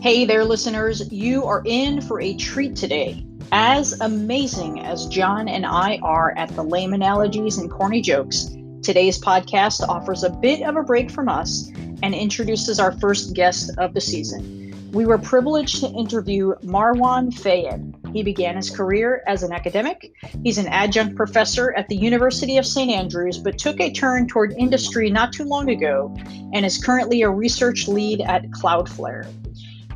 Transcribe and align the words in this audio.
Hey 0.00 0.24
there, 0.24 0.44
listeners. 0.44 1.10
You 1.10 1.44
are 1.44 1.60
in 1.64 2.00
for 2.00 2.20
a 2.20 2.36
treat 2.36 2.76
today. 2.76 3.26
As 3.50 4.00
amazing 4.00 4.78
as 4.78 5.08
John 5.08 5.48
and 5.48 5.66
I 5.66 5.98
are 6.04 6.38
at 6.38 6.50
the 6.50 6.62
lame 6.62 6.92
analogies 6.92 7.58
and 7.58 7.68
corny 7.68 8.00
jokes, 8.00 8.56
today's 8.80 9.20
podcast 9.20 9.80
offers 9.88 10.22
a 10.22 10.30
bit 10.30 10.62
of 10.62 10.76
a 10.76 10.84
break 10.84 11.10
from 11.10 11.28
us 11.28 11.72
and 12.04 12.14
introduces 12.14 12.78
our 12.78 12.92
first 12.92 13.34
guest 13.34 13.72
of 13.76 13.92
the 13.92 14.00
season. 14.00 14.72
We 14.92 15.04
were 15.04 15.18
privileged 15.18 15.80
to 15.80 15.90
interview 15.90 16.54
Marwan 16.62 17.34
Fayed. 17.34 17.92
He 18.12 18.22
began 18.22 18.54
his 18.54 18.70
career 18.70 19.24
as 19.26 19.42
an 19.42 19.52
academic. 19.52 20.12
He's 20.44 20.58
an 20.58 20.68
adjunct 20.68 21.16
professor 21.16 21.74
at 21.76 21.88
the 21.88 21.96
University 21.96 22.56
of 22.56 22.64
St. 22.64 22.90
Andrews, 22.90 23.38
but 23.38 23.58
took 23.58 23.80
a 23.80 23.92
turn 23.92 24.28
toward 24.28 24.52
industry 24.52 25.10
not 25.10 25.32
too 25.32 25.44
long 25.44 25.68
ago 25.70 26.16
and 26.52 26.64
is 26.64 26.78
currently 26.82 27.22
a 27.22 27.30
research 27.30 27.88
lead 27.88 28.20
at 28.20 28.48
Cloudflare. 28.52 29.26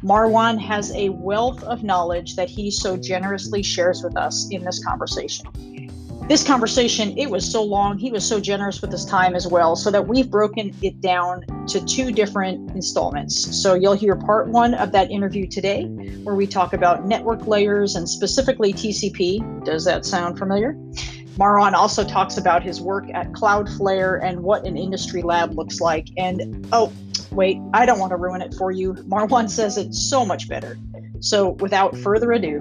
Marwan 0.03 0.59
has 0.59 0.93
a 0.97 1.11
wealth 1.11 1.63
of 1.63 1.85
knowledge 1.85 2.35
that 2.35 2.51
he 2.51 2.71
so 2.71 2.97
generously 2.97 3.63
shares 3.63 4.03
with 4.03 4.17
us 4.17 4.49
in 4.51 4.65
this 4.65 4.85
conversation. 4.85 5.47
This 6.29 6.45
conversation 6.45 7.17
it 7.17 7.31
was 7.31 7.49
so 7.49 7.63
long 7.63 7.99
he 7.99 8.11
was 8.11 8.27
so 8.27 8.41
generous 8.41 8.81
with 8.81 8.91
his 8.91 9.05
time 9.05 9.35
as 9.35 9.47
well 9.47 9.77
so 9.77 9.91
that 9.91 10.07
we've 10.07 10.31
broken 10.31 10.75
it 10.83 11.01
down 11.01 11.45
to 11.69 11.85
two 11.85 12.11
different 12.11 12.71
installments. 12.73 13.61
So 13.63 13.75
you'll 13.75 13.93
hear 13.95 14.17
part 14.17 14.49
one 14.49 14.75
of 14.75 14.93
that 14.93 15.11
interview 15.11 15.47
today 15.47 15.85
where 16.23 16.35
we 16.35 16.47
talk 16.47 16.73
about 16.73 17.07
network 17.07 17.47
layers 17.47 17.97
and 17.97 18.09
specifically 18.09 18.73
tcp 18.73 19.65
does 19.65 19.85
that 19.85 20.05
sound 20.07 20.39
familiar 20.39 20.77
Marwan 21.39 21.73
also 21.73 22.05
talks 22.05 22.37
about 22.37 22.63
his 22.63 22.81
work 22.81 23.07
at 23.15 23.33
Cloudflare 23.33 24.23
and 24.23 24.43
what 24.43 24.67
an 24.67 24.77
industry 24.77 25.23
lab 25.23 25.55
looks 25.55 25.81
like. 25.81 26.07
And 26.19 26.67
oh, 26.73 26.93
wait, 27.31 27.59
I 27.73 27.87
don't 27.87 27.99
want 27.99 28.11
to 28.11 28.17
ruin 28.17 28.43
it 28.43 28.55
for 28.55 28.71
you. 28.71 28.93
Marwan 28.95 29.49
says 29.49 29.79
it 29.79 29.95
so 29.95 30.25
much 30.27 30.49
better. 30.49 30.79
So 31.21 31.51
without 31.51 31.97
further 31.97 32.33
ado, 32.33 32.61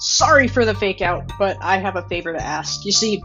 sorry 0.00 0.48
for 0.48 0.64
the 0.64 0.74
fake 0.74 1.00
out, 1.02 1.30
but 1.38 1.56
I 1.60 1.78
have 1.78 1.94
a 1.94 2.02
favor 2.08 2.32
to 2.32 2.42
ask. 2.42 2.84
You 2.84 2.92
see, 2.92 3.22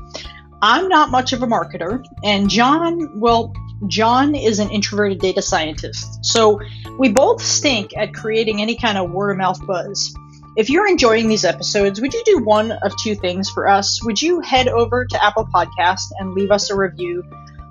I'm 0.61 0.87
not 0.87 1.09
much 1.09 1.33
of 1.33 1.41
a 1.41 1.47
marketer, 1.47 2.03
and 2.23 2.49
John, 2.49 3.19
well, 3.19 3.53
John 3.87 4.35
is 4.35 4.59
an 4.59 4.69
introverted 4.69 5.19
data 5.19 5.41
scientist. 5.41 6.23
So 6.25 6.59
we 6.97 7.09
both 7.09 7.41
stink 7.41 7.95
at 7.97 8.13
creating 8.13 8.61
any 8.61 8.75
kind 8.75 8.97
of 8.97 9.11
word 9.11 9.31
of 9.31 9.37
mouth 9.37 9.65
buzz. 9.65 10.13
If 10.55 10.69
you're 10.69 10.87
enjoying 10.87 11.27
these 11.27 11.43
episodes, 11.43 11.99
would 11.99 12.13
you 12.13 12.23
do 12.25 12.43
one 12.43 12.71
of 12.71 12.93
two 13.03 13.15
things 13.15 13.49
for 13.49 13.67
us? 13.67 14.03
Would 14.03 14.21
you 14.21 14.39
head 14.39 14.67
over 14.67 15.05
to 15.05 15.23
Apple 15.23 15.47
Podcast 15.53 16.05
and 16.19 16.33
leave 16.33 16.51
us 16.51 16.69
a 16.69 16.75
review? 16.75 17.23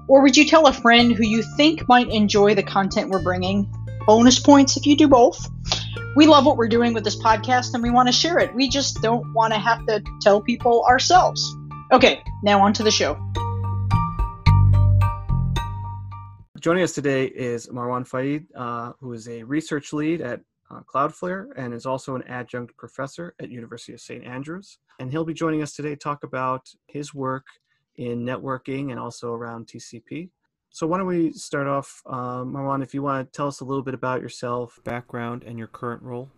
Or 0.07 0.23
would 0.23 0.37
you 0.37 0.45
tell 0.45 0.67
a 0.67 0.73
friend 0.73 1.13
who 1.13 1.25
you 1.25 1.43
think 1.57 1.89
might 1.89 2.11
enjoy 2.11 2.55
the 2.55 2.63
content 2.63 3.09
we're 3.09 3.23
bringing? 3.23 3.73
Bonus 4.07 4.39
points 4.39 4.77
if 4.77 4.85
you 4.85 4.97
do 4.97 5.09
both 5.09 5.49
we 6.15 6.27
love 6.27 6.47
what 6.47 6.57
we're 6.57 6.69
doing 6.69 6.95
with 6.95 7.05
this 7.05 7.17
podcast 7.17 7.75
and 7.75 7.83
we 7.83 7.91
want 7.91 8.09
to 8.09 8.13
share 8.13 8.39
it. 8.39 8.55
We 8.55 8.69
just 8.69 9.03
don't 9.03 9.33
want 9.33 9.53
to 9.53 9.59
have 9.59 9.85
to 9.87 10.03
tell 10.21 10.41
people 10.41 10.85
ourselves. 10.89 11.57
Okay, 11.93 12.23
now 12.43 12.61
on 12.61 12.73
to 12.75 12.83
the 12.83 12.91
show. 12.91 13.19
Joining 16.65 16.83
us 16.83 16.93
today 16.93 17.27
is 17.27 17.67
Marwan 17.67 18.09
Fayed, 18.09 18.47
uh, 18.55 18.93
who 18.98 19.12
is 19.12 19.29
a 19.29 19.43
research 19.43 19.93
lead 19.93 20.23
at 20.23 20.41
uh, 20.70 20.81
Cloudflare 20.91 21.48
and 21.59 21.75
is 21.75 21.84
also 21.84 22.15
an 22.15 22.23
adjunct 22.23 22.75
professor 22.79 23.34
at 23.39 23.51
University 23.51 23.93
of 23.93 24.01
St. 24.01 24.25
Andrews. 24.25 24.79
And 24.98 25.11
he'll 25.11 25.27
be 25.27 25.35
joining 25.35 25.61
us 25.61 25.75
today 25.75 25.91
to 25.91 25.97
talk 25.97 26.25
about 26.25 26.67
his 26.87 27.12
work 27.12 27.45
in 27.97 28.25
networking 28.25 28.92
and 28.92 28.98
also 28.98 29.35
around 29.35 29.67
TCP. 29.67 30.30
So 30.70 30.86
why 30.86 30.97
don't 30.97 31.07
we 31.07 31.33
start 31.33 31.67
off, 31.67 32.01
um, 32.07 32.55
Marwan, 32.55 32.83
if 32.83 32.95
you 32.95 33.02
want 33.02 33.31
to 33.31 33.36
tell 33.36 33.48
us 33.48 33.61
a 33.61 33.64
little 33.67 33.83
bit 33.83 33.92
about 33.92 34.23
yourself, 34.23 34.81
background, 34.85 35.45
and 35.46 35.58
your 35.58 35.69
current 35.69 36.02
role. 36.02 36.31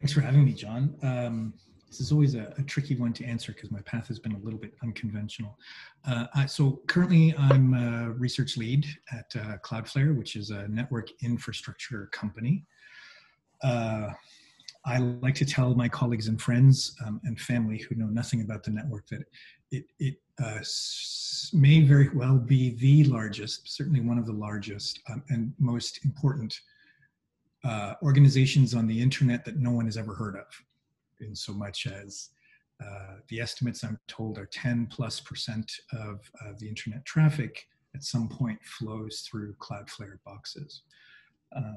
Thanks 0.00 0.12
for 0.12 0.20
having 0.20 0.44
me, 0.44 0.52
John. 0.52 0.94
Um, 1.02 1.54
this 1.96 2.06
is 2.06 2.12
always 2.12 2.34
a, 2.34 2.52
a, 2.58 2.62
tricky 2.62 2.94
one 2.94 3.12
to 3.14 3.24
answer 3.24 3.52
because 3.52 3.70
my 3.70 3.80
path 3.80 4.06
has 4.08 4.18
been 4.18 4.32
a 4.32 4.38
little 4.38 4.58
bit 4.58 4.74
unconventional. 4.82 5.58
Uh, 6.06 6.26
I, 6.34 6.46
so 6.46 6.82
currently 6.86 7.34
I'm 7.38 7.72
a 7.72 8.10
research 8.10 8.58
lead 8.58 8.86
at 9.12 9.32
uh, 9.34 9.56
Cloudflare, 9.58 10.16
which 10.16 10.36
is 10.36 10.50
a 10.50 10.68
network 10.68 11.08
infrastructure 11.22 12.08
company. 12.12 12.66
Uh, 13.62 14.10
I 14.84 14.98
like 14.98 15.34
to 15.36 15.46
tell 15.46 15.74
my 15.74 15.88
colleagues 15.88 16.28
and 16.28 16.40
friends 16.40 16.94
um, 17.04 17.20
and 17.24 17.40
family 17.40 17.78
who 17.78 17.94
know 17.94 18.06
nothing 18.06 18.42
about 18.42 18.62
the 18.62 18.72
network 18.72 19.08
that 19.08 19.24
it, 19.70 19.86
it 19.98 20.16
uh, 20.42 20.60
may 21.52 21.80
very 21.80 22.10
well 22.10 22.36
be 22.36 22.76
the 22.76 23.04
largest, 23.04 23.74
certainly 23.74 24.00
one 24.00 24.18
of 24.18 24.26
the 24.26 24.32
largest 24.32 25.00
um, 25.10 25.24
and 25.30 25.54
most 25.58 26.04
important 26.04 26.60
uh, 27.64 27.94
organizations 28.02 28.74
on 28.74 28.86
the 28.86 29.00
internet 29.00 29.44
that 29.44 29.56
no 29.56 29.70
one 29.70 29.86
has 29.86 29.96
ever 29.96 30.14
heard 30.14 30.36
of, 30.36 30.44
in 31.20 31.34
so 31.34 31.52
much 31.52 31.86
as 31.86 32.30
uh, 32.84 33.16
the 33.28 33.40
estimates 33.40 33.82
I'm 33.82 33.98
told 34.06 34.38
are 34.38 34.46
10 34.46 34.88
plus 34.90 35.20
percent 35.20 35.70
of 35.92 36.20
uh, 36.40 36.52
the 36.58 36.68
internet 36.68 37.04
traffic 37.04 37.66
at 37.94 38.04
some 38.04 38.28
point 38.28 38.58
flows 38.62 39.26
through 39.28 39.54
Cloudflare 39.54 40.18
boxes. 40.24 40.82
Uh, 41.54 41.72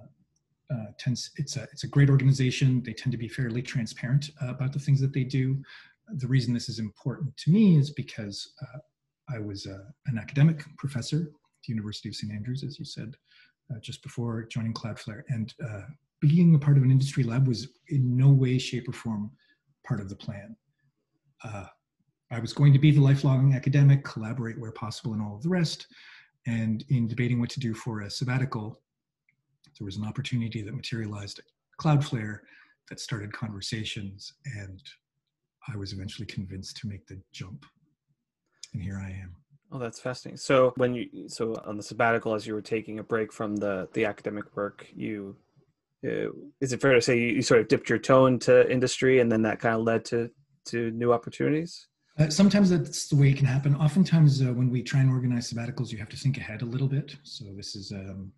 uh, 0.72 0.86
tends, 1.00 1.32
it's 1.38 1.58
a 1.58 1.64
it's 1.72 1.84
a 1.84 1.88
great 1.88 2.10
organization. 2.10 2.84
They 2.84 2.94
tend 2.94 3.12
to 3.12 3.18
be 3.18 3.28
fairly 3.28 3.62
transparent 3.62 4.30
uh, 4.42 4.50
about 4.50 4.72
the 4.72 4.80
things 4.80 5.02
that 5.02 5.14
they 5.14 5.24
do 5.24 5.60
the 6.16 6.28
reason 6.28 6.54
this 6.54 6.70
is 6.70 6.80
important 6.80 7.36
to 7.38 7.52
me 7.52 7.78
is 7.78 7.92
because 7.92 8.54
uh, 8.62 8.80
I 9.34 9.40
was 9.40 9.66
an 9.66 10.18
academic 10.18 10.64
professor 10.78 11.18
at 11.18 11.62
the 11.66 11.74
University 11.74 12.10
of 12.10 12.16
St. 12.16 12.34
Andrews, 12.34 12.64
as 12.64 12.80
you 12.80 12.86
said, 12.86 13.16
just 13.82 14.02
before 14.02 14.46
joining 14.46 14.74
Cloudflare. 14.74 15.22
And 15.30 15.54
being 16.20 16.56
a 16.56 16.60
part 16.60 16.78
of 16.78 16.84
an 16.84 16.92
industry 16.92 17.24
lab 17.24 17.48
was 17.48 17.68
in 17.90 18.16
no 18.16 18.30
way, 18.30 18.58
shape, 18.58 18.88
or 18.88 18.94
form 18.94 19.32
part 19.86 20.00
of 20.00 20.10
the 20.10 20.16
plan. 20.16 20.56
Uh, 21.44 21.66
I 22.32 22.40
was 22.40 22.54
going 22.54 22.74
to 22.74 22.80
be 22.80 22.92
the 22.92 23.02
lifelong 23.02 23.54
academic, 23.54 24.04
collaborate 24.04 24.60
where 24.60 24.72
possible, 24.72 25.14
and 25.14 25.22
all 25.22 25.36
of 25.36 25.42
the 25.42 25.50
rest. 25.50 25.88
And 26.46 26.84
in 26.90 27.08
debating 27.08 27.40
what 27.40 27.50
to 27.52 27.60
do 27.60 27.74
for 27.74 28.02
a 28.02 28.10
sabbatical, 28.10 28.82
there 29.78 29.86
was 29.86 29.98
an 29.98 30.06
opportunity 30.06 30.62
that 30.62 30.74
materialized 30.74 31.40
at 31.40 31.46
Cloudflare 31.82 32.40
that 32.90 33.00
started 33.00 33.32
conversations 33.32 34.34
and 34.58 34.82
I 35.72 35.78
was 35.78 35.94
eventually 35.94 36.26
convinced 36.26 36.78
to 36.78 36.88
make 36.88 37.06
the 37.08 37.20
jump, 37.32 37.66
and 38.74 38.82
here 38.82 38.98
I 38.98 39.10
am. 39.10 39.36
Oh, 39.72 39.78
that's 39.78 40.00
fascinating. 40.00 40.38
So 40.38 40.74
when 40.78 40.94
you 40.94 41.30
so 41.30 41.54
on 41.66 41.78
the 41.78 41.84
sabbatical, 41.84 42.34
as 42.34 42.48
you 42.48 42.54
were 42.54 42.62
taking 42.62 43.00
a 43.00 43.04
break 43.04 43.32
from 43.32 43.56
the 43.56 43.88
the 43.94 44.06
academic 44.06 44.56
work, 44.56 44.88
you 44.96 45.36
uh, 46.06 46.30
is 46.62 46.74
it 46.74 46.82
fair 46.82 46.94
to 46.94 47.02
say 47.02 47.18
you, 47.18 47.28
you, 47.28 47.42
sort 47.42 47.60
of 47.60 47.68
dipped 47.68 47.90
your 47.90 48.00
toe 48.00 48.28
into 48.28 48.70
industry, 48.72 49.20
and 49.20 49.32
then 49.32 49.42
that 49.44 49.60
kind 49.60 49.76
of 49.76 49.82
led 49.82 50.06
to 50.06 50.30
to 50.66 50.92
new 50.92 51.12
opportunities? 51.12 51.88
Uh, 52.18 52.30
sometimes 52.30 52.70
that's 52.70 53.08
the 53.08 53.16
way 53.16 53.30
it 53.30 53.38
can 53.38 53.46
happen. 53.46 53.76
Oftentimes, 53.76 54.42
uh, 54.42 54.46
when 54.46 54.70
we 54.70 54.84
try 54.84 55.00
and 55.00 55.10
organize 55.10 55.52
sabbaticals, 55.52 55.92
you 55.92 55.98
have 55.98 56.10
to 56.10 56.18
think 56.18 56.38
ahead 56.38 56.62
a 56.62 56.66
little 56.66 56.88
bit. 56.88 57.16
So 57.24 57.46
this 57.56 57.76
is 57.76 57.92
um, 57.92 58.32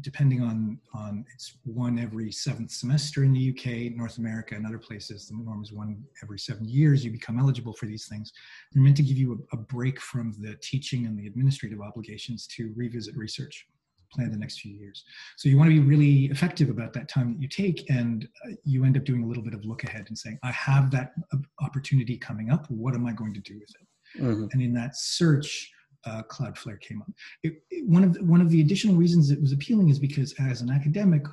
depending 0.00 0.42
on 0.42 0.78
on 0.94 1.24
it's 1.34 1.56
one 1.64 1.98
every 1.98 2.30
seventh 2.30 2.70
semester 2.70 3.24
in 3.24 3.32
the 3.32 3.50
UK, 3.50 3.96
North 3.96 4.18
America, 4.18 4.54
and 4.54 4.66
other 4.66 4.78
places. 4.78 5.28
The 5.28 5.36
norm 5.36 5.62
is 5.62 5.72
one 5.72 6.02
every 6.22 6.38
seven 6.38 6.68
years. 6.68 7.04
You 7.04 7.10
become 7.10 7.38
eligible 7.38 7.72
for 7.72 7.86
these 7.86 8.06
things. 8.06 8.32
They're 8.72 8.82
meant 8.82 8.96
to 8.98 9.02
give 9.02 9.16
you 9.16 9.44
a, 9.52 9.56
a 9.56 9.58
break 9.58 10.00
from 10.00 10.34
the 10.38 10.56
teaching 10.62 11.06
and 11.06 11.18
the 11.18 11.26
administrative 11.26 11.80
obligations 11.80 12.46
to 12.56 12.72
revisit 12.76 13.16
research, 13.16 13.66
plan 14.12 14.30
the 14.30 14.36
next 14.36 14.60
few 14.60 14.72
years. 14.72 15.04
So 15.36 15.48
you 15.48 15.56
want 15.56 15.70
to 15.70 15.80
be 15.80 15.86
really 15.86 16.26
effective 16.26 16.70
about 16.70 16.92
that 16.94 17.08
time 17.08 17.32
that 17.32 17.40
you 17.40 17.48
take, 17.48 17.88
and 17.90 18.28
uh, 18.46 18.52
you 18.64 18.84
end 18.84 18.96
up 18.96 19.04
doing 19.04 19.22
a 19.22 19.26
little 19.26 19.42
bit 19.42 19.54
of 19.54 19.64
look 19.64 19.84
ahead 19.84 20.06
and 20.08 20.18
saying, 20.18 20.38
"I 20.42 20.50
have 20.52 20.90
that 20.92 21.12
uh, 21.32 21.38
opportunity 21.60 22.16
coming 22.16 22.50
up. 22.50 22.70
What 22.70 22.94
am 22.94 23.06
I 23.06 23.12
going 23.12 23.34
to 23.34 23.40
do 23.40 23.58
with 23.58 23.70
it?" 23.70 24.22
Mm-hmm. 24.22 24.46
And 24.52 24.62
in 24.62 24.72
that 24.74 24.96
search 24.96 25.72
uh, 26.04 26.22
Cloudflare 26.28 26.80
came 26.80 27.02
up. 27.02 27.10
It, 27.42 27.62
it, 27.70 27.86
one 27.86 28.04
of 28.04 28.14
the, 28.14 28.24
one 28.24 28.40
of 28.40 28.50
the 28.50 28.60
additional 28.60 28.96
reasons 28.96 29.30
it 29.30 29.40
was 29.40 29.52
appealing 29.52 29.88
is 29.88 29.98
because 29.98 30.34
as 30.38 30.60
an 30.60 30.70
academic, 30.70 31.24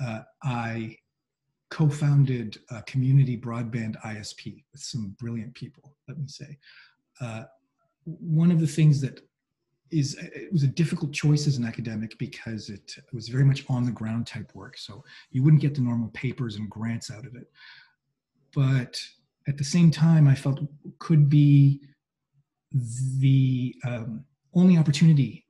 uh, 0.00 0.20
I 0.42 0.96
co-founded 1.70 2.58
a 2.70 2.82
community 2.82 3.36
broadband 3.36 4.00
ISP 4.02 4.64
with 4.72 4.82
some 4.82 5.14
brilliant 5.18 5.54
people. 5.54 5.96
Let 6.08 6.18
me 6.18 6.26
say, 6.26 6.58
uh, 7.20 7.44
one 8.04 8.50
of 8.50 8.60
the 8.60 8.66
things 8.66 9.00
that 9.02 9.20
is 9.90 10.14
it 10.14 10.52
was 10.52 10.62
a 10.62 10.68
difficult 10.68 11.12
choice 11.12 11.46
as 11.46 11.56
an 11.56 11.64
academic 11.64 12.16
because 12.18 12.68
it, 12.68 12.96
was 13.12 13.28
very 13.28 13.44
much 13.44 13.64
on 13.68 13.84
the 13.84 13.90
ground 13.90 14.26
type 14.26 14.54
work. 14.54 14.76
So 14.76 15.04
you 15.30 15.42
wouldn't 15.42 15.62
get 15.62 15.74
the 15.74 15.80
normal 15.80 16.10
papers 16.10 16.56
and 16.56 16.70
grants 16.70 17.10
out 17.10 17.26
of 17.26 17.34
it, 17.34 17.50
but 18.54 19.00
at 19.48 19.56
the 19.58 19.64
same 19.64 19.90
time, 19.90 20.28
I 20.28 20.34
felt 20.34 20.60
could 20.98 21.28
be 21.28 21.80
the 23.18 23.74
um, 23.84 24.24
only 24.54 24.78
opportunity 24.78 25.46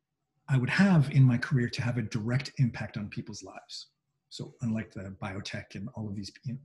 I 0.49 0.57
would 0.57 0.71
have 0.71 1.11
in 1.11 1.23
my 1.23 1.39
career 1.39 1.69
to 1.69 1.83
have 1.83 1.99
a 1.99 2.03
direct 2.03 2.53
impact 2.59 2.97
on 2.97 3.09
people's 3.09 3.43
lives. 3.43 3.89
So 4.31 4.55
unlike 4.63 4.93
the 4.93 5.15
biotech 5.23 5.75
and 5.75 5.89
all 5.95 6.09
of 6.09 6.15
these, 6.15 6.31
you 6.45 6.57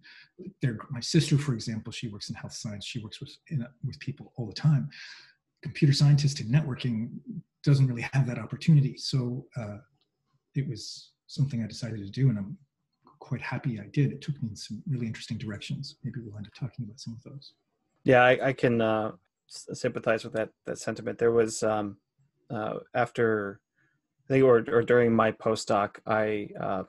know, 0.63 0.77
my 0.91 0.99
sister, 0.99 1.37
for 1.37 1.53
example, 1.53 1.91
she 1.91 2.07
works 2.07 2.29
in 2.29 2.35
health 2.35 2.53
science. 2.53 2.85
She 2.85 2.99
works 2.99 3.19
with 3.19 3.35
with 3.83 3.99
people 3.99 4.31
all 4.37 4.45
the 4.45 4.53
time. 4.53 4.89
Computer 5.61 5.93
scientist 5.93 6.39
and 6.39 6.53
networking 6.53 7.09
doesn't 7.65 7.87
really 7.87 8.07
have 8.13 8.27
that 8.27 8.37
opportunity. 8.37 8.95
So 8.95 9.45
uh, 9.57 9.77
it 10.53 10.67
was 10.69 11.11
something 11.27 11.63
I 11.63 11.67
decided 11.67 11.97
to 11.97 12.09
do, 12.09 12.29
and 12.29 12.37
I'm 12.37 12.57
quite 13.19 13.41
happy 13.41 13.79
I 13.79 13.87
did. 13.91 14.11
It 14.11 14.21
took 14.21 14.41
me 14.41 14.49
in 14.49 14.55
some 14.55 14.81
really 14.87 15.07
interesting 15.07 15.37
directions. 15.37 15.97
Maybe 16.03 16.19
we'll 16.21 16.37
end 16.37 16.47
up 16.47 16.53
talking 16.53 16.85
about 16.85 16.99
some 16.99 17.13
of 17.13 17.23
those. 17.23 17.53
Yeah, 18.03 18.23
I, 18.23 18.49
I 18.49 18.53
can 18.53 18.81
uh, 18.81 19.13
sympathize 19.47 20.23
with 20.23 20.33
that 20.33 20.49
that 20.65 20.77
sentiment. 20.77 21.17
There 21.17 21.31
was 21.31 21.63
um, 21.63 21.97
uh, 22.51 22.75
after 22.93 23.59
I 24.29 24.33
think 24.33 24.45
or 24.45 24.63
or 24.69 24.83
during 24.83 25.13
my 25.13 25.31
postdoc, 25.31 25.97
I 26.05 26.49
uh, 26.59 26.83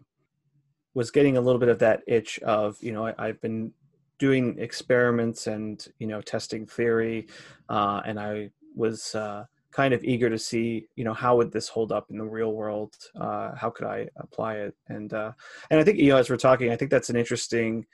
was 0.92 1.10
getting 1.10 1.38
a 1.38 1.40
little 1.40 1.58
bit 1.58 1.70
of 1.70 1.78
that 1.78 2.02
itch 2.06 2.38
of 2.40 2.76
you 2.82 2.92
know 2.92 3.14
I, 3.18 3.26
have 3.26 3.40
been 3.40 3.72
doing 4.18 4.58
experiments 4.58 5.46
and 5.46 5.86
you 5.98 6.06
know 6.06 6.20
testing 6.20 6.66
theory, 6.66 7.28
uh, 7.70 8.02
and 8.04 8.20
I 8.20 8.50
was 8.74 9.14
uh, 9.14 9.46
kind 9.76 9.92
of 9.92 10.02
eager 10.04 10.30
to 10.30 10.38
see 10.38 10.86
you 10.96 11.04
know 11.04 11.12
how 11.14 11.36
would 11.36 11.52
this 11.52 11.68
hold 11.68 11.90
up 11.92 12.06
in 12.10 12.18
the 12.18 12.24
real 12.38 12.52
world? 12.60 12.94
Uh, 13.24 13.54
how 13.54 13.70
could 13.70 13.86
i 13.86 14.08
apply 14.16 14.52
it? 14.66 14.74
And 14.88 15.12
uh, 15.12 15.32
and 15.70 15.78
i 15.80 15.84
think 15.84 15.98
you 15.98 16.10
know 16.10 16.16
as 16.16 16.30
we're 16.30 16.46
talking 16.48 16.70
i 16.70 16.76
think 16.76 16.90
that's 16.90 17.10
an 17.10 17.16
interesting 17.16 17.86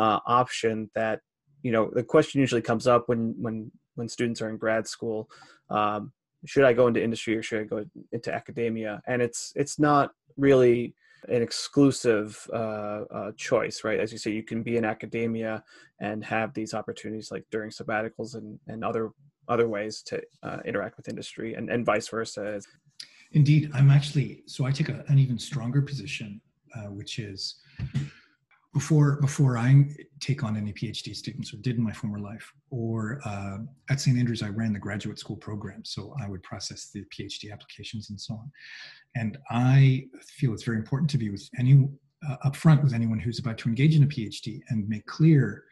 uh, 0.00 0.18
option 0.26 0.90
that 0.94 1.20
you 1.62 1.72
know 1.72 1.90
the 1.92 2.02
question 2.14 2.40
usually 2.40 2.62
comes 2.70 2.86
up 2.86 3.02
when 3.08 3.34
when 3.44 3.70
when 3.96 4.08
students 4.08 4.40
are 4.40 4.48
in 4.48 4.56
grad 4.56 4.86
school 4.88 5.28
um, 5.68 6.12
should 6.46 6.64
i 6.64 6.72
go 6.72 6.86
into 6.86 7.02
industry 7.02 7.36
or 7.36 7.42
should 7.42 7.60
i 7.60 7.64
go 7.64 7.84
into 8.12 8.32
academia? 8.32 9.02
And 9.06 9.22
it's 9.22 9.52
it's 9.56 9.78
not 9.78 10.12
really 10.36 10.94
an 11.28 11.42
exclusive 11.42 12.48
uh, 12.52 13.02
uh, 13.18 13.32
choice, 13.36 13.84
right? 13.84 14.00
As 14.00 14.10
you 14.10 14.18
say, 14.18 14.30
you 14.30 14.42
can 14.42 14.62
be 14.62 14.78
in 14.78 14.84
academia 14.86 15.62
and 16.00 16.24
have 16.24 16.54
these 16.54 16.72
opportunities 16.72 17.30
like 17.30 17.44
during 17.50 17.70
sabbaticals 17.70 18.36
and, 18.36 18.58
and 18.68 18.82
other 18.82 19.10
other 19.50 19.68
ways 19.68 20.02
to 20.02 20.22
uh, 20.42 20.58
interact 20.64 20.96
with 20.96 21.08
industry 21.08 21.54
and, 21.54 21.68
and 21.68 21.84
vice 21.84 22.08
versa. 22.08 22.60
Indeed, 23.32 23.70
I'm 23.74 23.90
actually 23.90 24.42
so 24.46 24.64
I 24.64 24.72
take 24.72 24.88
a, 24.88 25.04
an 25.08 25.18
even 25.18 25.38
stronger 25.38 25.82
position, 25.82 26.40
uh, 26.76 26.90
which 26.90 27.18
is 27.18 27.56
before 28.72 29.20
before 29.20 29.58
I 29.58 29.84
take 30.20 30.42
on 30.42 30.56
any 30.56 30.72
PhD 30.72 31.14
students 31.14 31.52
or 31.52 31.58
did 31.58 31.76
in 31.76 31.82
my 31.82 31.92
former 31.92 32.18
life, 32.18 32.52
or 32.70 33.20
uh, 33.24 33.58
at 33.88 34.00
St 34.00 34.18
Andrews 34.18 34.42
I 34.42 34.48
ran 34.48 34.72
the 34.72 34.78
graduate 34.78 35.18
school 35.18 35.36
program, 35.36 35.84
so 35.84 36.14
I 36.20 36.28
would 36.28 36.42
process 36.42 36.90
the 36.92 37.04
PhD 37.14 37.52
applications 37.52 38.10
and 38.10 38.20
so 38.20 38.34
on. 38.34 38.50
And 39.16 39.38
I 39.50 40.06
feel 40.22 40.52
it's 40.52 40.64
very 40.64 40.78
important 40.78 41.10
to 41.10 41.18
be 41.18 41.30
with 41.30 41.48
any 41.58 41.88
uh, 42.28 42.36
upfront 42.44 42.82
with 42.82 42.94
anyone 42.94 43.18
who's 43.18 43.38
about 43.38 43.58
to 43.58 43.68
engage 43.68 43.96
in 43.96 44.02
a 44.02 44.06
PhD 44.06 44.60
and 44.68 44.88
make 44.88 45.06
clear 45.06 45.64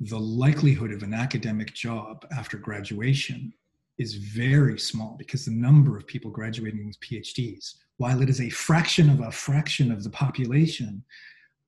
the 0.00 0.18
likelihood 0.18 0.92
of 0.92 1.02
an 1.02 1.14
academic 1.14 1.72
job 1.74 2.26
after 2.36 2.58
graduation 2.58 3.52
is 3.98 4.14
very 4.14 4.78
small 4.78 5.16
because 5.18 5.46
the 5.46 5.50
number 5.50 5.96
of 5.96 6.06
people 6.06 6.30
graduating 6.30 6.86
with 6.86 7.00
PhDs, 7.00 7.76
while 7.96 8.20
it 8.20 8.28
is 8.28 8.40
a 8.40 8.50
fraction 8.50 9.08
of 9.08 9.20
a 9.20 9.32
fraction 9.32 9.90
of 9.90 10.04
the 10.04 10.10
population, 10.10 11.02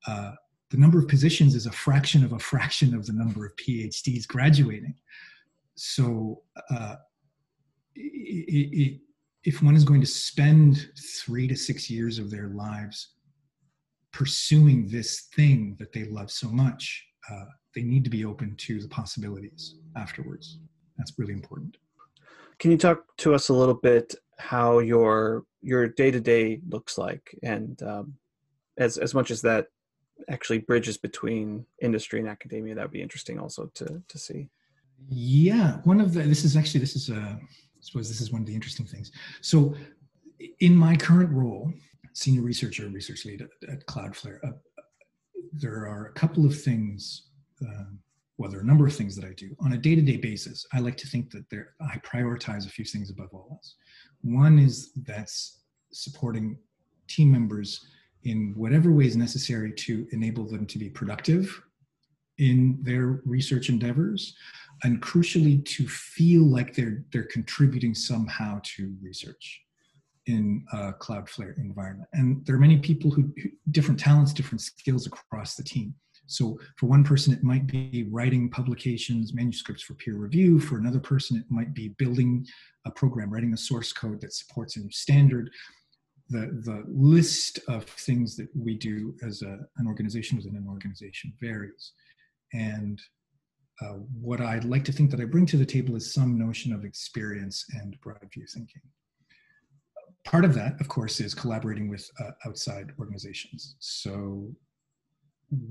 uh, 0.07 0.33
the 0.71 0.77
number 0.77 0.99
of 0.99 1.09
positions 1.09 1.55
is 1.55 1.65
a 1.67 1.73
fraction 1.73 2.23
of 2.23 2.33
a 2.33 2.39
fraction 2.39 2.95
of 2.95 3.07
the 3.07 3.15
number 3.15 3.47
of 3.47 3.57
PhDs 3.57 4.29
graduating. 4.29 4.95
So, 5.75 6.43
uh, 6.71 6.97
if 9.45 9.63
one 9.63 9.75
is 9.75 9.85
going 9.85 10.01
to 10.03 10.07
spend 10.07 10.91
three 10.99 11.49
to 11.49 11.57
six 11.57 11.89
years 11.89 12.19
of 12.19 12.31
their 12.31 12.49
lives 12.49 13.15
pursuing 14.13 14.87
this 14.89 15.29
thing 15.35 15.77
that 15.79 15.93
they 15.93 16.05
love 16.05 16.31
so 16.31 16.49
much, 16.49 17.07
uh, 17.31 17.45
they 17.79 17.85
need 17.85 18.03
to 18.03 18.11
be 18.11 18.25
open 18.25 18.57
to 18.57 18.81
the 18.81 18.89
possibilities 18.89 19.77
afterwards. 19.95 20.59
That's 20.97 21.13
really 21.17 21.33
important. 21.33 21.77
Can 22.59 22.73
you 22.73 22.77
talk 22.77 23.05
to 23.19 23.35
us 23.35 23.51
a 23.51 23.55
little 23.55 23.75
bit 23.75 24.17
how 24.39 24.81
your 24.81 25.45
your 25.63 25.87
day 25.87 26.11
to 26.11 26.21
day 26.21 26.61
looks 26.69 26.99
like, 26.99 27.37
and 27.45 27.81
um, 27.85 28.15
as 28.79 28.99
as 28.99 29.15
much 29.15 29.31
as 29.31 29.41
that 29.43 29.67
actually 30.29 30.59
bridges 30.59 30.97
between 30.97 31.65
industry 31.81 32.19
and 32.19 32.29
academia, 32.29 32.75
that 32.75 32.83
would 32.83 32.99
be 32.99 33.03
interesting 33.03 33.39
also 33.39 33.71
to 33.75 34.03
to 34.09 34.19
see. 34.19 34.49
Yeah, 35.09 35.77
one 35.85 36.01
of 36.01 36.15
the 36.15 36.23
this 36.23 36.45
is 36.45 36.57
actually 36.57 36.81
this 36.81 36.97
is 36.97 37.11
a 37.11 37.21
I 37.21 37.81
suppose 37.81 38.09
this 38.09 38.21
is 38.21 38.33
one 38.33 38.43
of 38.43 38.49
the 38.49 38.57
interesting 38.57 38.87
things. 38.87 39.13
So, 39.41 39.77
in 40.59 40.75
my 40.75 40.97
current 40.97 41.31
role, 41.31 41.73
senior 42.13 42.43
researcher, 42.43 42.89
research 42.89 43.25
lead 43.25 43.43
at, 43.43 43.71
at 43.71 43.87
Cloudflare, 43.87 44.41
uh, 44.45 44.59
there 45.53 45.87
are 45.87 46.07
a 46.07 46.13
couple 46.13 46.45
of 46.45 46.61
things 46.61 47.28
um, 47.63 47.99
well, 48.39 48.51
there 48.51 48.61
are 48.61 48.63
a 48.63 48.67
number 48.67 48.87
of 48.87 48.95
things 48.95 49.17
that 49.17 49.25
I 49.25 49.33
do 49.33 49.55
on 49.61 49.73
a 49.73 49.79
day-to-day 49.79 50.19
basis. 50.19 50.65
I 50.73 50.79
like 50.79 50.97
to 50.99 51.09
think 51.09 51.31
that 51.33 51.51
there 51.51 51.75
I 51.81 51.99
prioritize 51.99 52.67
a 52.67 52.71
few 52.71 52.85
things 52.85 53.11
above 53.11 53.31
all 53.33 53.49
else. 53.51 53.75
One 54.23 54.59
is 54.59 54.93
that's 55.05 55.61
supporting 55.93 56.57
team 57.09 57.33
members 57.33 57.85
in 58.25 58.53
whatever 58.57 58.93
ways 58.93 59.17
necessary 59.17 59.73
to 59.73 60.07
enable 60.13 60.47
them 60.47 60.67
to 60.67 60.79
be 60.79 60.89
productive 60.89 61.61
in 62.39 62.79
their 62.83 63.21
research 63.25 63.69
endeavors 63.69 64.37
and 64.85 65.03
crucially 65.03 65.65
to 65.65 65.89
feel 65.89 66.45
like 66.45 66.75
they're 66.75 67.05
they're 67.13 67.25
contributing 67.25 67.95
somehow 67.95 68.61
to 68.63 68.95
research 69.03 69.63
in 70.27 70.65
a 70.73 70.93
cloudflare 70.93 71.57
environment 71.59 72.09
and 72.13 72.45
there 72.47 72.55
are 72.55 72.61
many 72.61 72.79
people 72.79 73.11
who 73.11 73.33
different 73.71 73.99
talents 73.99 74.33
different 74.33 74.61
skills 74.61 75.07
across 75.07 75.57
the 75.57 75.65
team 75.65 75.95
so 76.29 76.59
for 76.77 76.87
one 76.87 77.03
person, 77.03 77.33
it 77.33 77.43
might 77.43 77.67
be 77.67 78.07
writing 78.11 78.51
publications, 78.51 79.33
manuscripts 79.33 79.83
for 79.83 79.95
peer 79.95 80.15
review. 80.15 80.61
For 80.61 80.77
another 80.77 81.01
person, 81.01 81.39
it 81.39 81.47
might 81.49 81.73
be 81.73 81.89
building 81.97 82.47
a 82.85 82.91
program, 82.91 83.31
writing 83.31 83.55
a 83.55 83.57
source 83.57 83.93
code 83.93 84.21
that 84.21 84.35
supports 84.35 84.77
a 84.77 84.81
new 84.81 84.91
standard. 84.91 85.51
The, 86.29 86.61
the 86.65 86.85
list 86.87 87.61
of 87.67 87.85
things 87.85 88.37
that 88.37 88.49
we 88.55 88.75
do 88.75 89.17
as 89.27 89.41
a, 89.41 89.59
an 89.79 89.87
organization 89.87 90.37
within 90.37 90.55
an 90.55 90.67
organization 90.69 91.33
varies. 91.41 91.93
And 92.53 93.01
uh, 93.81 93.95
what 94.21 94.43
I'd 94.43 94.65
like 94.65 94.85
to 94.85 94.93
think 94.93 95.11
that 95.11 95.21
I 95.21 95.25
bring 95.25 95.47
to 95.47 95.57
the 95.57 95.65
table 95.65 95.97
is 95.97 96.13
some 96.13 96.39
notion 96.39 96.75
of 96.75 96.85
experience 96.85 97.65
and 97.81 97.99
broad 98.03 98.19
view 98.35 98.45
thinking. 98.53 98.83
Part 100.27 100.45
of 100.45 100.53
that, 100.55 100.79
of 100.79 100.89
course, 100.89 101.21
is 101.21 101.33
collaborating 101.33 101.89
with 101.89 102.07
uh, 102.21 102.33
outside 102.45 102.93
organizations. 102.99 103.77
So 103.79 104.55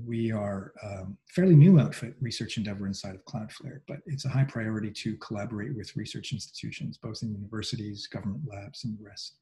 we 0.04 0.32
are 0.32 0.72
um, 0.82 1.16
fairly 1.26 1.54
new 1.54 1.78
outfit 1.78 2.14
research 2.20 2.56
endeavor 2.56 2.86
inside 2.86 3.14
of 3.14 3.24
Cloudflare, 3.24 3.80
but 3.86 3.98
it's 4.06 4.24
a 4.24 4.28
high 4.28 4.44
priority 4.44 4.90
to 4.90 5.16
collaborate 5.18 5.76
with 5.76 5.96
research 5.96 6.32
institutions, 6.32 6.98
both 6.98 7.22
in 7.22 7.32
universities, 7.32 8.06
government 8.06 8.42
labs, 8.46 8.84
and 8.84 8.98
the 8.98 9.04
rest. 9.04 9.36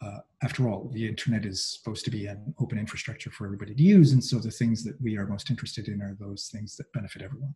Uh, 0.00 0.18
after 0.42 0.68
all, 0.68 0.90
the 0.92 1.06
internet 1.06 1.46
is 1.46 1.64
supposed 1.64 2.04
to 2.04 2.10
be 2.10 2.26
an 2.26 2.52
open 2.60 2.76
infrastructure 2.76 3.30
for 3.30 3.44
everybody 3.44 3.72
to 3.72 3.82
use, 3.82 4.12
and 4.12 4.24
so 4.24 4.38
the 4.38 4.50
things 4.50 4.82
that 4.82 5.00
we 5.00 5.16
are 5.16 5.26
most 5.26 5.48
interested 5.48 5.86
in 5.86 6.02
are 6.02 6.16
those 6.18 6.50
things 6.52 6.76
that 6.76 6.92
benefit 6.92 7.22
everyone 7.22 7.54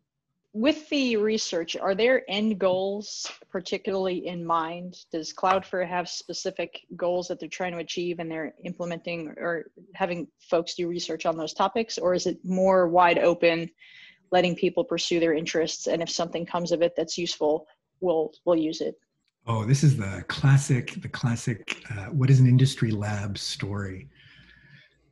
with 0.57 0.89
the 0.89 1.19
research, 1.19 1.77
are 1.77 1.95
there 1.95 2.23
end 2.29 2.59
goals 2.59 3.31
particularly 3.51 4.27
in 4.27 4.43
mind? 4.43 4.97
Does 5.13 5.35
Cloudflare 5.35 5.87
have 5.87 6.09
specific 6.09 6.81
goals 6.97 7.29
that 7.29 7.39
they're 7.39 7.49
trying 7.49 7.73
to 7.73 7.79
achieve 7.79 8.21
and 8.21 8.31
they're 8.31 8.55
implementing 8.65 9.35
or 9.37 9.71
having 9.95 10.27
folks 10.41 10.75
do 10.75 10.89
research 10.89 11.27
on 11.27 11.37
those 11.37 11.53
topics? 11.53 11.99
Or 11.99 12.15
is 12.15 12.27
it 12.27 12.39
more 12.43 12.89
wide 12.89 13.19
open, 13.19 13.71
letting 14.33 14.57
people 14.57 14.83
pursue 14.83 15.21
their 15.21 15.35
interests? 15.35 15.89
And 15.89 16.01
if 16.01 16.09
something 16.09 16.47
comes 16.47 16.73
of 16.73 16.81
it 16.81 16.95
that's 16.97 17.19
useful, 17.19 17.67
we'll, 18.01 18.33
we'll 18.47 18.57
use 18.57 18.81
it. 18.81 18.95
Oh, 19.47 19.67
this 19.67 19.85
is 19.85 19.99
the 19.99 20.25
classic, 20.29 20.95
the 21.03 21.09
classic, 21.09 21.85
uh, 21.91 22.07
what 22.07 22.31
is 22.31 22.41
an 22.41 22.47
industry 22.47 22.93
lab 22.93 23.37
story, 23.37 24.09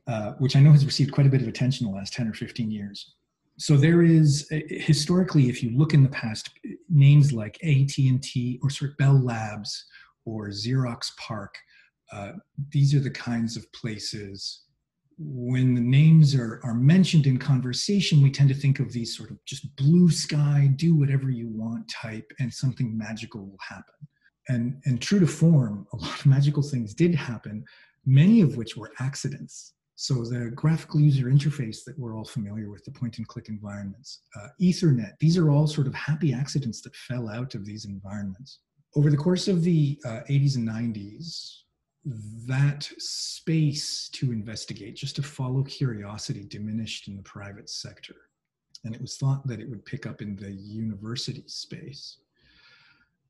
uh, 0.07 0.31
which 0.39 0.55
I 0.55 0.59
know 0.59 0.71
has 0.71 0.87
received 0.87 1.11
quite 1.11 1.27
a 1.27 1.29
bit 1.29 1.43
of 1.43 1.47
attention 1.47 1.85
in 1.85 1.91
the 1.91 1.97
last 1.99 2.13
10 2.13 2.27
or 2.27 2.33
15 2.33 2.71
years 2.71 3.13
so 3.57 3.77
there 3.77 4.01
is 4.01 4.47
uh, 4.51 4.59
historically 4.69 5.49
if 5.49 5.63
you 5.63 5.75
look 5.77 5.93
in 5.93 6.03
the 6.03 6.09
past 6.09 6.49
names 6.89 7.31
like 7.31 7.57
at&t 7.63 8.59
or 8.61 8.69
sort 8.69 8.91
of 8.91 8.97
bell 8.97 9.19
labs 9.19 9.85
or 10.25 10.49
xerox 10.49 11.11
PARC. 11.19 11.55
uh, 12.11 12.33
these 12.71 12.93
are 12.93 12.99
the 12.99 13.09
kinds 13.09 13.55
of 13.55 13.71
places 13.73 14.63
when 15.17 15.73
the 15.73 15.81
names 15.81 16.35
are, 16.35 16.59
are 16.65 16.73
mentioned 16.73 17.25
in 17.25 17.37
conversation 17.37 18.21
we 18.21 18.29
tend 18.29 18.49
to 18.49 18.55
think 18.55 18.79
of 18.79 18.91
these 18.91 19.15
sort 19.15 19.31
of 19.31 19.43
just 19.45 19.73
blue 19.77 20.09
sky 20.09 20.69
do 20.75 20.95
whatever 20.95 21.29
you 21.29 21.47
want 21.47 21.87
type 21.87 22.29
and 22.39 22.53
something 22.53 22.97
magical 22.97 23.45
will 23.45 23.59
happen 23.67 23.93
and 24.49 24.81
and 24.85 25.01
true 25.01 25.19
to 25.19 25.27
form 25.27 25.87
a 25.93 25.97
lot 25.97 26.19
of 26.19 26.25
magical 26.25 26.61
things 26.61 26.93
did 26.93 27.15
happen 27.15 27.63
many 28.05 28.41
of 28.41 28.57
which 28.57 28.75
were 28.75 28.91
accidents 28.99 29.74
so 29.95 30.25
the 30.25 30.51
graphical 30.53 30.99
user 30.99 31.25
interface 31.25 31.83
that 31.85 31.97
we're 31.97 32.17
all 32.17 32.25
familiar 32.25 32.69
with, 32.69 32.83
the 32.83 32.91
point 32.91 33.17
and 33.17 33.27
click 33.27 33.47
environments, 33.47 34.23
uh, 34.35 34.47
Ethernet, 34.61 35.13
these 35.19 35.37
are 35.37 35.49
all 35.49 35.67
sort 35.67 35.87
of 35.87 35.93
happy 35.93 36.33
accidents 36.33 36.81
that 36.81 36.95
fell 36.95 37.29
out 37.29 37.55
of 37.55 37.65
these 37.65 37.85
environments. 37.85 38.59
Over 38.95 39.09
the 39.09 39.17
course 39.17 39.47
of 39.47 39.63
the 39.63 39.97
uh, 40.05 40.21
80s 40.29 40.57
and 40.57 40.67
90s, 40.67 41.59
that 42.45 42.89
space 42.97 44.09
to 44.09 44.31
investigate, 44.31 44.95
just 44.95 45.15
to 45.15 45.23
follow 45.23 45.63
curiosity, 45.63 46.43
diminished 46.43 47.07
in 47.07 47.15
the 47.15 47.23
private 47.23 47.69
sector. 47.69 48.15
And 48.83 48.93
it 48.93 49.01
was 49.01 49.17
thought 49.17 49.47
that 49.47 49.59
it 49.59 49.69
would 49.69 49.85
pick 49.85 50.05
up 50.05 50.21
in 50.21 50.35
the 50.35 50.51
university 50.51 51.43
space. 51.47 52.17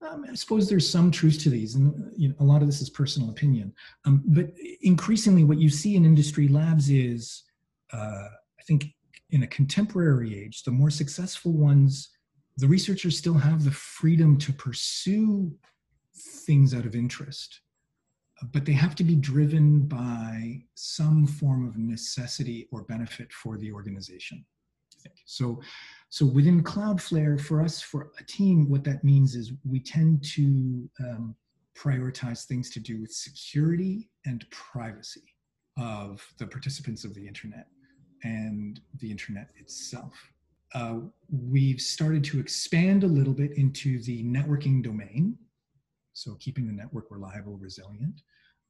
Um, 0.07 0.25
I 0.29 0.35
suppose 0.35 0.69
there's 0.69 0.89
some 0.89 1.09
truth 1.09 1.41
to 1.43 1.49
these, 1.49 1.75
and 1.75 2.11
you 2.15 2.29
know, 2.29 2.35
a 2.39 2.43
lot 2.43 2.61
of 2.61 2.67
this 2.67 2.81
is 2.81 2.89
personal 2.89 3.29
opinion. 3.29 3.73
Um, 4.05 4.23
but 4.25 4.51
increasingly, 4.81 5.43
what 5.43 5.57
you 5.57 5.69
see 5.69 5.95
in 5.95 6.05
industry 6.05 6.47
labs 6.47 6.89
is, 6.89 7.43
uh, 7.91 8.27
I 8.59 8.63
think, 8.67 8.85
in 9.31 9.43
a 9.43 9.47
contemporary 9.47 10.39
age, 10.39 10.63
the 10.63 10.71
more 10.71 10.89
successful 10.89 11.53
ones, 11.53 12.09
the 12.57 12.67
researchers 12.67 13.17
still 13.17 13.33
have 13.33 13.63
the 13.63 13.71
freedom 13.71 14.37
to 14.39 14.53
pursue 14.53 15.51
things 16.15 16.73
out 16.73 16.85
of 16.85 16.95
interest 16.95 17.61
but 18.51 18.65
they 18.65 18.73
have 18.73 18.95
to 18.95 19.03
be 19.03 19.15
driven 19.15 19.81
by 19.81 20.61
some 20.75 21.25
form 21.25 21.67
of 21.67 21.77
necessity 21.77 22.67
or 22.71 22.83
benefit 22.83 23.31
for 23.31 23.57
the 23.57 23.71
organization. 23.71 24.45
I 24.97 25.01
think. 25.03 25.15
So, 25.25 25.61
so 26.09 26.25
within 26.25 26.63
Cloudflare, 26.63 27.39
for 27.39 27.61
us, 27.61 27.81
for 27.81 28.11
a 28.19 28.23
team, 28.23 28.69
what 28.69 28.83
that 28.85 29.03
means 29.03 29.35
is 29.35 29.51
we 29.63 29.79
tend 29.79 30.23
to 30.35 30.89
um, 31.01 31.35
prioritize 31.77 32.45
things 32.45 32.69
to 32.71 32.79
do 32.79 33.01
with 33.01 33.11
security 33.11 34.09
and 34.25 34.45
privacy 34.49 35.35
of 35.77 36.25
the 36.37 36.47
participants 36.47 37.03
of 37.03 37.13
the 37.15 37.27
internet 37.27 37.67
and 38.23 38.79
the 38.99 39.11
internet 39.11 39.49
itself. 39.57 40.13
Uh, 40.73 40.99
we've 41.29 41.81
started 41.81 42.23
to 42.23 42.39
expand 42.39 43.03
a 43.03 43.07
little 43.07 43.33
bit 43.33 43.57
into 43.57 44.01
the 44.03 44.23
networking 44.23 44.81
domain 44.83 45.37
so 46.15 46.35
keeping 46.35 46.65
the 46.65 46.73
network 46.73 47.11
reliable, 47.11 47.57
resilient. 47.57 48.21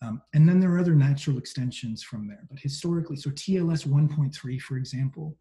Um, 0.02 0.22
and 0.34 0.50
then 0.50 0.60
there 0.60 0.72
are 0.74 0.80
other 0.80 0.96
natural 0.96 1.38
extensions 1.38 2.04
from 2.04 2.28
there. 2.28 2.44
But 2.50 2.60
historically, 2.60 3.16
so 3.16 3.30
TLS 3.30 3.88
1.3, 3.88 4.62
for 4.62 4.78
example, 4.78 5.38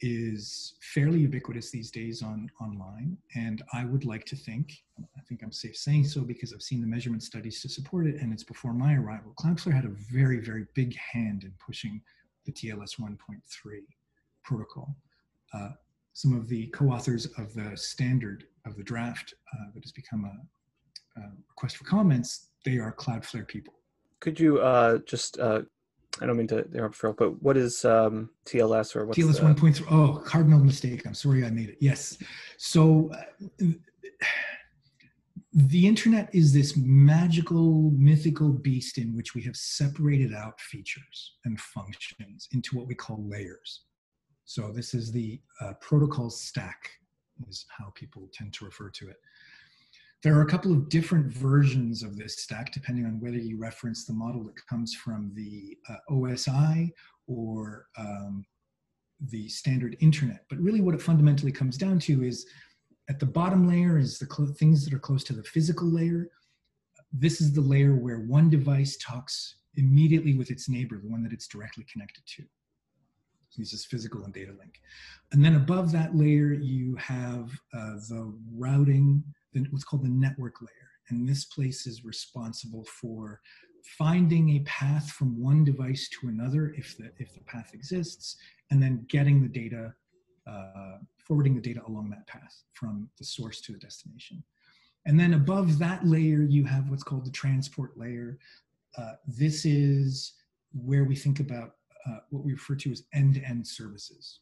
is 0.00 0.74
fairly 0.80 1.20
ubiquitous 1.20 1.70
these 1.70 1.90
days 1.90 2.22
on 2.22 2.50
online. 2.60 3.16
And 3.34 3.62
I 3.72 3.84
would 3.84 4.04
like 4.04 4.24
to 4.26 4.36
think, 4.36 4.72
I 4.98 5.20
think 5.28 5.42
I'm 5.42 5.52
safe 5.52 5.76
saying 5.76 6.04
so 6.04 6.22
because 6.22 6.52
I've 6.52 6.62
seen 6.62 6.80
the 6.80 6.86
measurement 6.86 7.22
studies 7.22 7.60
to 7.62 7.68
support 7.68 8.06
it, 8.06 8.16
and 8.20 8.32
it's 8.32 8.44
before 8.44 8.72
my 8.72 8.94
arrival. 8.94 9.34
Cloudflare 9.38 9.74
had 9.74 9.84
a 9.84 9.94
very, 10.12 10.40
very 10.40 10.66
big 10.74 10.96
hand 10.96 11.44
in 11.44 11.52
pushing 11.64 12.00
the 12.44 12.52
TLS 12.52 13.00
1.3 13.00 13.16
protocol. 14.42 14.96
Uh, 15.52 15.70
some 16.12 16.34
of 16.34 16.48
the 16.48 16.66
co-authors 16.68 17.26
of 17.38 17.52
the 17.54 17.76
standard 17.76 18.44
of 18.64 18.76
the 18.76 18.82
draft 18.82 19.34
uh, 19.52 19.70
that 19.74 19.84
has 19.84 19.92
become 19.92 20.24
a, 20.24 21.20
uh, 21.20 21.30
request 21.48 21.76
for 21.76 21.84
comments, 21.84 22.48
they 22.64 22.78
are 22.78 22.92
Cloudflare 22.92 23.46
people. 23.46 23.74
Could 24.20 24.38
you 24.38 24.58
uh, 24.60 24.98
just, 25.06 25.38
uh, 25.38 25.62
I 26.20 26.26
don't 26.26 26.36
mean 26.36 26.48
to 26.48 26.64
interrupt, 26.64 26.94
Phil, 26.94 27.12
but 27.12 27.42
what 27.42 27.56
is 27.56 27.84
um, 27.84 28.30
TLS 28.46 28.96
or 28.96 29.04
what's 29.04 29.18
TLS 29.18 29.40
1.3? 29.40 29.86
Oh, 29.90 30.22
cardinal 30.24 30.58
mistake. 30.58 31.06
I'm 31.06 31.14
sorry 31.14 31.44
I 31.44 31.50
made 31.50 31.68
it. 31.68 31.76
Yes. 31.80 32.16
So 32.56 33.10
uh, 33.60 33.66
the 35.52 35.86
internet 35.86 36.34
is 36.34 36.52
this 36.52 36.76
magical, 36.76 37.90
mythical 37.92 38.48
beast 38.50 38.98
in 38.98 39.14
which 39.14 39.34
we 39.34 39.42
have 39.42 39.56
separated 39.56 40.34
out 40.34 40.60
features 40.60 41.36
and 41.44 41.60
functions 41.60 42.48
into 42.52 42.76
what 42.76 42.86
we 42.86 42.94
call 42.94 43.22
layers. 43.28 43.82
So 44.44 44.70
this 44.72 44.94
is 44.94 45.12
the 45.12 45.40
uh, 45.60 45.72
protocol 45.80 46.30
stack 46.30 46.90
is 47.48 47.66
how 47.68 47.90
people 47.94 48.28
tend 48.32 48.52
to 48.54 48.64
refer 48.64 48.90
to 48.90 49.08
it. 49.08 49.16
There 50.26 50.34
are 50.34 50.42
a 50.42 50.46
couple 50.46 50.72
of 50.72 50.88
different 50.88 51.32
versions 51.32 52.02
of 52.02 52.16
this 52.16 52.42
stack, 52.42 52.72
depending 52.72 53.06
on 53.06 53.20
whether 53.20 53.36
you 53.36 53.56
reference 53.60 54.04
the 54.04 54.12
model 54.12 54.42
that 54.42 54.66
comes 54.66 54.92
from 54.92 55.30
the 55.36 55.78
uh, 55.88 55.98
OSI 56.10 56.90
or 57.28 57.86
um, 57.96 58.44
the 59.20 59.48
standard 59.48 59.96
internet. 60.00 60.40
But 60.50 60.58
really 60.58 60.80
what 60.80 60.96
it 60.96 61.00
fundamentally 61.00 61.52
comes 61.52 61.76
down 61.76 62.00
to 62.00 62.24
is 62.24 62.44
at 63.08 63.20
the 63.20 63.26
bottom 63.26 63.68
layer 63.68 63.98
is 63.98 64.18
the 64.18 64.26
things 64.58 64.84
that 64.84 64.92
are 64.92 64.98
close 64.98 65.22
to 65.22 65.32
the 65.32 65.44
physical 65.44 65.86
layer. 65.86 66.28
This 67.12 67.40
is 67.40 67.52
the 67.52 67.60
layer 67.60 67.94
where 67.94 68.18
one 68.18 68.50
device 68.50 68.96
talks 68.96 69.58
immediately 69.76 70.34
with 70.34 70.50
its 70.50 70.68
neighbor, 70.68 70.98
the 70.98 71.08
one 71.08 71.22
that 71.22 71.32
it's 71.32 71.46
directly 71.46 71.86
connected 71.88 72.24
to. 72.34 72.42
So 73.50 73.62
this 73.62 73.72
is 73.72 73.86
physical 73.86 74.24
and 74.24 74.34
data 74.34 74.52
link. 74.58 74.80
And 75.30 75.44
then 75.44 75.54
above 75.54 75.92
that 75.92 76.16
layer, 76.16 76.52
you 76.52 76.96
have 76.96 77.52
uh, 77.72 77.94
the 78.08 78.36
routing 78.52 79.22
the, 79.56 79.66
what's 79.70 79.84
called 79.84 80.04
the 80.04 80.08
network 80.08 80.60
layer. 80.60 80.90
And 81.08 81.28
this 81.28 81.44
place 81.44 81.86
is 81.86 82.04
responsible 82.04 82.84
for 82.84 83.40
finding 83.98 84.50
a 84.50 84.60
path 84.60 85.10
from 85.10 85.40
one 85.40 85.64
device 85.64 86.08
to 86.20 86.28
another 86.28 86.74
if 86.76 86.96
the, 86.96 87.12
if 87.18 87.32
the 87.34 87.40
path 87.40 87.70
exists, 87.72 88.36
and 88.70 88.82
then 88.82 89.06
getting 89.08 89.40
the 89.40 89.48
data, 89.48 89.94
uh, 90.48 90.98
forwarding 91.18 91.54
the 91.54 91.60
data 91.60 91.80
along 91.86 92.10
that 92.10 92.26
path 92.26 92.62
from 92.72 93.08
the 93.18 93.24
source 93.24 93.60
to 93.60 93.72
the 93.72 93.78
destination. 93.78 94.42
And 95.06 95.18
then 95.18 95.34
above 95.34 95.78
that 95.78 96.04
layer, 96.04 96.42
you 96.42 96.64
have 96.64 96.90
what's 96.90 97.04
called 97.04 97.24
the 97.24 97.30
transport 97.30 97.96
layer. 97.96 98.38
Uh, 98.98 99.12
this 99.26 99.64
is 99.64 100.32
where 100.72 101.04
we 101.04 101.14
think 101.14 101.38
about 101.38 101.76
uh, 102.08 102.18
what 102.30 102.44
we 102.44 102.52
refer 102.52 102.74
to 102.74 102.90
as 102.90 103.04
end-to-end 103.14 103.62
-end 103.62 103.66
services. 103.66 104.40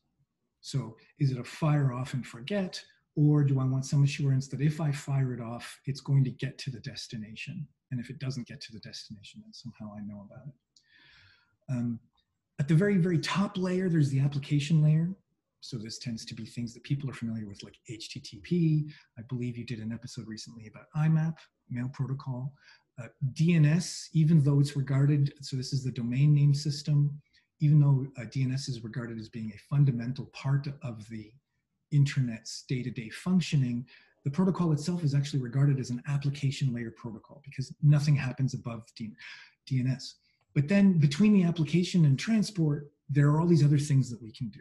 So 0.60 0.96
is 1.18 1.30
it 1.30 1.38
a 1.38 1.44
fire 1.44 1.92
off 1.92 2.14
and 2.14 2.26
forget, 2.26 2.82
or 3.16 3.44
do 3.44 3.60
I 3.60 3.64
want 3.64 3.86
some 3.86 4.02
assurance 4.02 4.48
that 4.48 4.60
if 4.60 4.80
I 4.80 4.90
fire 4.90 5.32
it 5.32 5.40
off, 5.40 5.78
it's 5.86 6.00
going 6.00 6.24
to 6.24 6.30
get 6.30 6.58
to 6.58 6.70
the 6.70 6.80
destination? 6.80 7.66
And 7.90 8.00
if 8.00 8.10
it 8.10 8.18
doesn't 8.18 8.48
get 8.48 8.60
to 8.62 8.72
the 8.72 8.80
destination, 8.80 9.42
then 9.44 9.52
somehow 9.52 9.94
I 9.96 10.00
know 10.00 10.26
about 10.28 10.48
it. 10.48 10.54
Um, 11.70 12.00
at 12.58 12.68
the 12.68 12.74
very, 12.74 12.96
very 12.96 13.18
top 13.18 13.56
layer, 13.56 13.88
there's 13.88 14.10
the 14.10 14.20
application 14.20 14.82
layer. 14.82 15.10
So 15.60 15.78
this 15.78 15.98
tends 15.98 16.24
to 16.26 16.34
be 16.34 16.44
things 16.44 16.74
that 16.74 16.82
people 16.82 17.08
are 17.08 17.14
familiar 17.14 17.46
with, 17.46 17.62
like 17.62 17.78
HTTP. 17.90 18.90
I 19.18 19.22
believe 19.28 19.56
you 19.56 19.64
did 19.64 19.78
an 19.78 19.92
episode 19.92 20.26
recently 20.26 20.66
about 20.66 20.86
IMAP, 20.96 21.36
mail 21.70 21.90
protocol. 21.92 22.52
Uh, 23.00 23.06
DNS, 23.32 24.08
even 24.12 24.42
though 24.42 24.60
it's 24.60 24.76
regarded, 24.76 25.32
so 25.40 25.56
this 25.56 25.72
is 25.72 25.82
the 25.82 25.90
domain 25.90 26.34
name 26.34 26.54
system, 26.54 27.20
even 27.60 27.80
though 27.80 28.06
uh, 28.20 28.26
DNS 28.26 28.68
is 28.68 28.84
regarded 28.84 29.18
as 29.18 29.28
being 29.28 29.52
a 29.54 29.74
fundamental 29.74 30.26
part 30.26 30.68
of 30.82 31.08
the 31.08 31.32
internet's 31.94 32.64
day-to-day 32.68 33.10
functioning, 33.10 33.86
the 34.24 34.30
protocol 34.30 34.72
itself 34.72 35.04
is 35.04 35.14
actually 35.14 35.40
regarded 35.40 35.78
as 35.78 35.90
an 35.90 36.02
application 36.08 36.72
layer 36.72 36.90
protocol 36.90 37.42
because 37.44 37.72
nothing 37.82 38.16
happens 38.16 38.54
above 38.54 38.84
DNS. 39.70 40.14
But 40.54 40.68
then 40.68 40.98
between 40.98 41.32
the 41.34 41.44
application 41.44 42.04
and 42.06 42.18
transport, 42.18 42.90
there 43.10 43.28
are 43.28 43.40
all 43.40 43.46
these 43.46 43.64
other 43.64 43.78
things 43.78 44.10
that 44.10 44.22
we 44.22 44.32
can 44.32 44.48
do. 44.48 44.60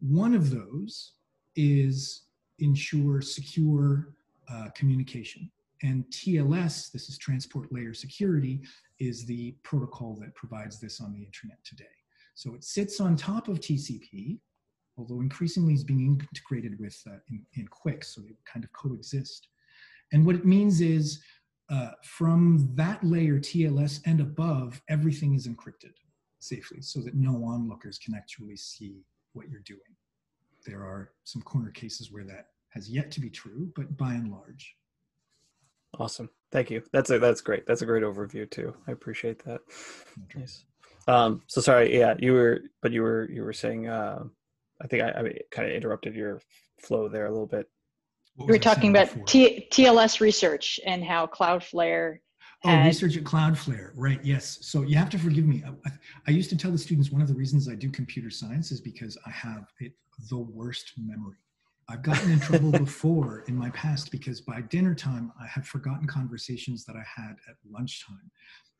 One 0.00 0.34
of 0.34 0.50
those 0.50 1.12
is 1.56 2.22
ensure 2.58 3.20
secure 3.20 4.14
uh, 4.50 4.68
communication. 4.74 5.50
And 5.82 6.04
TLS, 6.10 6.92
this 6.92 7.08
is 7.08 7.18
transport 7.18 7.72
layer 7.72 7.94
security, 7.94 8.60
is 9.00 9.24
the 9.26 9.56
protocol 9.64 10.16
that 10.20 10.34
provides 10.34 10.78
this 10.78 11.00
on 11.00 11.12
the 11.12 11.22
internet 11.24 11.58
today. 11.64 11.84
So 12.34 12.54
it 12.54 12.62
sits 12.62 13.00
on 13.00 13.16
top 13.16 13.48
of 13.48 13.60
TCP, 13.60 14.38
although 14.96 15.20
increasingly 15.20 15.74
is 15.74 15.84
being 15.84 16.20
integrated 16.32 16.78
with 16.78 17.00
uh, 17.06 17.16
in, 17.28 17.44
in 17.54 17.68
QUIC, 17.68 18.04
so 18.04 18.20
they 18.20 18.34
kind 18.44 18.64
of 18.64 18.72
coexist. 18.72 19.48
And 20.12 20.26
what 20.26 20.34
it 20.34 20.44
means 20.44 20.80
is 20.80 21.22
uh, 21.70 21.92
from 22.04 22.70
that 22.74 23.02
layer, 23.02 23.38
TLS 23.38 24.00
and 24.04 24.20
above, 24.20 24.80
everything 24.88 25.34
is 25.34 25.48
encrypted 25.48 25.94
safely 26.38 26.82
so 26.82 27.00
that 27.00 27.14
no 27.14 27.44
onlookers 27.44 27.98
can 27.98 28.14
actually 28.14 28.56
see 28.56 29.00
what 29.32 29.48
you're 29.48 29.60
doing. 29.60 29.80
There 30.66 30.80
are 30.80 31.12
some 31.24 31.42
corner 31.42 31.70
cases 31.70 32.12
where 32.12 32.24
that 32.24 32.48
has 32.70 32.90
yet 32.90 33.10
to 33.12 33.20
be 33.20 33.30
true, 33.30 33.72
but 33.74 33.96
by 33.96 34.12
and 34.12 34.30
large. 34.30 34.76
Awesome. 35.98 36.30
Thank 36.50 36.70
you. 36.70 36.82
That's 36.92 37.10
a, 37.10 37.18
that's 37.18 37.40
great. 37.40 37.66
That's 37.66 37.82
a 37.82 37.86
great 37.86 38.02
overview 38.02 38.50
too. 38.50 38.74
I 38.86 38.92
appreciate 38.92 39.44
that. 39.44 39.60
Nice. 40.34 40.64
Um, 41.08 41.42
so 41.46 41.60
sorry. 41.60 41.98
Yeah, 41.98 42.14
you 42.18 42.32
were, 42.32 42.60
but 42.80 42.92
you 42.92 43.02
were, 43.02 43.28
you 43.30 43.42
were 43.42 43.52
saying, 43.52 43.88
uh, 43.88 44.24
I 44.82 44.86
think 44.86 45.02
I, 45.02 45.08
I 45.08 45.38
kind 45.50 45.68
of 45.68 45.74
interrupted 45.74 46.14
your 46.14 46.40
flow 46.80 47.08
there 47.08 47.26
a 47.26 47.30
little 47.30 47.46
bit. 47.46 47.68
We 48.36 48.46
were 48.46 48.58
talking 48.58 48.90
about 48.90 49.26
T- 49.26 49.68
TLS 49.70 50.20
research 50.20 50.80
and 50.86 51.04
how 51.04 51.26
Cloudflare. 51.26 52.18
Oh, 52.64 52.68
had... 52.68 52.82
Oh, 52.82 52.86
research 52.86 53.16
at 53.16 53.24
Cloudflare, 53.24 53.92
right? 53.94 54.20
Yes. 54.24 54.58
So 54.62 54.82
you 54.82 54.96
have 54.96 55.10
to 55.10 55.18
forgive 55.18 55.46
me. 55.46 55.62
I, 55.86 55.90
I, 56.26 56.30
used 56.30 56.48
to 56.50 56.56
tell 56.56 56.70
the 56.70 56.78
students 56.78 57.10
one 57.10 57.20
of 57.20 57.28
the 57.28 57.34
reasons 57.34 57.68
I 57.68 57.74
do 57.74 57.90
computer 57.90 58.30
science 58.30 58.72
is 58.72 58.80
because 58.80 59.18
I 59.26 59.30
have 59.30 59.66
it, 59.80 59.92
the 60.30 60.38
worst 60.38 60.92
memory. 60.96 61.36
I've 61.88 62.02
gotten 62.02 62.32
in 62.32 62.40
trouble 62.40 62.70
before 62.72 63.44
in 63.48 63.56
my 63.56 63.70
past 63.70 64.10
because 64.10 64.40
by 64.40 64.62
dinner 64.62 64.94
time 64.94 65.32
I 65.40 65.46
have 65.46 65.66
forgotten 65.66 66.06
conversations 66.06 66.84
that 66.86 66.96
I 66.96 67.04
had 67.04 67.36
at 67.48 67.56
lunchtime, 67.70 68.30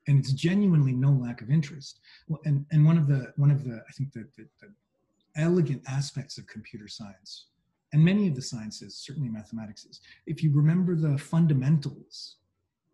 and 0.09 0.19
it's 0.19 0.33
genuinely 0.33 0.93
no 0.93 1.11
lack 1.11 1.43
of 1.43 1.51
interest. 1.51 2.01
Well, 2.27 2.41
and 2.47 2.65
and 2.71 2.87
one 2.87 2.97
of 2.97 3.07
the 3.07 3.33
one 3.37 3.51
of 3.51 3.65
the 3.65 3.83
I 3.87 3.93
think 3.93 4.13
the, 4.13 4.25
the, 4.37 4.47
the 4.61 4.69
elegant 5.37 5.83
aspects 5.89 6.39
of 6.39 6.47
computer 6.47 6.89
science 6.89 7.47
and 7.93 8.03
many 8.03 8.27
of 8.27 8.35
the 8.35 8.43
sciences, 8.43 8.97
certainly 8.97 9.29
mathematics 9.29 9.85
is. 9.85 10.01
If 10.27 10.43
you 10.43 10.51
remember 10.53 10.97
the 10.97 11.19
fundamentals 11.19 12.37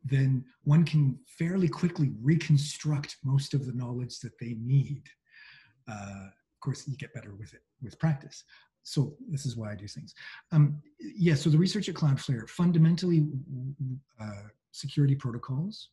then 0.05 0.45
one 0.65 0.85
can 0.85 1.19
fairly 1.27 1.69
quickly 1.69 2.13
reconstruct 2.23 3.17
most 3.25 3.55
of 3.55 3.67
the 3.67 3.73
knowledge 3.73 4.21
that 4.21 4.39
they 4.39 4.57
need. 4.61 5.03
Uh, 5.89 6.27
of 6.27 6.61
course, 6.61 6.87
you 6.87 6.97
get 6.97 7.15
better 7.15 7.35
with 7.35 7.55
it 7.55 7.63
with 7.83 7.99
practice. 7.99 8.45
So 8.83 9.17
this 9.29 9.45
is 9.45 9.57
why 9.57 9.73
I 9.73 9.75
do 9.75 9.87
things. 9.87 10.15
Um, 10.53 10.81
yeah, 10.99 11.35
so 11.35 11.51
the 11.51 11.59
research 11.59 11.89
at 11.89 11.95
Cloudflare, 11.95 12.49
fundamentally 12.49 13.27
uh, 14.21 14.43
security 14.73 15.15
protocols. 15.15 15.91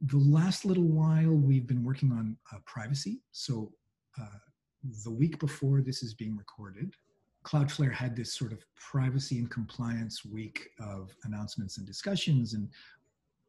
The 0.00 0.18
last 0.18 0.64
little 0.64 0.84
while 0.84 1.34
we've 1.34 1.66
been 1.66 1.82
working 1.82 2.12
on 2.12 2.36
uh, 2.52 2.58
privacy. 2.64 3.20
So 3.32 3.72
uh, 4.20 4.38
the 5.04 5.10
week 5.10 5.38
before 5.38 5.80
this 5.80 6.02
is 6.02 6.14
being 6.14 6.36
recorded, 6.36 6.94
Cloudflare 7.44 7.92
had 7.92 8.14
this 8.14 8.34
sort 8.34 8.52
of 8.52 8.64
privacy 8.74 9.38
and 9.38 9.50
compliance 9.50 10.24
week 10.24 10.68
of 10.80 11.14
announcements 11.24 11.78
and 11.78 11.86
discussions, 11.86 12.54
and 12.54 12.68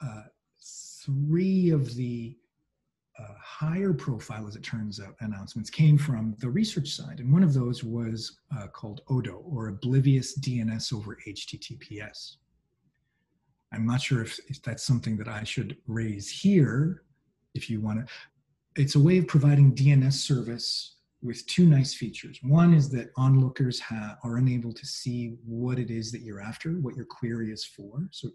uh, 0.01 0.23
three 0.61 1.71
of 1.71 1.95
the 1.95 2.37
uh, 3.19 3.33
higher 3.43 3.93
profile, 3.93 4.47
as 4.47 4.55
it 4.55 4.63
turns 4.63 5.01
out, 5.01 5.15
announcements 5.19 5.69
came 5.69 5.97
from 5.97 6.35
the 6.39 6.49
research 6.49 6.89
side. 6.89 7.19
And 7.19 7.31
one 7.31 7.43
of 7.43 7.53
those 7.53 7.83
was 7.83 8.39
uh, 8.57 8.67
called 8.67 9.01
ODO, 9.09 9.43
or 9.45 9.67
Oblivious 9.67 10.39
DNS 10.39 10.93
over 10.93 11.17
HTTPS. 11.27 12.37
I'm 13.73 13.85
not 13.85 14.01
sure 14.01 14.21
if, 14.21 14.39
if 14.47 14.61
that's 14.61 14.83
something 14.83 15.17
that 15.17 15.27
I 15.27 15.43
should 15.43 15.77
raise 15.87 16.29
here, 16.29 17.03
if 17.53 17.69
you 17.69 17.81
want 17.81 17.99
to. 17.99 18.13
It's 18.81 18.95
a 18.95 18.99
way 18.99 19.17
of 19.17 19.27
providing 19.27 19.75
DNS 19.75 20.13
service 20.13 20.95
with 21.21 21.45
two 21.47 21.65
nice 21.65 21.93
features. 21.93 22.39
One 22.43 22.73
is 22.73 22.89
that 22.89 23.11
onlookers 23.17 23.79
ha- 23.79 24.17
are 24.23 24.37
unable 24.37 24.71
to 24.71 24.85
see 24.85 25.35
what 25.45 25.77
it 25.77 25.91
is 25.91 26.11
that 26.11 26.21
you're 26.21 26.41
after, 26.41 26.71
what 26.73 26.95
your 26.95 27.05
query 27.05 27.51
is 27.51 27.65
for. 27.65 28.07
So 28.11 28.29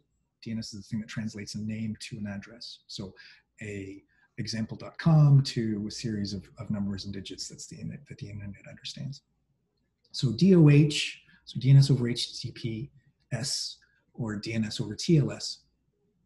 DNS 0.47 0.59
is 0.59 0.71
the 0.73 0.83
thing 0.83 1.01
that 1.01 1.09
translates 1.09 1.55
a 1.55 1.61
name 1.61 1.97
to 2.01 2.19
an 2.19 2.27
address. 2.27 2.81
So 2.87 3.15
a 3.63 4.03
example.com 4.37 5.43
to 5.43 5.85
a 5.87 5.91
series 5.91 6.35
of, 6.35 6.45
of 6.59 6.71
numbers 6.71 7.05
and 7.05 7.15
digits 7.15 7.49
that's 7.49 7.67
the 7.67 7.77
internet, 7.77 8.05
that 8.09 8.19
the 8.19 8.29
internet 8.29 8.67
understands. 8.69 9.23
So 10.11 10.33
DOH, 10.33 10.97
so 11.45 11.61
DNS 11.61 11.91
over 11.91 12.05
HTTPS 12.05 13.77
or 14.13 14.41
DNS 14.41 14.81
over 14.81 14.95
TLS, 14.95 15.59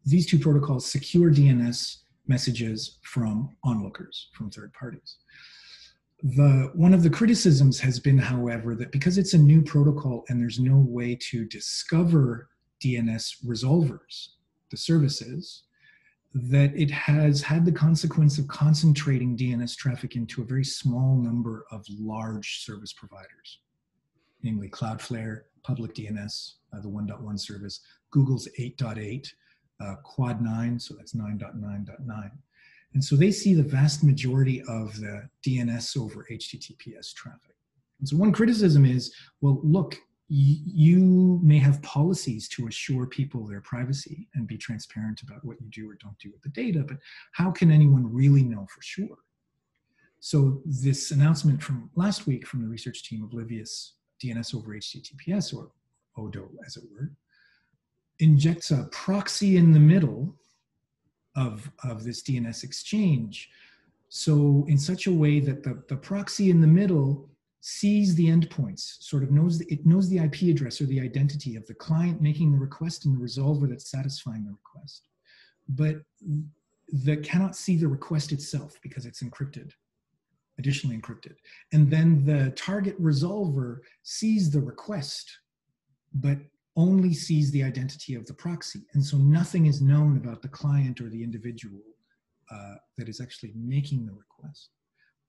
these 0.05 0.25
two 0.25 0.39
protocols 0.39 0.89
secure 0.89 1.31
DNS 1.31 1.97
messages 2.27 2.97
from 3.03 3.55
onlookers, 3.63 4.29
from 4.33 4.49
third 4.49 4.73
parties. 4.73 5.17
The, 6.21 6.71
one 6.73 6.93
of 6.93 7.03
the 7.03 7.09
criticisms 7.09 7.79
has 7.79 7.99
been, 7.99 8.17
however, 8.17 8.75
that 8.75 8.91
because 8.91 9.17
it's 9.17 9.33
a 9.33 9.37
new 9.37 9.61
protocol 9.61 10.25
and 10.27 10.41
there's 10.41 10.59
no 10.59 10.77
way 10.77 11.15
to 11.29 11.45
discover 11.45 12.49
DNS 12.83 13.45
resolvers, 13.45 14.29
the 14.69 14.77
services, 14.77 15.63
that 16.33 16.75
it 16.75 16.91
has 16.91 17.41
had 17.41 17.65
the 17.65 17.71
consequence 17.71 18.37
of 18.37 18.47
concentrating 18.47 19.37
DNS 19.37 19.75
traffic 19.75 20.15
into 20.15 20.41
a 20.41 20.45
very 20.45 20.63
small 20.63 21.15
number 21.15 21.65
of 21.71 21.85
large 21.89 22.63
service 22.63 22.93
providers, 22.93 23.59
namely 24.43 24.69
Cloudflare, 24.69 25.41
Public 25.63 25.95
DNS, 25.95 26.53
uh, 26.73 26.81
the 26.81 26.89
1.1 26.89 27.39
service, 27.39 27.79
Google's 28.11 28.47
8.8, 28.59 29.27
uh, 29.81 29.95
Quad 30.03 30.41
9, 30.41 30.79
so 30.79 30.93
that's 30.95 31.13
9.9.9. 31.13 32.31
And 32.93 33.03
so 33.03 33.15
they 33.15 33.31
see 33.31 33.53
the 33.53 33.63
vast 33.63 34.03
majority 34.03 34.61
of 34.67 34.99
the 34.99 35.29
DNS 35.45 35.97
over 35.97 36.25
HTTPS 36.29 37.13
traffic. 37.13 37.55
And 37.99 38.07
so 38.07 38.17
one 38.17 38.31
criticism 38.31 38.85
is, 38.85 39.13
well, 39.41 39.59
look, 39.63 39.97
you 40.31 41.39
may 41.41 41.57
have 41.57 41.81
policies 41.81 42.47
to 42.49 42.67
assure 42.67 43.07
people 43.07 43.47
their 43.47 43.61
privacy 43.61 44.27
and 44.35 44.47
be 44.47 44.57
transparent 44.57 45.21
about 45.23 45.43
what 45.43 45.59
you 45.59 45.67
do 45.71 45.89
or 45.89 45.95
don't 45.95 46.17
do 46.19 46.31
with 46.31 46.41
the 46.43 46.49
data, 46.49 46.83
but 46.87 46.97
how 47.31 47.49
can 47.49 47.71
anyone 47.71 48.11
really 48.11 48.43
know 48.43 48.67
for 48.69 48.81
sure? 48.81 49.17
So 50.19 50.61
this 50.65 51.11
announcement 51.11 51.63
from 51.63 51.89
last 51.95 52.27
week 52.27 52.45
from 52.45 52.61
the 52.61 52.67
research 52.67 53.03
team, 53.03 53.23
Oblivious 53.23 53.95
DNS 54.23 54.53
over 54.53 54.75
HTTPS, 54.75 55.55
or 55.55 55.71
ODO 56.17 56.49
as 56.65 56.77
it 56.77 56.83
were, 56.91 57.11
injects 58.19 58.69
a 58.69 58.87
proxy 58.91 59.57
in 59.57 59.71
the 59.71 59.79
middle 59.79 60.35
of, 61.39 61.71
of 61.83 62.03
this 62.03 62.21
DNS 62.21 62.63
exchange. 62.63 63.49
So 64.09 64.65
in 64.67 64.77
such 64.77 65.07
a 65.07 65.11
way 65.11 65.39
that 65.39 65.63
the, 65.63 65.81
the 65.87 65.95
proxy 65.95 66.49
in 66.49 66.61
the 66.61 66.67
middle 66.67 67.29
sees 67.61 68.15
the 68.15 68.27
endpoints, 68.27 69.01
sort 69.01 69.23
of 69.23 69.31
knows 69.31 69.59
the, 69.59 69.65
it 69.71 69.85
knows 69.85 70.09
the 70.09 70.17
IP 70.17 70.43
address 70.43 70.81
or 70.81 70.85
the 70.85 70.99
identity 70.99 71.55
of 71.55 71.65
the 71.67 71.73
client 71.73 72.21
making 72.21 72.51
the 72.51 72.57
request 72.57 73.05
and 73.05 73.15
the 73.15 73.23
resolver 73.23 73.69
that's 73.69 73.89
satisfying 73.89 74.43
the 74.45 74.51
request, 74.51 75.07
but 75.69 75.97
that 77.05 77.23
cannot 77.23 77.55
see 77.55 77.77
the 77.77 77.87
request 77.87 78.31
itself 78.31 78.79
because 78.81 79.05
it's 79.05 79.21
encrypted, 79.21 79.71
additionally 80.57 80.97
encrypted. 80.97 81.35
And 81.71 81.91
then 81.91 82.25
the 82.25 82.51
target 82.51 82.99
resolver 83.01 83.79
sees 84.03 84.49
the 84.49 84.61
request, 84.61 85.29
but 86.13 86.37
only 86.75 87.13
sees 87.13 87.51
the 87.51 87.63
identity 87.63 88.15
of 88.15 88.25
the 88.25 88.33
proxy. 88.33 88.81
And 88.93 89.03
so 89.03 89.17
nothing 89.17 89.65
is 89.65 89.81
known 89.81 90.17
about 90.17 90.41
the 90.41 90.47
client 90.47 91.01
or 91.01 91.09
the 91.09 91.23
individual 91.23 91.81
uh, 92.51 92.75
that 92.97 93.09
is 93.09 93.21
actually 93.21 93.53
making 93.55 94.05
the 94.05 94.13
request. 94.13 94.69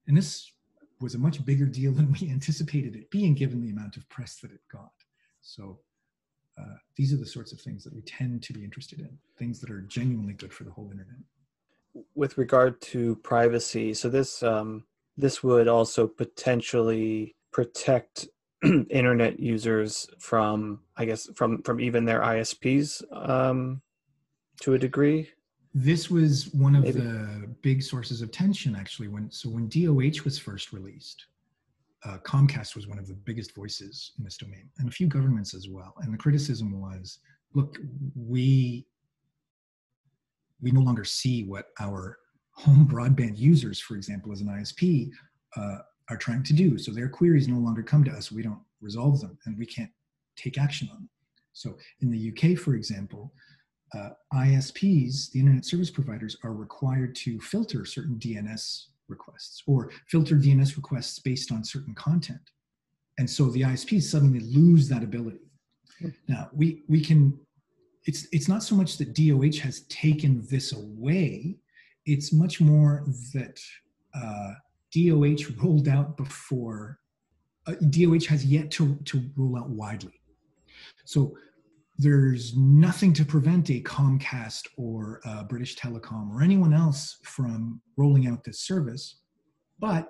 And 0.07 0.16
this 0.16 0.53
was 1.00 1.14
a 1.14 1.18
much 1.18 1.44
bigger 1.44 1.66
deal 1.66 1.92
than 1.92 2.14
we 2.20 2.31
anticipated 2.31 2.94
it 2.94 3.11
being 3.11 3.35
given 3.35 3.61
the 3.61 3.70
amount 3.70 3.96
of 3.96 4.09
press 4.09 4.37
that 4.37 4.53
it 4.53 4.61
got. 4.70 4.92
So 5.40 5.81
uh, 6.59 6.76
these 6.96 7.12
are 7.12 7.16
the 7.16 7.26
sorts 7.26 7.53
of 7.53 7.61
things 7.61 7.85
that 7.85 7.94
we 7.94 8.03
tend 8.03 8.42
to 8.42 8.53
be 8.53 8.64
interested 8.64 9.00
in, 9.00 9.11
things 9.38 9.61
that 9.61 9.70
are 9.70 9.81
genuinely 9.83 10.35
good 10.35 10.53
for 10.53 10.64
the 10.64 10.70
whole 10.70 10.90
internet. 10.90 11.16
With 12.14 12.38
regard 12.38 12.81
to 12.83 13.16
privacy, 13.16 13.94
so 13.94 14.09
this 14.09 14.42
um, 14.42 14.85
this 15.16 15.42
would 15.42 15.68
also 15.68 16.07
potentially 16.07 17.35
protect 17.53 18.29
internet 18.90 19.40
users 19.40 20.09
from, 20.18 20.81
I 20.96 21.05
guess, 21.05 21.29
from 21.35 21.62
from 21.62 21.81
even 21.81 22.05
their 22.05 22.20
ISPs 22.20 23.03
um, 23.12 23.83
to 24.61 24.75
a 24.75 24.79
degree 24.79 25.29
this 25.75 26.11
was 26.11 26.53
one 26.53 26.75
of 26.75 26.83
Maybe. 26.83 27.01
the 27.01 27.55
big 27.62 27.83
sources 27.83 28.23
of 28.23 28.33
tension 28.33 28.75
actually 28.75 29.09
when 29.09 29.31
so 29.31 29.49
when 29.49 29.68
DOH 29.68 30.25
was 30.25 30.38
first 30.38 30.73
released 30.73 31.27
uh, 32.05 32.18
Comcast 32.25 32.75
was 32.75 32.88
one 32.88 32.99
of 32.99 33.07
the 33.07 33.14
biggest 33.14 33.55
voices 33.55 34.12
in 34.18 34.25
this 34.25 34.37
domain 34.37 34.68
and 34.79 34.88
a 34.88 34.92
few 34.92 35.07
governments 35.07 35.55
as 35.55 35.68
well 35.68 35.94
and 36.01 36.12
the 36.12 36.18
criticism 36.18 36.81
was 36.81 37.18
look 37.55 37.79
we 38.16 38.87
we 40.61 40.73
no 40.73 40.81
longer 40.81 41.05
see 41.05 41.44
what 41.44 41.66
our 41.79 42.18
home 42.53 42.88
broadband 42.90 43.38
users 43.38 43.81
for 43.81 43.94
example 43.94 44.33
as 44.33 44.40
an 44.40 44.49
ISP 44.49 45.11
uh, 45.57 45.79
are 46.11 46.16
trying 46.16 46.42
to 46.42 46.53
do 46.53 46.77
so 46.77 46.90
their 46.90 47.09
queries 47.09 47.49
no 47.49 47.59
longer 47.59 47.83
come 47.83 48.05
to 48.05 48.11
us 48.11 48.31
we 48.31 48.42
don't 48.42 48.61
resolve 48.81 49.20
them 49.20 49.38
and 49.46 49.57
we 49.59 49.66
can't 49.66 49.90
take 50.37 50.59
action 50.59 50.88
on 50.90 50.96
them 50.96 51.11
so 51.53 51.77
in 52.01 52.11
the 52.11 52.33
UK 52.33 52.59
for 52.59 52.75
example 52.75 53.33
uh, 53.94 54.11
ISPs, 54.35 55.31
the 55.33 55.40
internet 55.40 55.64
service 55.64 55.90
providers, 55.90 56.37
are 56.44 56.53
required 56.53 57.14
to 57.16 57.40
filter 57.40 57.85
certain 57.85 58.16
DNS 58.16 58.87
requests 59.09 59.62
or 59.66 59.90
filter 60.07 60.37
DNS 60.37 60.77
requests 60.77 61.18
based 61.18 61.51
on 61.51 61.64
certain 61.64 61.94
content. 61.94 62.40
And 63.18 63.29
so 63.29 63.51
the 63.51 63.62
ISPs 63.62 64.03
suddenly 64.03 64.40
lose 64.40 64.88
that 64.88 65.03
ability. 65.03 65.40
Now 66.29 66.49
we 66.55 66.85
we 66.88 67.03
can 67.05 67.38
it's 68.07 68.27
it's 68.33 68.49
not 68.49 68.62
so 68.62 68.75
much 68.75 68.96
that 68.96 69.12
DOH 69.12 69.61
has 69.62 69.81
taken 69.88 70.46
this 70.49 70.73
away, 70.73 71.59
it's 72.07 72.33
much 72.33 72.61
more 72.61 73.05
that 73.35 73.61
uh, 74.14 74.53
DOH 74.94 75.62
rolled 75.62 75.88
out 75.88 76.16
before 76.16 76.98
uh, 77.66 77.74
DOH 77.90 78.26
has 78.29 78.44
yet 78.44 78.70
to, 78.72 78.96
to 79.05 79.22
roll 79.37 79.59
out 79.59 79.70
widely. 79.70 80.20
So 81.05 81.37
there's 81.98 82.57
nothing 82.57 83.12
to 83.12 83.24
prevent 83.24 83.68
a 83.68 83.83
Comcast 83.83 84.68
or 84.76 85.20
a 85.24 85.44
British 85.44 85.76
Telecom 85.76 86.31
or 86.31 86.42
anyone 86.42 86.72
else 86.72 87.18
from 87.24 87.81
rolling 87.96 88.26
out 88.26 88.42
this 88.42 88.61
service. 88.61 89.16
But 89.79 90.09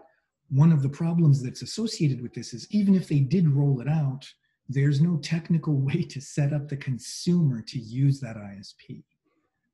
one 0.51 0.73
of 0.73 0.83
the 0.83 0.89
problems 0.89 1.43
that's 1.43 1.63
associated 1.63 2.23
with 2.23 2.33
this 2.33 2.55
is 2.55 2.67
even 2.71 2.95
if 2.95 3.09
they 3.09 3.21
did 3.21 3.49
roll 3.49 3.81
it 3.81 3.89
out, 3.89 4.29
there's 4.69 5.01
no 5.01 5.17
technical 5.17 5.81
way 5.81 6.03
to 6.03 6.21
set 6.21 6.53
up 6.53 6.69
the 6.69 6.77
consumer 6.77 7.61
to 7.63 7.79
use 7.79 8.21
that 8.21 8.37
ISP. 8.37 9.03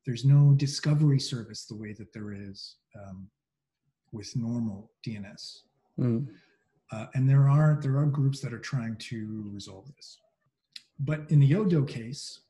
There's 0.06 0.24
no 0.24 0.54
discovery 0.56 1.20
service 1.20 1.66
the 1.66 1.76
way 1.76 1.92
that 1.98 2.12
there 2.12 2.32
is 2.32 2.76
um, 2.96 3.28
with 4.16 4.34
normal 4.36 4.90
DNS. 5.06 5.60
Mm. 5.98 6.26
Uh, 6.92 7.06
and 7.14 7.28
there 7.28 7.48
are 7.48 7.78
there 7.82 7.98
are 7.98 8.06
groups 8.06 8.40
that 8.40 8.52
are 8.52 8.58
trying 8.58 8.96
to 8.96 9.50
resolve 9.52 9.86
this. 9.96 10.18
But 11.00 11.22
in 11.28 11.40
the 11.40 11.54
Odo 11.54 11.82
case, 11.82 12.40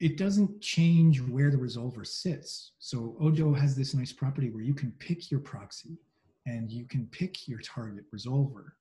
it 0.00 0.16
doesn't 0.16 0.60
change 0.60 1.20
where 1.20 1.50
the 1.50 1.58
resolver 1.58 2.06
sits. 2.06 2.72
So 2.78 3.16
Odo 3.20 3.52
has 3.52 3.76
this 3.76 3.94
nice 3.94 4.12
property 4.12 4.48
where 4.50 4.62
you 4.62 4.74
can 4.74 4.92
pick 4.98 5.30
your 5.30 5.40
proxy 5.40 5.98
and 6.46 6.70
you 6.70 6.86
can 6.86 7.06
pick 7.06 7.46
your 7.46 7.58
target 7.60 8.04
resolver. 8.14 8.72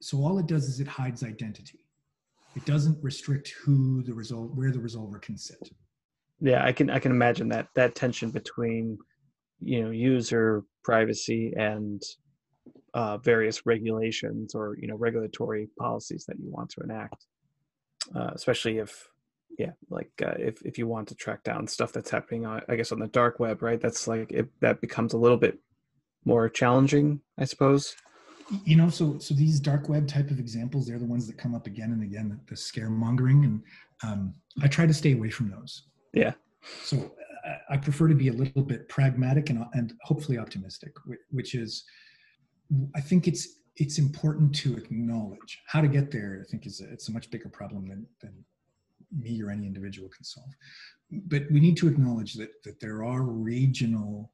So 0.00 0.18
all 0.18 0.38
it 0.38 0.46
does 0.46 0.64
is 0.64 0.80
it 0.80 0.88
hides 0.88 1.22
identity. 1.22 1.84
It 2.56 2.64
doesn't 2.64 3.02
restrict 3.02 3.54
who 3.62 4.02
the 4.02 4.14
result, 4.14 4.54
where 4.54 4.72
the 4.72 4.78
resolver 4.78 5.20
can 5.20 5.36
sit. 5.36 5.70
Yeah, 6.40 6.64
I 6.64 6.72
can 6.72 6.90
I 6.90 6.98
can 6.98 7.12
imagine 7.12 7.48
that 7.50 7.68
that 7.74 7.94
tension 7.94 8.30
between 8.30 8.98
you 9.60 9.82
know 9.82 9.90
user 9.90 10.64
privacy 10.84 11.52
and 11.56 12.02
uh, 12.94 13.18
various 13.18 13.66
regulations 13.66 14.54
or 14.54 14.76
you 14.80 14.88
know 14.88 14.96
regulatory 14.96 15.68
policies 15.78 16.24
that 16.26 16.38
you 16.38 16.50
want 16.50 16.70
to 16.70 16.80
enact, 16.82 17.26
uh, 18.14 18.30
especially 18.34 18.78
if 18.78 19.08
yeah 19.58 19.72
like 19.90 20.10
uh, 20.24 20.34
if 20.38 20.62
if 20.62 20.78
you 20.78 20.86
want 20.86 21.08
to 21.08 21.14
track 21.14 21.42
down 21.42 21.66
stuff 21.66 21.92
that's 21.92 22.10
happening 22.10 22.46
on 22.46 22.62
I 22.68 22.76
guess 22.76 22.92
on 22.92 22.98
the 22.98 23.08
dark 23.08 23.38
web, 23.40 23.62
right? 23.62 23.80
That's 23.80 24.08
like 24.08 24.32
it, 24.32 24.48
that 24.60 24.80
becomes 24.80 25.12
a 25.12 25.18
little 25.18 25.36
bit 25.36 25.58
more 26.24 26.48
challenging, 26.48 27.20
I 27.38 27.44
suppose. 27.44 27.94
You 28.64 28.76
know 28.76 28.88
so 28.88 29.18
so 29.18 29.34
these 29.34 29.60
dark 29.60 29.88
web 29.88 30.08
type 30.08 30.30
of 30.30 30.38
examples 30.38 30.86
they're 30.86 30.98
the 30.98 31.04
ones 31.04 31.26
that 31.26 31.36
come 31.36 31.54
up 31.54 31.66
again 31.66 31.92
and 31.92 32.02
again 32.02 32.30
the, 32.30 32.54
the 32.54 32.54
scaremongering 32.54 33.44
and 33.44 33.62
um, 34.02 34.34
i 34.62 34.66
try 34.66 34.86
to 34.86 34.94
stay 34.94 35.12
away 35.12 35.28
from 35.28 35.50
those. 35.50 35.82
Yeah. 36.14 36.32
So 36.82 37.12
I, 37.70 37.76
prefer 37.76 38.08
to 38.08 38.14
be 38.14 38.28
a 38.28 38.32
little 38.32 38.62
bit 38.62 38.88
pragmatic 38.88 39.50
and, 39.50 39.64
and 39.72 39.94
hopefully 40.02 40.38
optimistic 40.38 40.92
which 41.30 41.54
is 41.54 41.84
i 42.94 43.00
think 43.00 43.26
it's 43.28 43.60
it's 43.76 43.98
important 43.98 44.54
to 44.56 44.76
acknowledge 44.76 45.60
how 45.66 45.80
to 45.80 45.88
get 45.88 46.10
there 46.10 46.42
i 46.44 46.50
think 46.50 46.66
is 46.66 46.80
a, 46.80 46.90
it's 46.90 47.08
a 47.08 47.12
much 47.12 47.30
bigger 47.30 47.48
problem 47.48 47.88
than 47.88 48.06
than 48.20 48.44
me 49.16 49.42
or 49.42 49.50
any 49.50 49.66
individual 49.66 50.08
can 50.08 50.24
solve 50.24 50.50
but 51.10 51.42
we 51.50 51.60
need 51.60 51.76
to 51.76 51.88
acknowledge 51.88 52.34
that 52.34 52.62
that 52.64 52.80
there 52.80 53.04
are 53.04 53.22
regional 53.22 54.30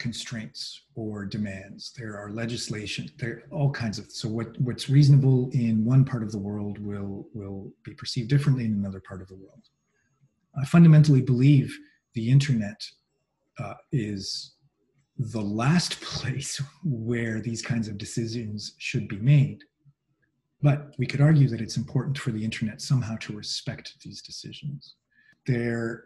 constraints 0.00 0.80
or 0.96 1.24
demands. 1.24 1.92
There 1.96 2.18
are 2.18 2.30
legislation. 2.30 3.08
There 3.18 3.30
are 3.30 3.42
all 3.52 3.70
kinds 3.70 3.98
of. 3.98 4.10
So 4.10 4.28
what 4.28 4.58
what's 4.60 4.88
reasonable 4.88 5.50
in 5.52 5.84
one 5.84 6.04
part 6.04 6.24
of 6.24 6.32
the 6.32 6.38
world 6.38 6.78
will 6.78 7.28
will 7.34 7.72
be 7.84 7.94
perceived 7.94 8.28
differently 8.28 8.64
in 8.64 8.72
another 8.72 9.00
part 9.00 9.22
of 9.22 9.28
the 9.28 9.36
world. 9.36 9.68
I 10.60 10.64
fundamentally 10.64 11.20
believe 11.20 11.78
the 12.14 12.30
internet 12.30 12.84
uh, 13.58 13.74
is 13.92 14.54
the 15.18 15.40
last 15.40 16.00
place 16.00 16.60
where 16.84 17.40
these 17.40 17.62
kinds 17.62 17.88
of 17.88 17.98
decisions 17.98 18.74
should 18.78 19.08
be 19.08 19.18
made. 19.18 19.64
But 20.62 20.94
we 20.98 21.06
could 21.06 21.20
argue 21.20 21.48
that 21.48 21.60
it's 21.60 21.76
important 21.78 22.18
for 22.18 22.32
the 22.32 22.44
internet 22.44 22.82
somehow 22.82 23.16
to 23.18 23.36
respect 23.36 23.94
these 24.02 24.20
decisions. 24.20 24.96
There, 25.46 26.04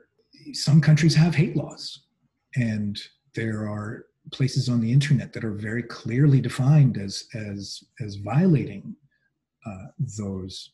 some 0.53 0.81
countries 0.81 1.15
have 1.17 1.35
hate 1.35 1.57
laws, 1.57 2.07
and 2.55 3.01
there 3.35 3.69
are 3.69 4.07
places 4.33 4.69
on 4.69 4.81
the 4.81 4.93
internet 4.93 5.33
that 5.33 5.45
are 5.45 5.53
very 5.53 5.83
clearly 5.83 6.41
defined 6.41 6.97
as 6.97 7.25
as 7.35 7.83
as 8.01 8.17
violating 8.17 8.97
uh, 9.67 9.87
those 10.19 10.71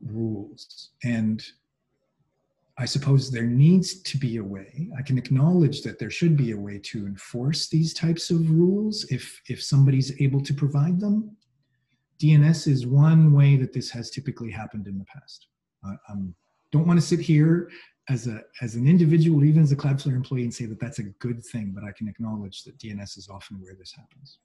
rules 0.00 0.90
and 1.04 1.44
i 2.78 2.84
suppose 2.84 3.30
there 3.30 3.44
needs 3.44 4.00
to 4.02 4.16
be 4.16 4.36
a 4.36 4.44
way 4.44 4.88
i 4.98 5.02
can 5.02 5.18
acknowledge 5.18 5.82
that 5.82 5.98
there 5.98 6.10
should 6.10 6.36
be 6.36 6.52
a 6.52 6.56
way 6.56 6.78
to 6.78 7.06
enforce 7.06 7.68
these 7.68 7.92
types 7.92 8.30
of 8.30 8.50
rules 8.50 9.04
if 9.10 9.40
if 9.48 9.62
somebody's 9.62 10.20
able 10.20 10.40
to 10.40 10.54
provide 10.54 11.00
them 11.00 11.36
dns 12.22 12.66
is 12.66 12.86
one 12.86 13.32
way 13.32 13.56
that 13.56 13.72
this 13.72 13.90
has 13.90 14.10
typically 14.10 14.50
happened 14.50 14.86
in 14.86 14.98
the 14.98 15.04
past 15.04 15.48
i 15.84 16.14
don't 16.70 16.86
want 16.86 17.00
to 17.00 17.06
sit 17.06 17.20
here 17.20 17.68
as 18.08 18.26
a 18.26 18.42
as 18.62 18.74
an 18.74 18.86
individual, 18.86 19.44
even 19.44 19.62
as 19.62 19.72
a 19.72 19.76
Cloudflare 19.76 20.14
employee, 20.14 20.42
and 20.42 20.52
say 20.52 20.66
that 20.66 20.80
that's 20.80 20.98
a 20.98 21.04
good 21.04 21.44
thing. 21.44 21.72
But 21.74 21.84
I 21.84 21.92
can 21.92 22.08
acknowledge 22.08 22.64
that 22.64 22.78
DNS 22.78 23.18
is 23.18 23.28
often 23.28 23.60
where 23.60 23.74
this 23.74 23.92
happens. 23.92 24.38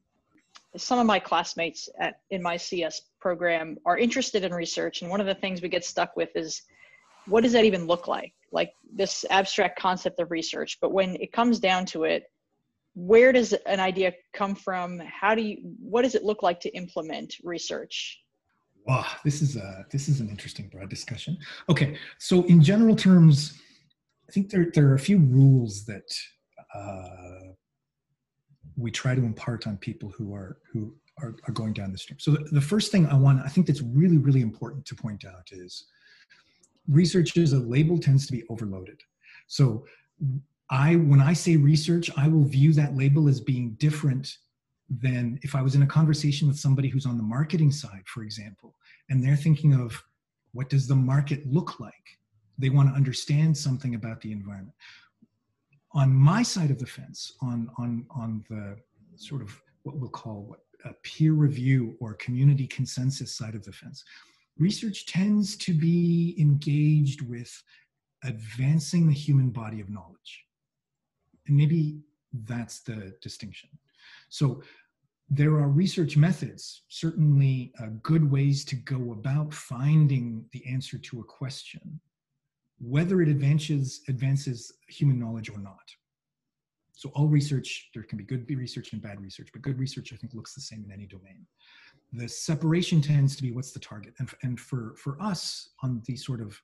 Some 0.76 1.00
of 1.00 1.06
my 1.06 1.19
classmates 1.19 1.88
at 2.00 2.22
in 2.30 2.41
my 2.41 2.58
CS 2.58 3.02
program 3.19 3.78
are 3.86 3.98
interested 3.98 4.43
in 4.43 4.54
research, 4.54 5.02
and 5.02 5.10
one 5.10 5.22
of 5.22 5.28
the 5.28 5.36
things 5.36 5.62
we 5.62 5.69
get 5.69 5.86
stuck 5.86 6.15
with 6.15 6.30
is 6.36 6.63
what 7.28 7.44
does 7.44 7.54
that 7.54 7.66
even 7.66 7.88
look 7.88 8.08
like? 8.08 8.34
Like 8.52 8.74
this 8.94 9.26
abstract 9.30 9.80
concept 9.80 10.20
of 10.20 10.32
research, 10.32 10.78
but 10.82 10.92
when 10.92 11.16
it 11.16 11.32
comes 11.32 11.60
down 11.60 11.86
to 11.88 12.04
it, 12.04 12.26
where 12.96 13.32
does 13.32 13.54
an 13.66 13.80
idea 13.80 14.14
come 14.34 14.56
from? 14.56 15.00
How 15.00 15.34
do 15.34 15.42
you? 15.42 15.58
What 15.80 16.04
does 16.04 16.16
it 16.16 16.24
look 16.24 16.44
like 16.44 16.60
to 16.62 16.70
implement 16.76 17.36
research? 17.44 18.20
Wow, 18.86 19.06
this 19.24 19.42
is 19.42 19.56
a 19.56 19.86
this 19.92 20.08
is 20.10 20.20
an 20.20 20.30
interesting 20.30 20.68
broad 20.68 20.90
discussion. 20.90 21.38
Okay, 21.70 21.98
so 22.20 22.44
in 22.44 22.62
general 22.62 22.96
terms, 22.96 23.60
I 24.30 24.32
think 24.32 24.50
there 24.50 24.68
there 24.74 24.88
are 24.90 24.96
a 24.96 25.00
few 25.00 25.18
rules 25.18 25.86
that 25.86 26.14
uh, 26.76 27.54
we 28.78 28.92
try 28.92 29.16
to 29.16 29.22
impart 29.22 29.66
on 29.66 29.78
people 29.78 30.10
who 30.10 30.34
are 30.36 30.58
who 30.72 30.94
are, 31.20 31.36
are 31.48 31.54
going 31.54 31.74
down 31.74 31.92
the 31.92 31.98
stream. 31.98 32.20
So 32.20 32.32
the, 32.32 32.44
the 32.52 32.62
first 32.62 32.92
thing 32.92 33.08
I 33.08 33.16
want, 33.16 33.42
I 33.42 33.48
think 33.48 33.68
that's 33.68 33.82
really 33.82 34.18
really 34.18 34.42
important 34.42 34.86
to 34.86 34.96
point 34.96 35.26
out 35.26 35.50
is 35.52 35.86
research 36.88 37.36
as 37.38 37.54
a 37.54 37.60
label 37.60 37.98
tends 37.98 38.26
to 38.28 38.32
be 38.32 38.43
overloaded. 38.50 39.00
So 39.48 39.86
I 40.69 40.96
when 40.96 41.22
I 41.22 41.34
say 41.34 41.56
research, 41.58 42.10
I 42.17 42.28
will 42.28 42.43
view 42.43 42.74
that 42.74 42.96
label 42.96 43.28
as 43.28 43.39
being 43.39 43.76
different 43.80 44.38
than 44.89 45.39
if 45.41 45.56
I 45.56 45.62
was 45.62 45.76
in 45.76 45.84
a 45.84 45.88
conversation 45.88 46.48
with 46.48 46.60
somebody 46.60 46.88
who's 46.88 47.06
on 47.06 47.17
the 47.17 47.24
marketing 47.24 47.72
side, 47.72 48.04
for 48.06 48.24
example, 48.24 48.76
and 49.10 49.24
they're 49.24 49.36
thinking 49.36 49.74
of 49.74 50.02
what 50.52 50.69
does 50.69 50.88
the 50.88 50.96
market 50.96 51.46
look 51.46 51.80
like? 51.80 51.93
They 52.58 52.69
want 52.69 52.89
to 52.89 52.96
understand 52.96 53.58
something 53.58 53.96
about 53.96 54.22
the 54.22 54.32
environment. 54.32 54.76
On 55.93 56.13
my 56.13 56.43
side 56.43 56.72
of 56.72 56.80
the 56.80 56.86
fence, 56.86 57.34
on 57.41 57.69
on 57.78 58.06
on 58.15 58.43
the 58.50 58.78
sort 59.15 59.41
of 59.41 59.60
what 59.84 59.98
we'll 59.98 60.10
call 60.10 60.43
what 60.43 60.62
a 60.86 60.93
peer 61.04 61.34
review 61.34 61.96
or 62.00 62.13
community 62.15 62.67
consensus 62.67 63.36
side 63.36 63.56
of 63.56 63.63
the 63.63 63.72
fence, 63.72 64.04
research 64.58 65.06
tends 65.06 65.56
to 65.58 65.74
be 65.74 66.36
engaged 66.39 67.22
with 67.22 67.52
advancing 68.24 69.08
the 69.08 69.13
human 69.13 69.50
body 69.50 69.82
of 69.82 69.89
knowledge. 69.89 70.46
And 71.48 71.58
maybe 71.58 72.00
that's 72.46 72.82
the 72.82 73.13
distinction. 73.22 73.70
So 74.30 74.63
there 75.30 75.52
are 75.52 75.68
research 75.68 76.16
methods, 76.16 76.84
certainly 76.89 77.74
uh, 77.80 77.88
good 78.02 78.30
ways 78.30 78.63
to 78.66 78.76
go 78.76 79.13
about 79.13 79.54
finding 79.54 80.46
the 80.52 80.66
answer 80.66 80.98
to 80.98 81.20
a 81.22 81.24
question, 81.24 82.00
whether 82.80 83.22
it 83.22 83.30
advances, 83.30 84.02
advances 84.08 84.72
human 84.88 85.20
knowledge 85.20 85.50
or 85.50 85.58
not. 85.58 85.89
So 86.94 87.10
all 87.16 87.28
research, 87.28 87.89
there 87.94 88.04
can 88.04 88.18
be 88.18 88.24
good 88.24 88.48
research 88.50 88.94
and 88.94 89.02
bad 89.02 89.20
research, 89.20 89.50
but 89.52 89.62
good 89.62 89.80
research 89.80 90.13
I 90.13 90.18
think 90.18 90.34
looks 90.34 90.54
the 90.54 90.62
same 90.62 90.84
in 90.86 90.92
any 90.92 91.06
domain. 91.06 91.46
The 92.13 92.28
separation 92.28 93.02
tends 93.02 93.36
to 93.36 93.43
be 93.43 93.52
what's 93.52 93.71
the 93.71 93.80
target. 93.80 94.13
And, 94.19 94.30
and 94.43 94.60
for, 94.60 94.95
for 94.97 95.21
us 95.21 95.69
on 95.82 96.02
the 96.06 96.15
sort 96.15 96.41
of 96.41 96.60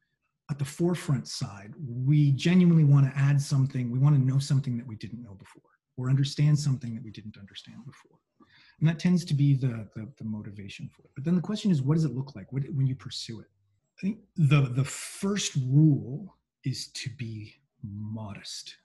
at 0.51 0.57
the 0.59 0.65
forefront 0.65 1.27
side, 1.27 1.73
we 1.88 2.31
genuinely 2.31 2.83
want 2.83 3.12
to 3.12 3.19
add 3.19 3.41
something, 3.41 3.91
we 3.91 3.99
want 3.99 4.15
to 4.15 4.21
know 4.21 4.39
something 4.39 4.77
that 4.77 4.88
we 4.88 4.95
didn't 4.95 5.21
know 5.21 5.35
before 5.35 5.62
or 5.97 6.09
understand 6.09 6.57
something 6.57 6.95
that 6.95 7.03
we 7.03 7.12
didn't 7.12 7.38
understand 7.38 7.77
before. 7.85 8.17
And 8.79 8.88
that 8.88 8.99
tends 8.99 9.25
to 9.25 9.33
be 9.33 9.53
the, 9.53 9.88
the, 9.95 10.07
the 10.17 10.23
motivation 10.23 10.89
for 10.95 11.03
it. 11.03 11.12
But 11.15 11.25
then 11.25 11.35
the 11.35 11.41
question 11.41 11.69
is, 11.69 11.81
what 11.81 11.95
does 11.95 12.05
it 12.05 12.15
look 12.15 12.35
like 12.35 12.51
what, 12.53 12.63
when 12.73 12.88
you 12.88 12.95
pursue 12.95 13.41
it? 13.41 13.47
I 13.97 14.01
think 14.01 14.19
the, 14.38 14.62
the 14.62 14.85
first 14.85 15.55
rule 15.55 16.38
is 16.63 16.88
to 16.93 17.09
be 17.17 17.53
modest. 17.83 18.75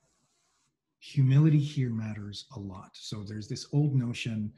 Humility 0.99 1.61
here 1.61 1.91
matters 1.91 2.47
a 2.57 2.59
lot. 2.59 2.91
So 2.95 3.23
there's 3.23 3.47
this 3.47 3.67
old 3.73 3.95
notion, 3.95 4.53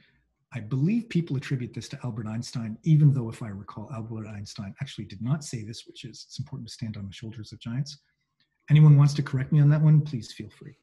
I 0.56 0.60
believe 0.60 1.10
people 1.10 1.36
attribute 1.36 1.74
this 1.74 1.86
to 1.90 1.98
Albert 2.02 2.26
Einstein, 2.26 2.78
even 2.82 3.12
though 3.12 3.28
if 3.28 3.42
I 3.42 3.48
recall, 3.48 3.90
Albert 3.92 4.26
Einstein 4.26 4.74
actually 4.80 5.04
did 5.04 5.20
not 5.20 5.44
say 5.44 5.62
this, 5.62 5.86
which 5.86 6.06
is 6.06 6.24
it's 6.26 6.38
important 6.38 6.66
to 6.68 6.72
stand 6.72 6.96
on 6.96 7.06
the 7.06 7.12
shoulders 7.12 7.52
of 7.52 7.60
giants. 7.60 7.98
Anyone 8.70 8.96
wants 8.96 9.12
to 9.14 9.22
correct 9.22 9.52
me 9.52 9.60
on 9.60 9.68
that 9.68 9.82
one, 9.82 10.00
please 10.00 10.32
feel 10.32 10.48
free. 10.48 10.74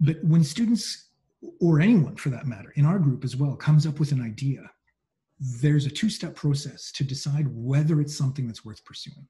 But 0.00 0.22
when 0.22 0.44
students, 0.44 1.08
or 1.62 1.80
anyone 1.80 2.16
for 2.16 2.28
that 2.28 2.46
matter, 2.46 2.74
in 2.76 2.84
our 2.84 2.98
group 2.98 3.24
as 3.24 3.36
well, 3.36 3.56
comes 3.56 3.86
up 3.86 3.98
with 3.98 4.12
an 4.12 4.20
idea, 4.20 4.70
there's 5.40 5.86
a 5.86 5.90
two 5.90 6.10
step 6.10 6.34
process 6.34 6.92
to 6.92 7.04
decide 7.04 7.46
whether 7.48 8.02
it's 8.02 8.18
something 8.18 8.46
that's 8.46 8.66
worth 8.66 8.84
pursuing. 8.84 9.26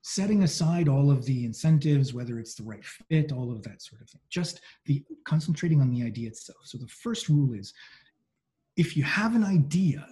Setting 0.00 0.44
aside 0.44 0.88
all 0.88 1.10
of 1.10 1.26
the 1.26 1.44
incentives, 1.44 2.14
whether 2.14 2.38
it's 2.38 2.54
the 2.54 2.62
right 2.62 2.84
fit, 2.86 3.32
all 3.32 3.52
of 3.52 3.62
that 3.64 3.82
sort 3.82 4.00
of 4.00 4.08
thing, 4.08 4.22
just 4.30 4.62
the 4.86 5.04
concentrating 5.26 5.82
on 5.82 5.90
the 5.90 6.02
idea 6.02 6.28
itself. 6.28 6.60
So 6.64 6.78
the 6.78 6.86
first 6.86 7.28
rule 7.28 7.52
is 7.52 7.74
if 8.76 8.96
you 8.96 9.04
have 9.04 9.34
an 9.34 9.44
idea, 9.44 10.06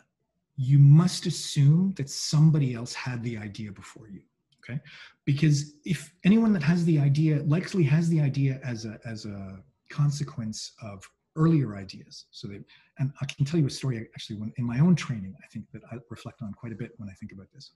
you 0.57 0.79
must 0.79 1.27
assume 1.27 1.93
that 1.97 2.09
somebody 2.09 2.75
else 2.75 2.95
had 2.95 3.23
the 3.23 3.37
idea 3.37 3.73
before 3.73 4.09
you 4.09 4.21
okay 4.63 4.81
because 5.25 5.75
if 5.85 6.13
anyone 6.25 6.53
that 6.53 6.63
has 6.63 6.85
the 6.85 6.99
idea 6.99 7.43
likely 7.43 7.83
has 7.83 8.09
the 8.09 8.21
idea 8.21 8.61
as 8.63 8.85
a 8.85 9.01
as 9.05 9.27
a 9.27 9.59
consequence 9.91 10.73
of 10.83 11.09
earlier 11.37 11.77
ideas. 11.77 12.27
So 12.31 12.49
they, 12.49 12.61
and 12.99 13.13
I 13.21 13.27
can 13.27 13.45
tell 13.45 13.59
you 13.59 13.67
a 13.67 13.71
story 13.71 14.09
actually 14.15 14.37
when 14.37 14.53
in 14.57 14.65
my 14.65 14.79
own 14.79 14.95
training, 14.95 15.35
I 15.43 15.47
think 15.49 15.67
that 15.73 15.83
I 15.91 15.97
reflect 16.11 16.43
on 16.43 16.53
quite 16.53 16.73
a 16.73 16.77
bit 16.77 16.93
when 16.97 17.09
I 17.09 17.13
think 17.15 17.33
about 17.33 17.49
this. 17.53 17.71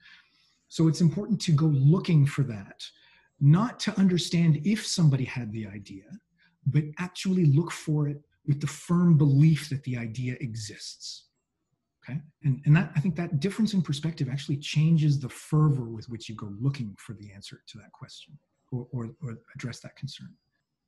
So 0.69 0.87
it's 0.89 1.01
important 1.01 1.41
to 1.43 1.53
go 1.53 1.67
looking 1.67 2.27
for 2.27 2.43
that, 2.45 2.85
not 3.41 3.81
to 3.81 3.99
understand 3.99 4.61
if 4.65 4.87
somebody 4.87 5.25
had 5.25 5.51
the 5.53 5.67
idea, 5.67 6.05
but 6.67 6.85
actually 6.99 7.47
look 7.47 7.73
for 7.73 8.09
it 8.09 8.21
with 8.49 8.61
the 8.61 8.67
firm 8.67 9.17
belief 9.17 9.69
that 9.69 9.85
the 9.85 9.97
idea 9.97 10.35
exists. 10.41 11.27
Okay. 12.03 12.19
And, 12.43 12.61
and 12.65 12.75
that 12.75 12.91
I 12.97 13.01
think 13.01 13.15
that 13.17 13.39
difference 13.39 13.75
in 13.75 13.83
perspective 13.83 14.29
actually 14.29 14.57
changes 14.57 15.21
the 15.21 15.29
fervor 15.29 15.85
with 15.85 16.09
which 16.09 16.29
you 16.29 16.35
go 16.35 16.51
looking 16.59 16.97
for 16.99 17.13
the 17.13 17.31
answer 17.33 17.63
to 17.69 17.79
that 17.79 17.93
question. 17.93 18.39
or, 18.73 18.87
or, 18.93 19.11
or 19.23 19.39
address 19.55 19.81
that 19.81 19.97
concern. 19.97 20.33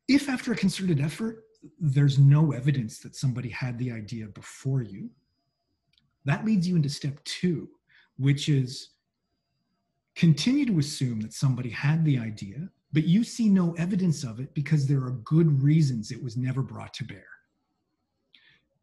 If 0.08 0.28
after 0.28 0.52
a 0.52 0.56
concerted 0.56 1.00
effort, 1.00 1.44
there's 1.78 2.18
no 2.18 2.52
evidence 2.52 2.98
that 3.00 3.14
somebody 3.14 3.48
had 3.48 3.78
the 3.78 3.92
idea 3.92 4.26
before 4.26 4.82
you, 4.82 5.10
that 6.24 6.44
leads 6.44 6.66
you 6.66 6.76
into 6.76 6.88
step 6.88 7.22
two, 7.24 7.68
which 8.18 8.48
is 8.48 8.90
continue 10.16 10.66
to 10.66 10.78
assume 10.78 11.20
that 11.20 11.32
somebody 11.32 11.70
had 11.70 12.04
the 12.04 12.18
idea, 12.18 12.68
but 12.92 13.04
you 13.04 13.22
see 13.22 13.48
no 13.48 13.72
evidence 13.74 14.24
of 14.24 14.40
it 14.40 14.52
because 14.54 14.86
there 14.86 15.04
are 15.04 15.12
good 15.24 15.62
reasons 15.62 16.10
it 16.10 16.22
was 16.22 16.36
never 16.36 16.62
brought 16.62 16.92
to 16.94 17.04
bear. 17.04 17.24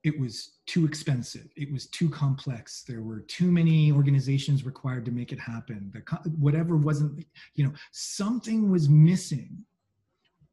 It 0.04 0.18
was 0.20 0.58
too 0.68 0.86
expensive. 0.86 1.48
It 1.56 1.72
was 1.72 1.88
too 1.88 2.10
complex. 2.10 2.84
There 2.88 3.02
were 3.02 3.22
too 3.22 3.52
many 3.52 3.92
organizations 3.92 4.66
required 4.66 5.06
to 5.06 5.12
make 5.12 5.32
it 5.32 5.40
happen. 5.40 5.92
The, 5.94 6.02
whatever 6.40 6.78
wasn't, 6.78 7.26
you 7.56 7.66
know, 7.66 7.74
something 7.92 8.70
was 8.70 8.88
missing 8.88 9.66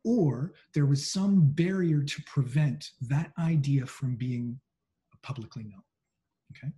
or 0.04 0.52
there 0.74 0.86
was 0.86 1.10
some 1.10 1.40
barrier 1.40 2.02
to 2.02 2.22
prevent 2.22 2.90
that 3.02 3.32
idea 3.38 3.86
from 3.86 4.16
being 4.16 4.60
publicly 5.22 5.64
known. 5.64 5.82
Okay. 6.52 6.72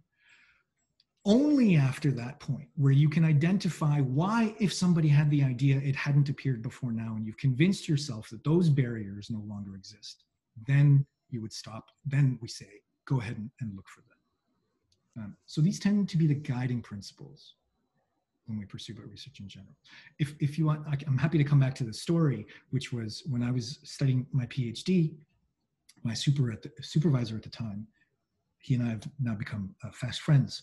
Only 1.24 1.74
after 1.76 2.12
that 2.12 2.38
point, 2.38 2.68
where 2.76 2.92
you 2.92 3.08
can 3.08 3.24
identify 3.24 4.00
why, 4.00 4.54
if 4.60 4.72
somebody 4.72 5.08
had 5.08 5.28
the 5.28 5.42
idea, 5.42 5.78
it 5.78 5.96
hadn't 5.96 6.28
appeared 6.28 6.62
before 6.62 6.92
now, 6.92 7.14
and 7.16 7.26
you've 7.26 7.36
convinced 7.36 7.88
yourself 7.88 8.30
that 8.30 8.44
those 8.44 8.68
barriers 8.70 9.28
no 9.28 9.40
longer 9.40 9.74
exist, 9.74 10.22
then 10.68 11.04
you 11.30 11.40
would 11.42 11.52
stop. 11.52 11.90
Then 12.04 12.38
we 12.40 12.48
say, 12.48 12.68
go 13.06 13.20
ahead 13.20 13.36
and, 13.36 13.50
and 13.60 13.74
look 13.76 13.88
for 13.88 14.02
them. 14.02 15.24
Um, 15.24 15.36
so 15.46 15.60
these 15.60 15.78
tend 15.78 16.08
to 16.08 16.16
be 16.16 16.26
the 16.26 16.34
guiding 16.34 16.82
principles 16.82 17.54
when 18.46 18.58
we 18.58 18.64
pursue 18.64 18.92
about 18.92 19.10
research 19.10 19.40
in 19.40 19.48
general. 19.48 19.74
If, 20.18 20.34
if 20.40 20.58
you 20.58 20.66
want, 20.66 20.86
I'm 21.06 21.18
happy 21.18 21.38
to 21.38 21.44
come 21.44 21.58
back 21.58 21.74
to 21.76 21.84
the 21.84 21.92
story, 21.92 22.46
which 22.70 22.92
was 22.92 23.22
when 23.28 23.42
I 23.42 23.50
was 23.50 23.80
studying 23.82 24.26
my 24.32 24.46
PhD, 24.46 25.14
my 26.04 26.14
super 26.14 26.52
at 26.52 26.62
the, 26.62 26.70
supervisor 26.80 27.36
at 27.36 27.42
the 27.42 27.50
time, 27.50 27.86
he 28.58 28.74
and 28.74 28.84
I 28.84 28.90
have 28.90 29.08
now 29.20 29.34
become 29.34 29.74
uh, 29.84 29.90
fast 29.92 30.20
friends. 30.20 30.62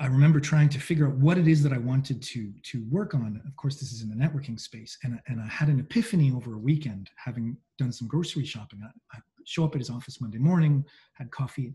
I 0.00 0.06
remember 0.06 0.40
trying 0.40 0.68
to 0.70 0.80
figure 0.80 1.06
out 1.06 1.14
what 1.14 1.38
it 1.38 1.46
is 1.48 1.62
that 1.62 1.72
I 1.72 1.78
wanted 1.78 2.22
to 2.22 2.52
to 2.64 2.84
work 2.90 3.14
on. 3.14 3.40
Of 3.46 3.56
course, 3.56 3.78
this 3.78 3.92
is 3.92 4.02
in 4.02 4.08
the 4.08 4.16
networking 4.16 4.58
space, 4.58 4.98
and 5.04 5.20
and 5.28 5.40
I 5.40 5.46
had 5.46 5.68
an 5.68 5.80
epiphany 5.80 6.32
over 6.32 6.54
a 6.54 6.58
weekend, 6.58 7.10
having 7.16 7.56
done 7.78 7.92
some 7.92 8.08
grocery 8.08 8.44
shopping. 8.44 8.80
I, 8.84 9.16
I 9.16 9.20
show 9.44 9.64
up 9.64 9.74
at 9.74 9.80
his 9.80 9.90
office 9.90 10.20
Monday 10.20 10.38
morning, 10.38 10.84
had 11.14 11.30
coffee, 11.30 11.74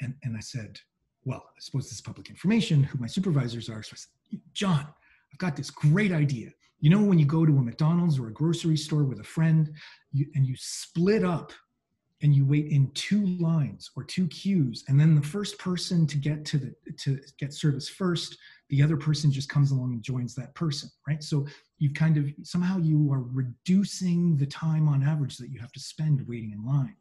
and 0.00 0.14
and 0.24 0.36
I 0.36 0.40
said, 0.40 0.78
well, 1.24 1.44
I 1.56 1.60
suppose 1.60 1.84
this 1.84 1.94
is 1.94 2.00
public 2.00 2.30
information, 2.30 2.82
who 2.82 2.98
my 2.98 3.06
supervisors 3.06 3.68
are. 3.68 3.82
So 3.82 3.92
I 3.94 3.96
said, 3.96 4.40
John, 4.52 4.86
I've 5.32 5.38
got 5.38 5.56
this 5.56 5.70
great 5.70 6.12
idea. 6.12 6.50
You 6.80 6.90
know, 6.90 7.02
when 7.02 7.18
you 7.18 7.26
go 7.26 7.46
to 7.46 7.58
a 7.58 7.62
McDonald's 7.62 8.18
or 8.18 8.28
a 8.28 8.32
grocery 8.32 8.76
store 8.76 9.04
with 9.04 9.20
a 9.20 9.24
friend 9.24 9.72
you, 10.12 10.26
and 10.34 10.46
you 10.46 10.54
split 10.56 11.24
up 11.24 11.52
and 12.24 12.34
you 12.34 12.46
wait 12.46 12.68
in 12.68 12.90
two 12.92 13.26
lines 13.36 13.90
or 13.96 14.02
two 14.02 14.26
queues, 14.28 14.82
and 14.88 14.98
then 14.98 15.14
the 15.14 15.20
first 15.20 15.58
person 15.58 16.06
to 16.06 16.16
get 16.16 16.42
to 16.46 16.56
the 16.56 16.74
to 16.96 17.20
get 17.38 17.52
service 17.52 17.86
first, 17.86 18.38
the 18.70 18.82
other 18.82 18.96
person 18.96 19.30
just 19.30 19.50
comes 19.50 19.70
along 19.70 19.92
and 19.92 20.02
joins 20.02 20.34
that 20.34 20.54
person, 20.54 20.90
right? 21.06 21.22
So 21.22 21.46
you've 21.78 21.92
kind 21.92 22.16
of 22.16 22.30
somehow 22.42 22.78
you 22.78 23.12
are 23.12 23.20
reducing 23.20 24.38
the 24.38 24.46
time 24.46 24.88
on 24.88 25.02
average 25.06 25.36
that 25.36 25.50
you 25.50 25.60
have 25.60 25.72
to 25.72 25.80
spend 25.80 26.26
waiting 26.26 26.52
in 26.52 26.64
line. 26.64 26.96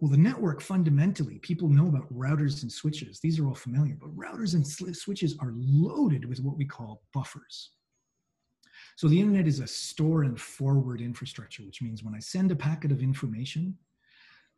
Well, 0.00 0.10
the 0.10 0.18
network 0.18 0.60
fundamentally, 0.60 1.38
people 1.38 1.68
know 1.68 1.86
about 1.86 2.12
routers 2.12 2.62
and 2.62 2.70
switches. 2.70 3.20
These 3.20 3.38
are 3.38 3.46
all 3.46 3.54
familiar, 3.54 3.96
but 3.98 4.14
routers 4.14 4.54
and 4.54 4.66
switches 4.96 5.36
are 5.38 5.52
loaded 5.54 6.24
with 6.28 6.40
what 6.40 6.58
we 6.58 6.64
call 6.64 7.04
buffers. 7.14 7.70
So 8.96 9.06
the 9.06 9.20
internet 9.20 9.46
is 9.46 9.60
a 9.60 9.66
store 9.68 10.24
and 10.24 10.38
forward 10.38 11.00
infrastructure, 11.00 11.62
which 11.62 11.80
means 11.80 12.02
when 12.02 12.14
I 12.14 12.18
send 12.18 12.50
a 12.50 12.56
packet 12.56 12.90
of 12.90 13.02
information, 13.02 13.78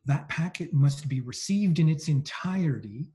that 0.09 0.29
packet 0.29 0.73
must 0.73 1.07
be 1.07 1.21
received 1.21 1.79
in 1.79 1.89
its 1.89 2.09
entirety 2.09 3.07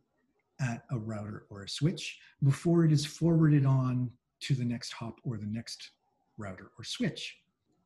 at 0.62 0.84
a 0.92 0.98
router 0.98 1.46
or 1.50 1.64
a 1.64 1.70
switch 1.70 2.20
before 2.44 2.86
it 2.86 2.92
is 2.92 3.04
forwarded 3.04 3.66
on 3.66 4.10
to 4.42 4.54
the 4.54 4.64
next 4.64 4.94
hop 4.94 5.20
or 5.24 5.38
the 5.38 5.46
next 5.46 5.92
router 6.38 6.70
or 6.78 6.84
switch. 6.84 7.36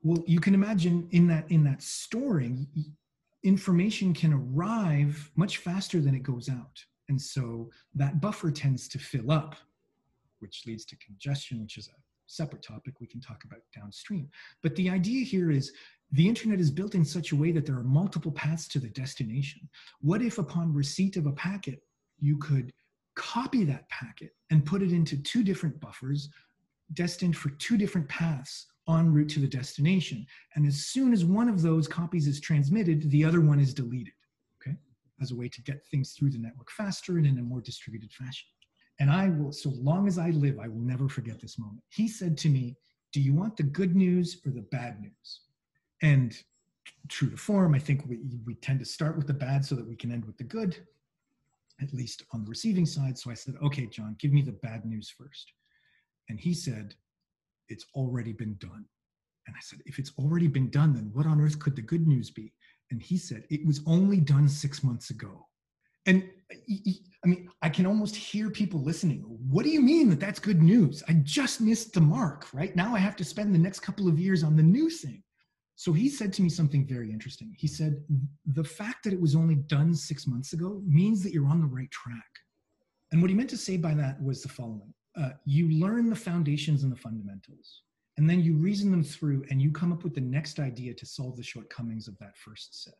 Well, 0.04 0.24
you 0.28 0.41
can 0.41 0.54
imagine 0.54 1.08
in 1.12 1.26
that 1.28 1.50
in 1.50 1.63
that 1.63 1.82
storing, 1.82 2.67
information 3.43 4.13
can 4.13 4.34
arrive 4.34 5.32
much 5.38 5.58
faster 5.58 6.02
than 6.02 6.13
it 6.13 6.24
goes 6.24 6.50
out. 6.50 6.84
And 7.08 7.20
so 7.20 7.70
that 7.96 8.20
buffer 8.20 8.52
tends 8.52 8.89
to 8.89 9.00
fill 9.00 9.32
up, 9.32 9.56
which 10.39 10.63
leads 10.67 10.84
to 10.86 10.98
congestion, 10.98 11.62
which 11.62 11.78
is 11.78 11.88
a 11.88 11.98
separate 12.28 12.62
topic 12.62 13.00
we 13.00 13.08
can 13.08 13.22
talk 13.22 13.46
about 13.46 13.62
downstream. 13.74 14.30
But 14.62 14.76
the 14.76 14.89
idea 14.89 15.24
here 15.24 15.50
is 15.50 15.72
the 16.12 16.28
internet 16.28 16.60
is 16.60 16.72
built 16.72 16.96
in 16.96 17.04
such 17.04 17.32
a 17.32 17.36
way 17.36 17.52
that 17.52 17.65
there 17.65 17.76
are 17.76 17.84
multiple 17.84 18.32
paths 18.32 18.67
to 18.70 18.80
the 18.80 18.89
destination. 18.89 19.67
What 20.00 20.22
if 20.22 20.38
upon 20.38 20.74
receipt 20.74 21.17
of 21.17 21.26
a 21.26 21.34
packet, 21.34 21.82
you 22.20 22.38
could 22.38 22.72
copy 23.15 23.63
that 23.65 23.89
packet 23.89 24.32
and 24.50 24.65
put 24.65 24.82
it 24.82 24.91
into 24.91 25.22
two 25.22 25.43
different 25.43 25.80
buffers 25.82 26.30
destined 26.93 27.36
for 27.36 27.50
two 27.50 27.78
different 27.78 28.08
paths 28.08 28.67
en 28.89 29.12
route 29.12 29.30
to 29.30 29.39
the 29.39 29.48
destination. 29.48 30.26
And 30.56 30.65
as 30.65 30.86
soon 30.86 31.12
as 31.12 31.26
one 31.26 31.50
of 31.50 31.62
those 31.62 31.88
copies 31.88 32.28
is 32.28 32.39
transmitted, 32.39 33.10
the 33.12 33.26
other 33.26 33.41
one 33.41 33.60
is 33.60 33.74
deleted, 33.74 34.13
okay? 34.62 34.78
As 35.22 35.32
a 35.32 35.36
way 35.36 35.50
to 35.50 35.62
get 35.63 35.86
things 35.88 36.13
through 36.13 36.32
the 36.32 36.38
network 36.38 36.72
faster 36.72 37.17
and 37.17 37.28
in 37.28 37.39
a 37.39 37.41
more 37.41 37.60
distributed 37.60 38.13
fashion. 38.13 38.48
And 39.00 39.12
I 39.12 39.30
will, 39.30 39.52
so 39.52 39.72
long 39.76 40.08
as 40.08 40.17
I 40.17 40.30
live, 40.30 40.58
I 40.60 40.70
will 40.70 40.80
never 40.80 41.10
forget 41.10 41.39
this 41.39 41.60
moment. 41.60 41.84
He 41.89 42.08
said 42.08 42.38
to 42.39 42.50
me, 42.50 42.78
Do 43.12 43.22
you 43.22 43.34
want 43.34 43.58
the 43.58 43.63
good 43.63 43.96
news 43.96 44.41
or 44.46 44.52
the 44.52 44.62
bad 44.62 45.02
news? 45.02 45.41
And 46.02 46.38
true 47.10 47.30
to 47.30 47.38
form, 47.38 47.74
I 47.74 47.80
think 47.80 48.06
we, 48.08 48.20
we 48.46 48.56
tend 48.56 48.80
to 48.80 48.86
start 48.86 49.18
with 49.18 49.28
the 49.28 49.34
bad 49.34 49.66
so 49.66 49.76
that 49.76 49.88
we 49.88 49.96
can 49.96 50.12
end 50.12 50.26
with 50.26 50.38
the 50.38 50.44
good, 50.44 50.78
at 51.82 51.94
least 51.94 52.24
on 52.34 52.44
the 52.44 52.50
receiving 52.50 52.86
side. 52.86 53.18
So 53.18 53.32
I 53.32 53.34
said, 53.34 53.56
Okay, 53.64 53.88
John, 53.88 54.16
give 54.20 54.32
me 54.32 54.42
the 54.42 54.52
bad 54.52 54.86
news 54.86 55.14
first. 55.16 55.54
And 56.30 56.40
he 56.40 56.54
said, 56.54 56.96
it's 57.70 57.86
already 57.96 58.34
been 58.34 58.56
done. 58.60 58.86
And 59.48 59.56
I 59.56 59.60
said, 59.62 59.80
if 59.86 59.98
it's 59.98 60.12
already 60.20 60.48
been 60.48 60.70
done, 60.70 60.94
then 60.94 61.10
what 61.14 61.26
on 61.26 61.40
earth 61.40 61.58
could 61.60 61.76
the 61.76 61.82
good 61.82 62.06
news 62.06 62.30
be? 62.30 62.54
And 62.92 63.02
he 63.02 63.18
said, 63.18 63.44
it 63.50 63.66
was 63.66 63.82
only 63.86 64.20
done 64.20 64.48
six 64.50 64.84
months 64.84 65.10
ago. 65.10 65.48
And 66.06 66.24
I 66.52 67.28
mean, 67.28 67.50
I 67.62 67.70
can 67.70 67.86
almost 67.86 68.16
hear 68.16 68.50
people 68.50 68.82
listening. 68.82 69.20
What 69.50 69.64
do 69.64 69.70
you 69.70 69.82
mean 69.82 70.10
that 70.10 70.20
that's 70.20 70.40
good 70.40 70.62
news? 70.62 71.04
I 71.10 71.14
just 71.24 71.60
missed 71.60 71.94
the 71.94 72.02
mark, 72.02 72.48
right? 72.54 72.74
Now 72.76 72.96
I 72.96 73.00
have 73.00 73.18
to 73.18 73.26
spend 73.26 73.54
the 73.54 73.60
next 73.60 73.82
couple 73.82 74.08
of 74.08 74.20
years 74.20 74.44
on 74.44 74.56
the 74.56 74.64
new 74.64 74.90
thing. 74.90 75.22
So 75.78 75.94
he 75.94 76.10
said 76.10 76.34
to 76.34 76.42
me 76.42 76.50
something 76.50 76.88
very 76.88 77.12
interesting. 77.12 77.56
He 77.56 77.68
said, 77.68 78.04
the 78.48 78.63
fact 78.63 79.04
that 79.04 79.13
it 79.13 79.22
was 79.22 79.36
only 79.36 79.54
done 79.54 79.94
six 79.94 80.26
months 80.26 80.54
ago 80.54 80.82
means 80.88 81.22
that 81.22 81.32
you're 81.32 81.48
on 81.48 81.62
the 81.62 81.68
right 81.68 81.90
track. 81.92 82.26
And 83.12 83.22
what 83.22 83.30
he 83.30 83.36
meant 83.36 83.52
to 83.52 83.58
say 83.58 83.78
by 83.78 83.94
that 83.94 84.22
was 84.22 84.42
the 84.42 84.50
following 84.50 84.92
uh, 85.16 85.30
you 85.46 85.70
learn 85.70 86.10
the 86.10 86.16
foundations 86.16 86.84
and 86.84 86.92
the 86.92 86.98
fundamentals, 86.98 87.84
and 88.18 88.30
then 88.30 88.42
you 88.42 88.56
reason 88.56 88.92
them 88.92 89.04
through 89.04 89.46
and 89.50 89.62
you 89.62 89.72
come 89.72 89.92
up 89.92 90.04
with 90.04 90.13
the 90.13 90.22
next 90.22 90.60
idea 90.60 90.94
to 90.94 91.06
solve 91.06 91.38
the 91.38 91.44
shortcomings 91.44 92.08
of 92.08 92.18
that 92.20 92.36
first 92.36 92.84
set. 92.84 92.94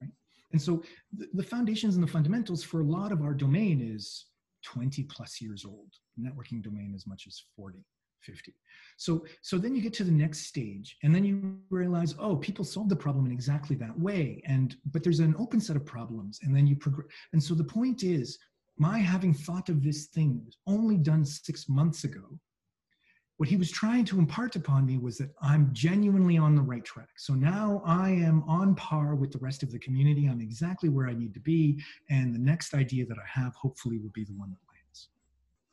Right? 0.00 0.10
And 0.52 0.60
so 0.60 0.82
the, 1.16 1.28
the 1.34 1.42
foundations 1.42 1.94
and 1.94 2.02
the 2.02 2.10
fundamentals 2.10 2.62
for 2.62 2.80
a 2.80 2.84
lot 2.84 3.12
of 3.12 3.22
our 3.22 3.34
domain 3.34 3.80
is 3.82 4.26
20 4.64 5.04
plus 5.04 5.40
years 5.40 5.64
old. 5.64 5.88
Networking 6.18 6.62
domain 6.62 6.92
as 6.94 7.06
much 7.06 7.26
as 7.26 7.42
40. 7.56 7.78
50 8.20 8.54
so 8.96 9.24
so 9.42 9.58
then 9.58 9.74
you 9.74 9.80
get 9.80 9.92
to 9.94 10.04
the 10.04 10.10
next 10.10 10.46
stage 10.46 10.96
and 11.02 11.14
then 11.14 11.24
you 11.24 11.58
realize 11.70 12.14
oh 12.18 12.36
people 12.36 12.64
solve 12.64 12.88
the 12.88 12.96
problem 12.96 13.26
in 13.26 13.32
exactly 13.32 13.76
that 13.76 13.98
way 13.98 14.42
and 14.46 14.76
but 14.92 15.02
there's 15.02 15.20
an 15.20 15.34
open 15.38 15.60
set 15.60 15.76
of 15.76 15.84
problems 15.84 16.40
and 16.42 16.54
then 16.54 16.66
you 16.66 16.76
progress 16.76 17.08
and 17.32 17.42
so 17.42 17.54
the 17.54 17.64
point 17.64 18.02
is 18.02 18.38
my 18.78 18.98
having 18.98 19.34
thought 19.34 19.68
of 19.68 19.82
this 19.82 20.06
thing 20.06 20.40
was 20.44 20.56
only 20.66 20.96
done 20.96 21.24
six 21.24 21.68
months 21.68 22.04
ago. 22.04 22.38
What 23.36 23.48
he 23.48 23.56
was 23.56 23.70
trying 23.70 24.04
to 24.06 24.18
impart 24.18 24.56
upon 24.56 24.86
me 24.86 24.98
was 24.98 25.18
that 25.18 25.30
I'm 25.40 25.70
genuinely 25.72 26.38
on 26.38 26.56
the 26.56 26.62
right 26.62 26.84
track. 26.84 27.08
So 27.16 27.34
now 27.34 27.82
I 27.84 28.10
am 28.10 28.42
on 28.48 28.74
par 28.74 29.14
with 29.14 29.30
the 29.30 29.38
rest 29.38 29.62
of 29.62 29.70
the 29.70 29.78
community. 29.78 30.26
I'm 30.26 30.40
exactly 30.40 30.88
where 30.88 31.08
I 31.08 31.14
need 31.14 31.34
to 31.34 31.40
be. 31.40 31.80
And 32.10 32.34
the 32.34 32.40
next 32.40 32.74
idea 32.74 33.06
that 33.06 33.16
I 33.16 33.40
have 33.40 33.54
hopefully 33.54 33.98
will 33.98 34.10
be 34.10 34.24
the 34.24 34.32
one 34.32 34.50
that. 34.50 34.67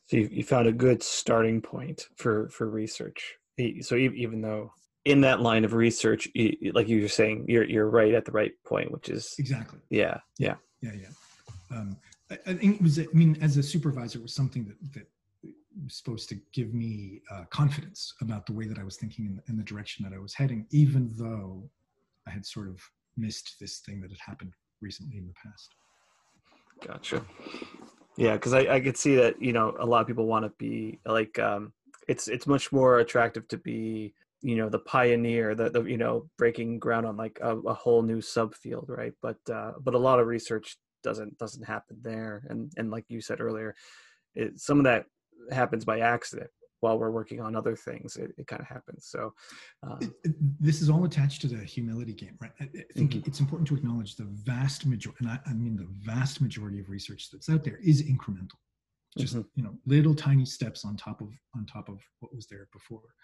So 0.07 0.17
you, 0.17 0.29
you 0.31 0.43
found 0.43 0.67
a 0.67 0.71
good 0.71 1.01
starting 1.01 1.61
point 1.61 2.07
for, 2.15 2.49
for 2.49 2.69
research. 2.69 3.35
So 3.81 3.95
even 3.95 4.41
though 4.41 4.71
in 5.05 5.21
that 5.21 5.41
line 5.41 5.65
of 5.65 5.73
research, 5.73 6.27
like 6.73 6.87
you 6.87 7.01
were 7.01 7.07
saying, 7.07 7.45
you're, 7.47 7.63
you're 7.63 7.89
right 7.89 8.13
at 8.13 8.25
the 8.25 8.31
right 8.31 8.51
point, 8.65 8.91
which 8.91 9.09
is 9.09 9.33
exactly. 9.39 9.79
Yeah. 9.89 10.19
Yeah. 10.37 10.55
Yeah. 10.81 10.91
Yeah. 10.93 11.07
Um, 11.77 11.97
I, 12.29 12.37
I 12.47 12.53
think 12.53 12.75
it 12.75 12.81
was. 12.81 12.99
I 12.99 13.05
mean, 13.13 13.37
as 13.41 13.57
a 13.57 13.63
supervisor, 13.63 14.19
it 14.19 14.23
was 14.23 14.33
something 14.33 14.65
that 14.65 14.93
that 14.93 15.07
was 15.83 15.95
supposed 15.95 16.29
to 16.29 16.35
give 16.53 16.73
me 16.73 17.21
uh, 17.31 17.43
confidence 17.49 18.13
about 18.21 18.45
the 18.45 18.53
way 18.53 18.65
that 18.65 18.79
I 18.79 18.83
was 18.83 18.97
thinking 18.97 19.25
in, 19.25 19.41
in 19.47 19.57
the 19.57 19.63
direction 19.63 20.05
that 20.07 20.15
I 20.15 20.19
was 20.19 20.33
heading, 20.33 20.65
even 20.71 21.11
though 21.17 21.69
I 22.27 22.31
had 22.31 22.45
sort 22.45 22.67
of 22.67 22.79
missed 23.17 23.55
this 23.59 23.79
thing 23.79 24.01
that 24.01 24.11
had 24.11 24.19
happened 24.25 24.53
recently 24.81 25.17
in 25.17 25.27
the 25.27 25.33
past. 25.43 25.75
Gotcha. 26.85 27.25
Yeah, 28.17 28.33
because 28.33 28.53
I, 28.53 28.75
I 28.75 28.79
could 28.79 28.97
see 28.97 29.15
that 29.15 29.41
you 29.41 29.53
know 29.53 29.75
a 29.79 29.85
lot 29.85 30.01
of 30.01 30.07
people 30.07 30.25
want 30.25 30.45
to 30.45 30.51
be 30.57 30.99
like 31.05 31.37
um, 31.39 31.73
it's 32.07 32.27
it's 32.27 32.47
much 32.47 32.71
more 32.71 32.99
attractive 32.99 33.47
to 33.49 33.57
be 33.57 34.13
you 34.41 34.55
know 34.55 34.69
the 34.69 34.79
pioneer 34.79 35.55
the, 35.55 35.69
the 35.69 35.83
you 35.83 35.97
know 35.97 36.29
breaking 36.37 36.79
ground 36.79 37.05
on 37.05 37.17
like 37.17 37.39
a, 37.41 37.57
a 37.57 37.73
whole 37.73 38.01
new 38.01 38.19
subfield 38.19 38.85
right? 38.89 39.13
But 39.21 39.37
uh, 39.51 39.73
but 39.81 39.95
a 39.95 39.99
lot 39.99 40.19
of 40.19 40.27
research 40.27 40.77
doesn't 41.03 41.37
doesn't 41.37 41.63
happen 41.63 41.97
there. 42.01 42.43
And 42.49 42.71
and 42.77 42.89
like 42.91 43.05
you 43.09 43.21
said 43.21 43.41
earlier 43.41 43.75
it, 44.33 44.59
some 44.59 44.79
of 44.79 44.85
that 44.85 45.05
happens 45.51 45.85
by 45.85 45.99
accident 45.99 46.49
while 46.85 46.99
we're 46.99 47.09
working 47.09 47.41
on 47.41 47.55
other 47.55 47.75
things 47.75 48.15
it, 48.15 48.31
it 48.37 48.45
kind 48.45 48.61
of 48.61 48.67
happens 48.67 49.07
so 49.07 49.33
it, 50.01 50.35
this 50.59 50.83
is 50.83 50.89
all 50.89 51.03
attached 51.05 51.41
to 51.41 51.47
the 51.47 51.57
humility 51.57 52.13
game 52.13 52.37
right 52.39 52.51
i, 52.59 52.65
I 52.65 52.93
think 52.95 53.13
mm-hmm. 53.13 53.27
it's 53.27 53.39
important 53.39 53.67
to 53.69 53.75
acknowledge 53.75 54.15
the 54.15 54.27
vast 54.51 54.85
majority 54.85 55.17
and 55.21 55.31
I, 55.31 55.39
I 55.47 55.53
mean 55.53 55.75
the 55.75 55.87
vast 55.89 56.41
majority 56.41 56.79
of 56.79 56.91
research 56.91 57.31
that's 57.31 57.49
out 57.49 57.63
there 57.63 57.79
is 57.83 58.03
incremental 58.03 58.59
just 59.17 59.35
mm-hmm. 59.35 59.47
you 59.55 59.63
know 59.63 59.73
little 59.87 60.13
tiny 60.13 60.45
steps 60.45 60.85
on 60.85 60.95
top 60.95 61.21
of 61.21 61.29
on 61.55 61.65
top 61.65 61.89
of 61.89 61.99
what 62.19 62.35
was 62.35 62.45
there 62.45 62.67
before 62.71 63.15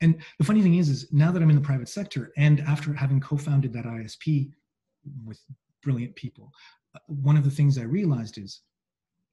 and 0.00 0.16
the 0.38 0.44
funny 0.44 0.62
thing 0.62 0.76
is 0.76 0.88
is 0.88 1.12
now 1.12 1.30
that 1.30 1.42
i'm 1.42 1.50
in 1.50 1.56
the 1.56 1.68
private 1.70 1.90
sector 1.90 2.32
and 2.38 2.60
after 2.60 2.94
having 2.94 3.20
co-founded 3.20 3.74
that 3.74 3.84
isp 3.84 4.50
with 5.26 5.38
brilliant 5.82 6.14
people 6.16 6.50
uh, 6.96 7.00
one 7.08 7.36
of 7.36 7.44
the 7.44 7.50
things 7.50 7.76
i 7.76 7.82
realized 7.82 8.38
is 8.38 8.62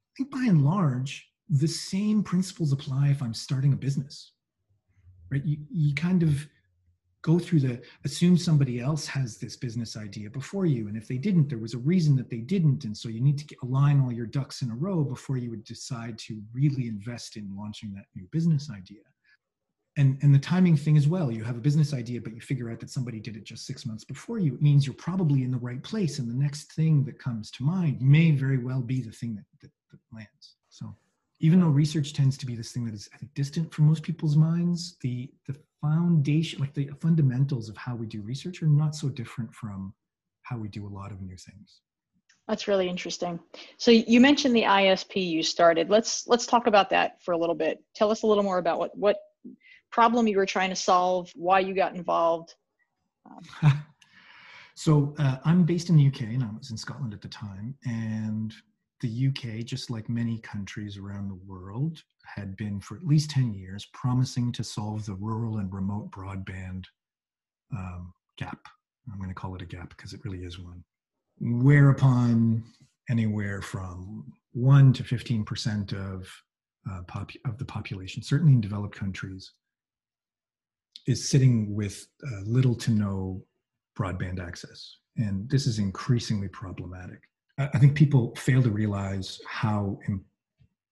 i 0.10 0.12
think 0.18 0.32
by 0.32 0.46
and 0.50 0.65
large 0.65 1.29
the 1.50 1.68
same 1.68 2.22
principles 2.24 2.72
apply 2.72 3.10
if 3.10 3.22
i'm 3.22 3.34
starting 3.34 3.74
a 3.74 3.78
business 3.78 4.34
right? 5.32 5.46
You, 5.46 5.58
you 5.72 5.94
kind 5.94 6.24
of 6.24 6.48
go 7.22 7.38
through 7.38 7.60
the 7.60 7.82
assume 8.06 8.38
somebody 8.38 8.80
else 8.80 9.06
has 9.06 9.38
this 9.38 9.58
business 9.58 9.98
idea 9.98 10.30
before 10.30 10.66
you 10.66 10.88
and 10.88 10.96
if 10.96 11.06
they 11.08 11.18
didn't 11.18 11.50
there 11.50 11.58
was 11.58 11.74
a 11.74 11.80
reason 11.80 12.16
that 12.16 12.30
they 12.30 12.38
didn't 12.38 12.86
and 12.86 12.96
so 12.96 13.10
you 13.10 13.20
need 13.20 13.38
to 13.38 13.56
align 13.62 14.00
all 14.00 14.12
your 14.12 14.26
ducks 14.26 14.62
in 14.62 14.72
a 14.72 14.76
row 14.76 15.04
before 15.04 15.36
you 15.36 15.50
would 15.50 15.66
decide 15.66 16.18
to 16.18 16.42
really 16.54 16.88
invest 16.88 17.36
in 17.36 17.54
launching 17.58 17.94
that 17.94 18.06
new 18.16 18.26
business 18.32 18.70
idea. 18.72 19.02
And 19.98 20.18
and 20.22 20.34
the 20.34 20.40
timing 20.40 20.78
thing 20.78 20.96
as 20.96 21.10
well 21.10 21.30
you 21.30 21.44
have 21.44 21.58
a 21.58 21.62
business 21.62 21.94
idea 21.94 22.22
but 22.22 22.34
you 22.34 22.40
figure 22.40 22.72
out 22.72 22.80
that 22.80 22.90
somebody 22.90 23.20
did 23.20 23.36
it 23.36 23.44
just 23.44 23.66
six 23.66 23.86
months 23.86 24.06
before 24.06 24.40
you 24.40 24.54
it 24.54 24.62
means 24.62 24.86
you're 24.86 24.94
probably 24.94 25.44
in 25.44 25.52
the 25.52 25.58
right 25.58 25.84
place 25.84 26.20
and 26.20 26.30
the 26.30 26.42
next 26.46 26.72
thing 26.72 27.04
that 27.04 27.20
comes 27.20 27.52
to 27.52 27.64
mind 27.64 28.02
may 28.02 28.32
very 28.32 28.60
well 28.60 28.82
be 28.82 29.02
the 29.02 29.12
thing 29.12 29.36
that, 29.36 29.46
that, 29.62 29.72
that 29.92 30.00
lands 30.14 30.56
so 30.70 30.96
even 31.39 31.60
though 31.60 31.67
research 31.67 32.13
tends 32.13 32.38
to 32.38 32.45
be 32.45 32.56
this 32.56 32.71
thing 32.71 32.86
that 32.86 32.93
is 32.93 33.10
I 33.13 33.17
think 33.17 33.34
distant 33.34 33.73
from 33.73 33.86
most 33.88 34.04
people's 34.04 34.36
minds, 34.36 34.97
the 35.02 35.32
the 35.47 35.56
foundation, 35.82 36.60
like 36.60 36.73
the 36.73 36.89
fundamentals 36.99 37.69
of 37.69 37.78
how 37.78 37.95
we 37.95 38.06
do 38.06 38.21
research, 38.21 38.62
are 38.62 38.67
not 38.67 38.95
so 38.95 39.10
different 39.10 39.54
from 39.54 39.93
how 40.43 40.58
we 40.58 40.67
do 40.67 40.86
a 40.86 40.89
lot 40.89 41.12
of 41.12 41.21
new 41.21 41.38
things. 41.38 41.82
That's 42.47 42.67
really 42.67 42.89
interesting. 42.89 43.39
So 43.78 43.91
you 43.91 44.19
mentioned 44.19 44.56
the 44.56 44.63
ISP 44.63 45.30
you 45.30 45.43
started. 45.43 45.89
Let's 45.89 46.28
let's 46.28 46.45
talk 46.45 46.67
about 46.67 46.89
that 46.89 47.21
for 47.23 47.34
a 47.34 47.38
little 47.38 47.56
bit. 47.56 47.84
Tell 47.95 48.12
us 48.12 48.23
a 48.23 48.28
little 48.28 48.43
more 48.43 48.58
about 48.58 48.80
what 48.80 48.97
what 48.97 49.17
problem 49.91 50.28
you 50.28 50.38
were 50.38 50.45
trying 50.45 50.69
to 50.69 50.75
solve, 50.75 51.32
why 51.36 51.60
you 51.60 51.73
got 51.73 51.95
involved. 51.95 52.56
Um, 53.63 53.84
so 54.75 55.13
uh, 55.19 55.38
I'm 55.45 55.63
based 55.63 55.89
in 55.89 55.95
the 55.95 56.08
UK, 56.08 56.21
and 56.21 56.43
I 56.43 56.49
was 56.58 56.71
in 56.71 56.78
Scotland 56.78 57.13
at 57.13 57.21
the 57.21 57.28
time, 57.28 57.75
and 57.86 58.54
the 59.02 59.28
UK, 59.28 59.66
just 59.66 59.90
like 59.90 60.10
many 60.10 60.40
countries 60.40 60.98
around 60.98 61.30
the 61.30 61.40
world, 61.48 62.04
had 62.26 62.56
been 62.58 62.80
for 62.80 62.98
at 62.98 63.06
least 63.06 63.32
10 63.32 63.54
years 63.54 63.88
promising 63.94 64.52
to 64.54 64.64
solve 64.64 65.06
the 65.06 65.16
rural 65.16 65.58
and 65.58 65.74
remote 65.74 66.12
broadband 66.12 66.86
um, 67.76 68.14
gap. 68.38 68.60
I'm 69.12 69.18
going 69.18 69.30
to 69.30 69.36
call 69.36 69.56
it 69.56 69.62
a 69.62 69.66
gap 69.66 69.90
because 69.90 70.14
it 70.14 70.24
really 70.24 70.44
is 70.44 70.60
one. 70.60 70.84
Whereupon 71.40 72.64
anywhere 73.10 73.62
from 73.62 74.32
1 74.54 74.94
to 74.94 75.04
15% 75.04 75.94
of, 75.94 76.30
uh, 76.90 77.02
pop- 77.08 77.32
of 77.46 77.58
the 77.58 77.66
population, 77.66 78.22
certainly 78.22 78.54
in 78.54 78.62
developed 78.62 78.96
countries, 78.96 79.54
is 81.08 81.30
sitting 81.30 81.74
with 81.74 82.08
uh, 82.28 82.42
little 82.44 82.76
to 82.76 82.92
no 82.92 83.44
broadband 83.98 84.40
access. 84.40 84.98
And 85.18 85.50
this 85.50 85.66
is 85.66 85.80
increasingly 85.80 86.48
problematic. 86.48 87.22
I 87.60 87.78
think 87.78 87.93
people 87.93 88.34
fail 88.36 88.63
to 88.63 88.69
realize 88.69 89.39
how. 89.48 90.00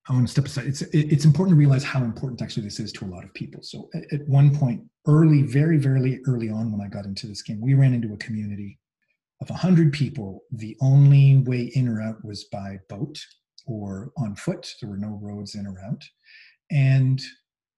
I 0.10 0.14
want 0.14 0.26
to 0.26 0.32
step 0.32 0.46
aside. 0.46 0.68
It's 0.68 0.82
it's 0.94 1.26
important 1.26 1.56
to 1.56 1.60
realize 1.60 1.84
how 1.84 2.02
important 2.02 2.42
actually 2.42 2.64
this 2.64 2.80
is 2.80 2.94
to 2.94 3.06
a 3.06 3.12
lot 3.14 3.26
of 3.26 3.34
people. 3.34 3.62
So 3.62 3.90
at, 3.94 4.04
at 4.14 4.28
one 4.30 4.56
point, 4.56 4.82
early, 5.06 5.42
very 5.42 5.78
very 5.78 6.22
early 6.26 6.50
on, 6.50 6.72
when 6.72 6.80
I 6.80 6.88
got 6.88 7.06
into 7.06 7.28
this 7.28 7.42
game, 7.42 7.60
we 7.60 7.74
ran 7.74 7.94
into 7.94 8.14
a 8.14 8.18
community 8.18 8.80
of 9.42 9.50
hundred 9.50 9.92
people. 9.92 10.44
The 10.52 10.78
only 10.82 11.40
way 11.40 11.72
in 11.76 11.90
or 11.90 12.02
out 12.02 12.24
was 12.24 12.46
by 12.46 12.80
boat 12.88 13.20
or 13.66 14.12
on 14.18 14.36
foot. 14.36 14.74
There 14.80 14.90
were 14.90 14.98
no 14.98 15.20
roads 15.22 15.56
in 15.56 15.68
or 15.68 15.78
out, 15.90 16.04
and 16.72 17.22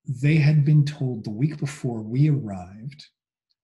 they 0.08 0.36
had 0.36 0.66
been 0.66 0.86
told 0.86 1.24
the 1.24 1.32
week 1.32 1.58
before 1.58 2.02
we 2.02 2.30
arrived 2.30 3.06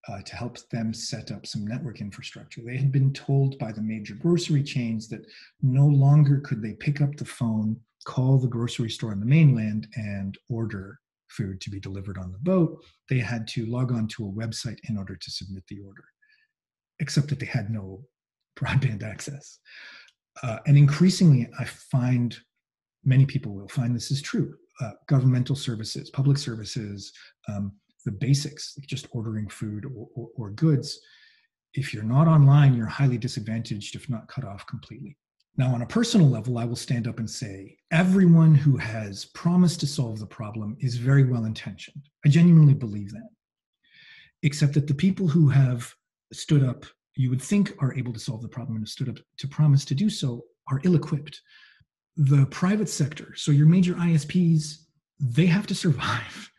uh, 0.07 0.21
to 0.21 0.35
help 0.35 0.57
them 0.69 0.93
set 0.93 1.31
up 1.31 1.45
some 1.45 1.65
network 1.65 2.01
infrastructure. 2.01 2.61
They 2.61 2.77
had 2.77 2.91
been 2.91 3.13
told 3.13 3.57
by 3.57 3.71
the 3.71 3.81
major 3.81 4.15
grocery 4.15 4.63
chains 4.63 5.07
that 5.09 5.25
no 5.61 5.85
longer 5.85 6.39
could 6.41 6.61
they 6.61 6.73
pick 6.73 7.01
up 7.01 7.15
the 7.15 7.25
phone, 7.25 7.79
call 8.05 8.37
the 8.37 8.47
grocery 8.47 8.89
store 8.89 9.11
on 9.11 9.19
the 9.19 9.25
mainland, 9.25 9.87
and 9.95 10.37
order 10.49 10.99
food 11.29 11.59
to 11.61 11.69
be 11.69 11.79
delivered 11.79 12.17
on 12.17 12.31
the 12.31 12.37
boat. 12.39 12.83
They 13.09 13.19
had 13.19 13.47
to 13.49 13.65
log 13.65 13.91
on 13.91 14.07
to 14.09 14.27
a 14.27 14.31
website 14.31 14.77
in 14.89 14.97
order 14.97 15.15
to 15.15 15.31
submit 15.31 15.63
the 15.67 15.79
order, 15.85 16.05
except 16.99 17.29
that 17.29 17.39
they 17.39 17.47
had 17.47 17.69
no 17.69 18.03
broadband 18.57 19.03
access. 19.11 19.59
Uh, 20.43 20.59
and 20.67 20.77
increasingly, 20.77 21.47
I 21.59 21.65
find 21.65 22.37
many 23.03 23.25
people 23.25 23.53
will 23.53 23.67
find 23.67 23.95
this 23.95 24.11
is 24.11 24.21
true. 24.21 24.55
Uh, 24.81 24.91
governmental 25.07 25.55
services, 25.55 26.09
public 26.09 26.37
services, 26.37 27.13
um, 27.47 27.71
the 28.05 28.11
basics, 28.11 28.75
like 28.77 28.87
just 28.87 29.07
ordering 29.11 29.49
food 29.49 29.85
or, 29.85 30.07
or, 30.15 30.29
or 30.35 30.49
goods, 30.51 30.99
if 31.73 31.93
you're 31.93 32.03
not 32.03 32.27
online, 32.27 32.73
you're 32.73 32.85
highly 32.85 33.17
disadvantaged, 33.17 33.95
if 33.95 34.09
not 34.09 34.27
cut 34.27 34.45
off 34.45 34.65
completely. 34.65 35.17
Now, 35.57 35.73
on 35.73 35.81
a 35.81 35.87
personal 35.87 36.29
level, 36.29 36.57
I 36.57 36.65
will 36.65 36.75
stand 36.75 37.07
up 37.07 37.19
and 37.19 37.29
say 37.29 37.77
everyone 37.91 38.55
who 38.55 38.77
has 38.77 39.25
promised 39.25 39.79
to 39.81 39.87
solve 39.87 40.19
the 40.19 40.25
problem 40.25 40.75
is 40.79 40.97
very 40.97 41.23
well 41.23 41.45
intentioned. 41.45 42.03
I 42.25 42.29
genuinely 42.29 42.73
believe 42.73 43.11
that. 43.11 43.29
Except 44.43 44.73
that 44.73 44.87
the 44.87 44.93
people 44.93 45.27
who 45.27 45.47
have 45.49 45.93
stood 46.33 46.63
up, 46.63 46.85
you 47.15 47.29
would 47.29 47.41
think 47.41 47.73
are 47.79 47.95
able 47.95 48.11
to 48.11 48.19
solve 48.19 48.41
the 48.41 48.49
problem 48.49 48.75
and 48.75 48.83
have 48.83 48.89
stood 48.89 49.09
up 49.09 49.17
to 49.37 49.47
promise 49.47 49.85
to 49.85 49.95
do 49.95 50.09
so, 50.09 50.43
are 50.69 50.81
ill 50.83 50.95
equipped. 50.95 51.41
The 52.17 52.45
private 52.47 52.89
sector, 52.89 53.33
so 53.35 53.51
your 53.51 53.67
major 53.67 53.93
ISPs, 53.93 54.75
they 55.19 55.45
have 55.45 55.67
to 55.67 55.75
survive 55.75 56.51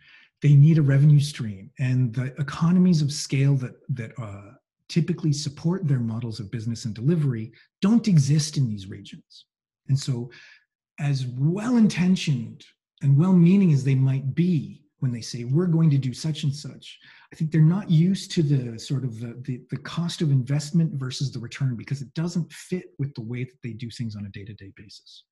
they 0.42 0.54
need 0.54 0.78
a 0.78 0.82
revenue 0.82 1.20
stream. 1.20 1.70
And 1.78 2.14
the 2.14 2.34
economies 2.40 3.02
of 3.02 3.12
scale 3.12 3.54
that 3.56 3.74
that 3.90 4.12
uh, 4.18 4.52
typically 4.88 5.32
support 5.32 5.86
their 5.86 5.98
models 5.98 6.40
of 6.40 6.50
business 6.50 6.84
and 6.84 6.94
delivery 6.94 7.52
don't 7.82 8.08
exist 8.08 8.56
in 8.56 8.68
these 8.68 8.88
regions. 8.88 9.46
And 9.88 9.98
so 9.98 10.30
as 10.98 11.26
well 11.26 11.76
intentioned 11.76 12.64
and 13.02 13.16
well 13.16 13.32
meaning 13.32 13.72
as 13.72 13.84
they 13.84 13.94
might 13.94 14.34
be 14.34 14.82
when 15.00 15.12
they 15.12 15.20
say 15.20 15.44
we're 15.44 15.66
going 15.66 15.90
to 15.90 15.98
do 15.98 16.14
such 16.14 16.42
and 16.44 16.54
such 16.54 16.98
i 17.32 17.36
think 17.36 17.50
they're 17.50 17.60
not 17.60 17.90
used 17.90 18.30
to 18.30 18.42
the 18.42 18.78
sort 18.78 19.04
of 19.04 19.20
the, 19.20 19.36
the, 19.42 19.60
the 19.70 19.76
cost 19.76 20.22
of 20.22 20.30
investment 20.30 20.92
versus 20.94 21.30
the 21.30 21.38
return 21.38 21.76
because 21.76 22.00
it 22.00 22.12
doesn't 22.14 22.50
fit 22.52 22.86
with 22.98 23.14
the 23.14 23.20
way 23.20 23.44
that 23.44 23.58
they 23.62 23.72
do 23.72 23.90
things 23.90 24.16
on 24.16 24.24
a 24.24 24.30
day-to-day 24.30 24.72
basis 24.76 25.24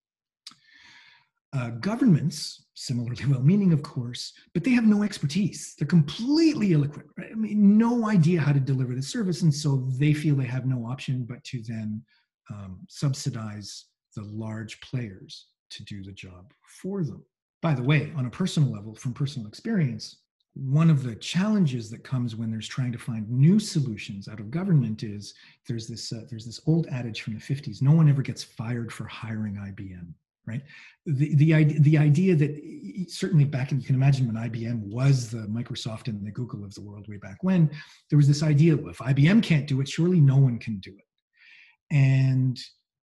uh, 1.55 1.71
governments, 1.71 2.67
similarly 2.75 3.17
well 3.29 3.41
meaning, 3.41 3.73
of 3.73 3.83
course, 3.83 4.33
but 4.53 4.65
they 4.65 4.73
have 4.73 4.87
no 4.87 5.03
expertise. 5.03 5.75
They're 5.79 5.87
completely 5.87 6.73
ill 6.73 6.85
equipped, 6.85 7.11
right? 7.17 7.31
I 7.33 7.35
mean, 7.35 7.79
no 7.79 8.09
idea 8.09 8.41
how 8.41 8.53
to 8.53 8.61
deliver 8.61 8.95
the 8.95 9.03
service. 9.03 9.43
And 9.43 9.55
so 9.55 9.89
they 9.99 10.13
feel 10.13 10.35
they 10.35 10.45
have 10.45 10.67
no 10.67 10.87
option 10.87 11.25
but 11.29 11.43
to 11.45 11.63
then 11.63 12.03
um, 12.51 12.81
subsidize 12.89 13.87
the 14.17 14.25
large 14.25 14.81
players 14.81 15.47
to 15.71 15.85
do 15.85 16.03
the 16.03 16.13
job 16.13 16.53
for 16.81 17.03
them. 17.03 17.25
By 17.63 17.75
the 17.75 17.83
way, 17.83 18.13
on 18.17 18.27
a 18.27 18.31
personal 18.31 18.71
level, 18.71 18.95
from 18.95 19.15
personal 19.15 19.49
experience, 19.49 20.19
one 20.55 20.91
of 20.91 21.03
the 21.03 21.17
challenges 21.17 21.91
that 21.91 22.05
comes 22.05 22.37
when 22.37 22.51
there's 22.51 22.69
trying 22.69 22.93
to 22.93 22.99
find 22.99 23.29
new 23.29 23.59
solutions 23.59 24.29
out 24.29 24.39
of 24.39 24.51
government 24.51 25.03
is 25.03 25.35
there's 25.67 25.89
this 25.89 26.13
uh, 26.13 26.23
there's 26.31 26.47
this 26.47 26.61
old 26.67 26.87
adage 26.93 27.23
from 27.23 27.35
the 27.35 27.41
50s 27.41 27.83
no 27.83 27.91
one 27.91 28.09
ever 28.09 28.23
gets 28.23 28.45
fired 28.45 28.93
for 28.93 29.05
hiring 29.05 29.55
IBM 29.55 30.13
right? 30.47 30.63
The, 31.07 31.35
the, 31.37 31.55
idea, 31.55 31.81
the 31.81 31.99
idea 31.99 32.35
that 32.37 33.07
certainly 33.09 33.45
back 33.45 33.73
in, 33.73 33.81
you 33.81 33.87
can 33.87 33.95
imagine 33.95 34.27
when 34.27 34.51
IBM 34.51 34.81
was 34.81 35.31
the 35.31 35.47
Microsoft 35.49 36.09
and 36.09 36.25
the 36.25 36.31
Google 36.31 36.65
of 36.65 36.75
the 36.75 36.83
world 36.83 37.07
way 37.09 37.17
back 37.17 37.39
when, 37.43 37.71
there 38.11 38.17
was 38.17 38.29
this 38.29 38.43
idea, 38.43 38.77
well, 38.77 38.91
if 38.91 38.99
IBM 38.99 39.43
can't 39.43 39.67
do 39.67 39.81
it, 39.81 39.89
surely 39.89 40.21
no 40.21 40.37
one 40.37 40.59
can 40.59 40.79
do 40.79 40.95
it. 40.97 41.95
And 41.95 42.59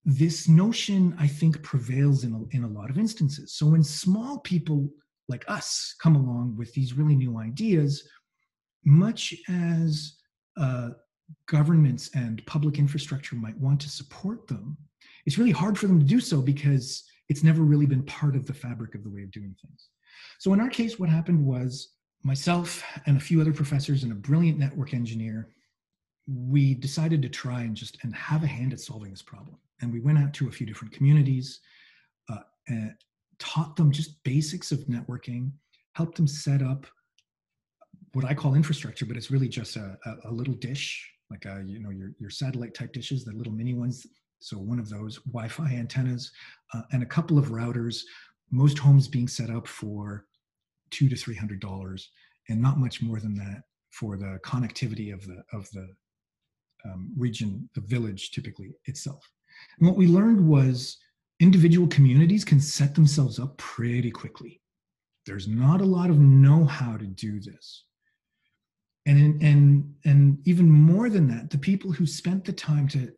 this 0.05 0.47
notion, 0.47 1.15
I 1.19 1.27
think, 1.27 1.61
prevails 1.63 2.23
in 2.23 2.34
a, 2.34 2.55
in 2.55 2.63
a 2.63 2.67
lot 2.67 2.89
of 2.89 2.97
instances. 2.97 3.53
So 3.55 3.67
when 3.67 3.84
small 3.84 4.39
people 4.39 4.89
like 5.29 5.45
us 5.47 5.95
come 6.01 6.15
along 6.15 6.55
with 6.57 6.73
these 6.73 6.93
really 6.93 7.15
new 7.15 7.39
ideas, 7.39 8.07
much 8.86 9.34
as 9.47 10.17
uh, 10.57 10.89
governments 11.47 12.09
and 12.13 12.45
public 12.45 12.77
infrastructure 12.77 13.36
might 13.36 13.57
want 13.57 13.79
to 13.81 13.89
support 13.89 14.47
them, 14.47 14.77
it's 15.25 15.38
really 15.38 15.51
hard 15.51 15.77
for 15.77 15.88
them 15.88 15.99
to 15.99 16.05
do 16.05 16.19
so 16.19 16.41
because 16.41 17.03
it's 17.34 17.43
never 17.43 17.63
really 17.63 17.88
been 17.88 18.03
part 18.03 18.36
of 18.36 18.45
the 18.45 18.53
fabric 18.53 18.93
of 18.93 19.03
the 19.03 19.09
way 19.09 19.23
of 19.23 19.31
doing 19.31 19.55
things. 19.59 19.89
So 20.38 20.53
in 20.53 20.61
our 20.61 20.69
case, 20.69 20.99
what 20.99 21.09
happened 21.09 21.43
was 21.43 21.71
myself 22.21 22.84
and 23.07 23.17
a 23.17 23.19
few 23.19 23.41
other 23.41 23.53
professors 23.53 24.03
and 24.03 24.11
a 24.11 24.15
brilliant 24.29 24.59
network 24.59 24.93
engineer, 24.93 25.49
we 26.27 26.75
decided 26.75 27.23
to 27.23 27.29
try 27.29 27.61
and 27.61 27.75
just 27.75 27.97
and 28.03 28.13
have 28.15 28.43
a 28.43 28.53
hand 28.57 28.71
at 28.71 28.79
solving 28.79 29.09
this 29.09 29.23
problem. 29.23 29.57
And 29.81 29.91
we 29.91 29.99
went 29.99 30.19
out 30.19 30.31
to 30.36 30.47
a 30.47 30.51
few 30.51 30.67
different 30.67 30.93
communities, 30.93 31.59
uh, 32.31 32.43
and 32.67 32.93
taught 33.39 33.75
them 33.75 33.91
just 33.91 34.23
basics 34.23 34.71
of 34.71 34.79
networking, 34.95 35.51
helped 35.95 36.15
them 36.15 36.27
set 36.27 36.61
up 36.61 36.86
what 38.13 38.25
I 38.25 38.36
call 38.36 38.53
infrastructure, 38.53 39.07
but 39.07 39.17
it's 39.17 39.31
really 39.31 39.49
just 39.49 39.75
a, 39.75 39.97
a, 40.05 40.29
a 40.29 40.31
little 40.31 40.53
dish, 40.53 41.11
like 41.31 41.45
a, 41.45 41.63
you 41.65 41.79
know 41.84 41.89
your 41.89 42.11
your 42.19 42.29
satellite 42.29 42.75
type 42.75 42.93
dishes, 42.93 43.25
the 43.25 43.34
little 43.34 43.55
mini 43.61 43.73
ones. 43.73 44.05
So 44.43 44.57
one 44.57 44.79
of 44.79 44.89
those 44.89 45.19
Wi-Fi 45.19 45.71
antennas 45.71 46.31
uh, 46.73 46.81
and 46.91 47.01
a 47.01 47.05
couple 47.15 47.37
of 47.37 47.47
routers. 47.47 48.01
Most 48.51 48.77
homes 48.77 49.07
being 49.07 49.27
set 49.27 49.49
up 49.49 49.67
for 49.67 50.25
two 50.91 51.07
to 51.09 51.15
three 51.15 51.35
hundred 51.35 51.61
dollars, 51.61 52.11
and 52.49 52.61
not 52.61 52.77
much 52.77 53.01
more 53.01 53.19
than 53.19 53.35
that 53.35 53.63
for 53.91 54.17
the 54.17 54.39
connectivity 54.43 55.13
of 55.13 55.25
the 55.25 55.43
of 55.53 55.71
the 55.71 55.87
um, 56.85 57.11
region, 57.17 57.69
the 57.73 57.81
village 57.81 58.31
typically 58.31 58.75
itself. 58.85 59.23
And 59.79 59.87
what 59.87 59.97
we 59.97 60.07
learned 60.07 60.45
was 60.45 60.97
individual 61.39 61.87
communities 61.87 62.43
can 62.43 62.59
set 62.59 62.93
themselves 62.95 63.39
up 63.39 63.57
pretty 63.57 64.11
quickly. 64.11 64.61
There's 65.25 65.47
not 65.47 65.79
a 65.79 65.85
lot 65.85 66.09
of 66.09 66.19
know-how 66.19 66.97
to 66.97 67.05
do 67.05 67.39
this. 67.39 67.85
And, 69.05 69.41
and, 69.41 69.93
and 70.05 70.37
even 70.45 70.69
more 70.69 71.09
than 71.09 71.27
that, 71.29 71.49
the 71.49 71.57
people 71.57 71.91
who 71.91 72.05
spent 72.05 72.45
the 72.45 72.53
time 72.53 72.87
to 72.89 73.13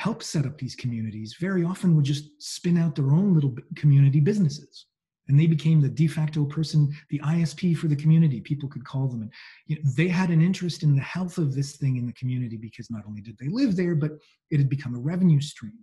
help 0.00 0.22
set 0.22 0.46
up 0.46 0.56
these 0.56 0.74
communities 0.74 1.36
very 1.38 1.62
often 1.62 1.94
would 1.94 2.06
just 2.06 2.24
spin 2.38 2.78
out 2.78 2.94
their 2.94 3.10
own 3.10 3.34
little 3.34 3.54
community 3.76 4.18
businesses. 4.18 4.86
And 5.28 5.38
they 5.38 5.46
became 5.46 5.78
the 5.80 5.90
de 5.90 6.06
facto 6.06 6.46
person 6.46 6.90
the 7.10 7.20
isp 7.20 7.76
for 7.76 7.86
the 7.86 7.94
community 8.02 8.40
people 8.40 8.68
could 8.68 8.84
call 8.84 9.08
them. 9.08 9.20
And 9.20 9.32
you 9.66 9.76
know, 9.76 9.82
they 9.94 10.08
had 10.08 10.30
an 10.30 10.40
interest 10.40 10.82
in 10.82 10.96
the 10.96 11.02
health 11.02 11.36
of 11.36 11.54
this 11.54 11.76
thing 11.76 11.98
in 11.98 12.06
the 12.06 12.14
community 12.14 12.56
because 12.56 12.90
not 12.90 13.04
only 13.06 13.20
did 13.20 13.36
they 13.38 13.48
live 13.48 13.76
there 13.76 13.94
but 13.94 14.12
it 14.50 14.58
had 14.58 14.70
become 14.70 14.94
a 14.94 14.98
revenue 15.12 15.40
stream. 15.40 15.78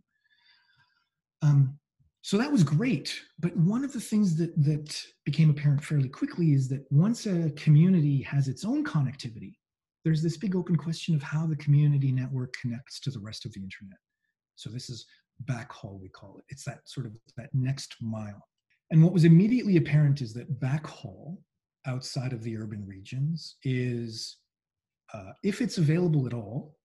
Um, 1.43 1.77
so 2.23 2.39
that 2.39 2.51
was 2.51 2.63
great. 2.63 3.13
But 3.37 3.55
one 3.55 3.83
of 3.85 3.93
the 3.93 4.01
things 4.01 4.35
that 4.37 4.51
that 4.63 4.89
became 5.25 5.51
apparent 5.51 5.83
fairly 5.83 6.09
quickly 6.09 6.53
is 6.53 6.67
that 6.69 6.83
once 6.89 7.27
a 7.27 7.51
community 7.51 8.23
has 8.23 8.47
its 8.47 8.65
own 8.65 8.83
connectivity 8.83 9.53
there's 10.03 10.23
this 10.23 10.37
big 10.37 10.55
open 10.55 10.77
question 10.77 11.13
of 11.15 11.21
how 11.21 11.45
the 11.45 11.55
community 11.57 12.13
network 12.13 12.55
connects 12.61 12.97
to 13.01 13.11
the 13.11 13.19
rest 13.19 13.43
of 13.45 13.51
the 13.51 13.61
internet 13.61 13.99
so 14.57 14.69
this 14.69 14.89
is 14.89 15.05
backhaul 15.45 15.99
we 16.01 16.09
call 16.09 16.37
it 16.37 16.45
it's 16.49 16.63
that 16.63 16.79
sort 16.85 17.05
of 17.05 17.13
that 17.37 17.49
next 17.53 17.95
mile 18.01 18.47
and 18.91 19.03
what 19.03 19.13
was 19.13 19.25
immediately 19.25 19.77
apparent 19.77 20.21
is 20.21 20.33
that 20.33 20.59
backhaul 20.59 21.37
outside 21.85 22.33
of 22.33 22.43
the 22.43 22.57
urban 22.57 22.85
regions 22.85 23.55
is, 23.63 24.37
uh, 25.13 25.31
if 25.43 25.61
it's 25.61 25.77
available 25.77 26.27
at 26.27 26.33
all, 26.33 26.75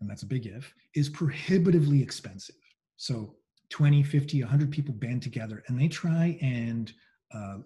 and 0.00 0.08
that's 0.08 0.22
a 0.22 0.26
big 0.26 0.46
if, 0.46 0.72
is 0.94 1.08
prohibitively 1.08 2.02
expensive. 2.02 2.56
So 2.96 3.36
20, 3.70 4.02
50, 4.02 4.42
100 4.42 4.70
people 4.70 4.94
band 4.94 5.22
together 5.22 5.62
and 5.68 5.78
they 5.78 5.88
try 5.88 6.38
and 6.40 6.92
uh, 7.34 7.58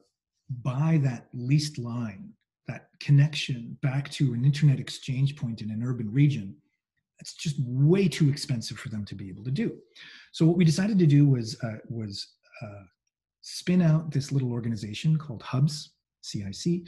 buy 0.63 1.01
that 1.03 1.29
leased 1.33 1.79
line, 1.79 2.31
that 2.67 2.89
connection 3.01 3.79
back 3.83 4.11
to 4.11 4.35
an 4.35 4.45
internet 4.45 4.81
exchange 4.81 5.37
point 5.37 5.63
in 5.63 5.71
an 5.71 5.83
urban 5.83 6.13
region. 6.13 6.57
It's 7.25 7.33
just 7.33 7.57
way 7.61 8.07
too 8.07 8.29
expensive 8.29 8.77
for 8.77 8.91
them 8.91 9.07
to 9.07 9.15
be 9.15 9.31
able 9.31 9.45
to 9.45 9.51
do. 9.51 9.79
So 10.33 10.45
what 10.45 10.59
we 10.59 10.65
decided 10.67 10.99
to 10.99 11.07
do 11.07 11.27
was 11.27 11.57
uh, 11.63 11.79
was 11.89 12.35
uh, 12.61 12.83
spin 13.41 13.81
out 13.81 14.11
this 14.11 14.31
little 14.31 14.53
organization 14.53 15.17
called 15.17 15.43
Hubs, 15.43 15.95
CIC, 16.21 16.83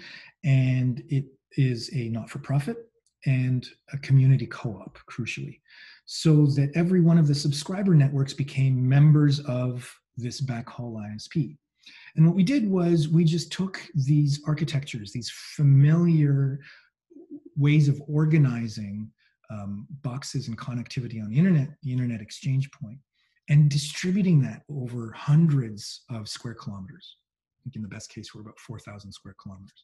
and 0.44 1.02
it 1.08 1.24
is 1.52 1.88
a 1.94 2.10
not 2.10 2.28
for 2.28 2.38
profit 2.40 2.76
and 3.24 3.66
a 3.94 3.98
community 3.98 4.46
co 4.46 4.74
op, 4.74 4.98
crucially, 5.10 5.58
so 6.04 6.44
that 6.48 6.70
every 6.74 7.00
one 7.00 7.16
of 7.16 7.28
the 7.28 7.34
subscriber 7.34 7.94
networks 7.94 8.34
became 8.34 8.86
members 8.86 9.40
of 9.40 9.90
this 10.18 10.42
backhaul 10.42 11.00
ISP. 11.00 11.56
And 12.16 12.26
what 12.26 12.36
we 12.36 12.42
did 12.42 12.70
was 12.70 13.08
we 13.08 13.24
just 13.24 13.50
took 13.50 13.80
these 13.94 14.42
architectures, 14.46 15.12
these 15.12 15.30
familiar 15.30 16.60
ways 17.56 17.88
of 17.88 18.02
organizing 18.06 19.10
um, 19.50 19.86
boxes 20.02 20.48
and 20.48 20.58
connectivity 20.58 21.22
on 21.22 21.30
the 21.30 21.38
internet, 21.38 21.68
the 21.82 21.92
internet 21.92 22.20
exchange 22.20 22.70
point, 22.70 22.98
and 23.48 23.70
distributing 23.70 24.40
that 24.42 24.62
over 24.70 25.12
hundreds 25.12 26.02
of 26.10 26.28
square 26.28 26.54
kilometers. 26.54 27.16
I 27.60 27.64
think 27.64 27.76
in 27.76 27.82
the 27.82 27.88
best 27.88 28.10
case, 28.10 28.34
we're 28.34 28.42
about 28.42 28.58
4,000 28.60 29.10
square 29.12 29.34
kilometers. 29.42 29.82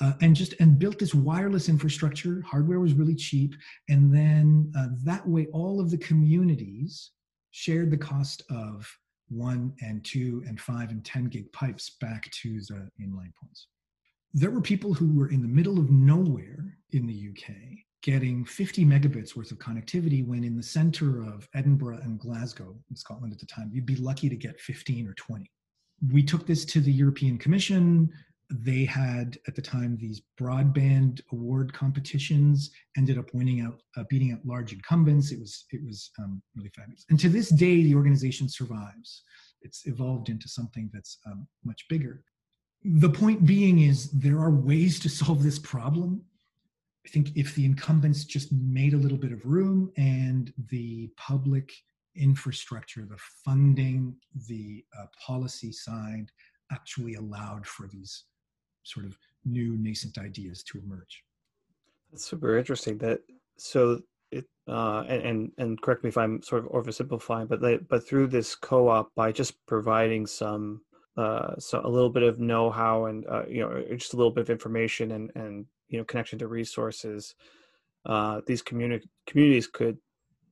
Uh, 0.00 0.12
and 0.20 0.36
just 0.36 0.54
and 0.60 0.78
built 0.78 0.98
this 0.98 1.14
wireless 1.14 1.68
infrastructure. 1.68 2.42
Hardware 2.46 2.80
was 2.80 2.92
really 2.92 3.14
cheap, 3.14 3.54
and 3.88 4.12
then 4.14 4.70
uh, 4.76 4.88
that 5.04 5.26
way, 5.26 5.46
all 5.52 5.80
of 5.80 5.90
the 5.90 5.98
communities 5.98 7.12
shared 7.52 7.90
the 7.90 7.96
cost 7.96 8.42
of 8.50 8.86
one 9.28 9.74
and 9.80 10.04
two 10.04 10.42
and 10.46 10.60
five 10.60 10.90
and 10.90 11.04
10 11.04 11.24
gig 11.26 11.50
pipes 11.52 11.96
back 12.00 12.30
to 12.30 12.60
the 12.60 12.88
inline 13.00 13.32
points. 13.40 13.68
There 14.34 14.50
were 14.50 14.60
people 14.60 14.92
who 14.92 15.12
were 15.18 15.30
in 15.30 15.40
the 15.40 15.48
middle 15.48 15.78
of 15.78 15.90
nowhere 15.90 16.76
in 16.92 17.06
the 17.06 17.30
UK 17.30 17.54
getting 18.06 18.44
50 18.44 18.84
megabits 18.84 19.34
worth 19.34 19.50
of 19.50 19.58
connectivity 19.58 20.24
when 20.24 20.44
in 20.44 20.56
the 20.56 20.62
center 20.62 21.24
of 21.24 21.48
Edinburgh 21.56 21.98
and 22.04 22.20
Glasgow, 22.20 22.72
in 22.88 22.94
Scotland 22.94 23.32
at 23.32 23.40
the 23.40 23.46
time, 23.46 23.68
you'd 23.72 23.84
be 23.84 23.96
lucky 23.96 24.28
to 24.28 24.36
get 24.36 24.60
15 24.60 25.08
or 25.08 25.14
20. 25.14 25.50
We 26.12 26.22
took 26.22 26.46
this 26.46 26.64
to 26.66 26.80
the 26.80 26.92
European 26.92 27.36
Commission. 27.36 28.08
They 28.48 28.84
had 28.84 29.38
at 29.48 29.56
the 29.56 29.62
time 29.62 29.96
these 29.96 30.22
broadband 30.40 31.20
award 31.32 31.72
competitions. 31.72 32.70
Ended 32.96 33.18
up 33.18 33.34
winning 33.34 33.62
out, 33.62 33.82
uh, 33.96 34.04
beating 34.08 34.30
out 34.30 34.38
large 34.46 34.72
incumbents. 34.72 35.32
It 35.32 35.40
was 35.40 35.64
it 35.72 35.84
was 35.84 36.12
um, 36.20 36.40
really 36.54 36.70
fabulous. 36.76 37.06
And 37.10 37.18
to 37.18 37.28
this 37.28 37.48
day, 37.48 37.82
the 37.82 37.96
organization 37.96 38.48
survives. 38.48 39.24
It's 39.62 39.84
evolved 39.86 40.28
into 40.28 40.48
something 40.48 40.90
that's 40.92 41.18
um, 41.26 41.48
much 41.64 41.84
bigger. 41.88 42.22
The 42.84 43.10
point 43.10 43.44
being 43.44 43.80
is 43.80 44.12
there 44.12 44.38
are 44.38 44.52
ways 44.52 45.00
to 45.00 45.08
solve 45.08 45.42
this 45.42 45.58
problem 45.58 46.22
I 47.06 47.08
think 47.08 47.36
if 47.36 47.54
the 47.54 47.64
incumbents 47.64 48.24
just 48.24 48.52
made 48.52 48.92
a 48.92 48.96
little 48.96 49.16
bit 49.16 49.30
of 49.30 49.46
room 49.46 49.92
and 49.96 50.52
the 50.70 51.08
public 51.16 51.72
infrastructure, 52.16 53.06
the 53.08 53.18
funding, 53.44 54.16
the 54.48 54.84
uh, 54.98 55.06
policy 55.24 55.70
side 55.70 56.32
actually 56.72 57.14
allowed 57.14 57.64
for 57.64 57.86
these 57.86 58.24
sort 58.82 59.06
of 59.06 59.16
new 59.44 59.76
nascent 59.76 60.18
ideas 60.18 60.64
to 60.64 60.78
emerge. 60.78 61.22
That's 62.10 62.24
super 62.24 62.58
interesting. 62.58 62.98
That 62.98 63.20
so 63.56 64.00
it 64.32 64.46
uh, 64.66 65.04
and, 65.08 65.52
and 65.58 65.80
correct 65.80 66.02
me 66.02 66.08
if 66.08 66.18
I'm 66.18 66.42
sort 66.42 66.64
of 66.64 66.72
oversimplifying, 66.72 67.48
but 67.48 67.60
they, 67.60 67.76
but 67.76 68.06
through 68.06 68.26
this 68.26 68.56
co-op 68.56 69.14
by 69.14 69.30
just 69.30 69.64
providing 69.66 70.26
some 70.26 70.80
uh, 71.16 71.54
so 71.58 71.80
a 71.84 71.88
little 71.88 72.10
bit 72.10 72.24
of 72.24 72.40
know-how 72.40 73.04
and 73.04 73.24
uh, 73.28 73.44
you 73.48 73.60
know 73.60 73.80
just 73.94 74.14
a 74.14 74.16
little 74.16 74.32
bit 74.32 74.42
of 74.42 74.50
information 74.50 75.12
and 75.12 75.30
and 75.36 75.66
you 75.88 75.98
know 75.98 76.04
connection 76.04 76.38
to 76.38 76.48
resources 76.48 77.34
uh, 78.06 78.40
these 78.46 78.62
community 78.62 79.08
communities 79.26 79.66
could 79.66 79.98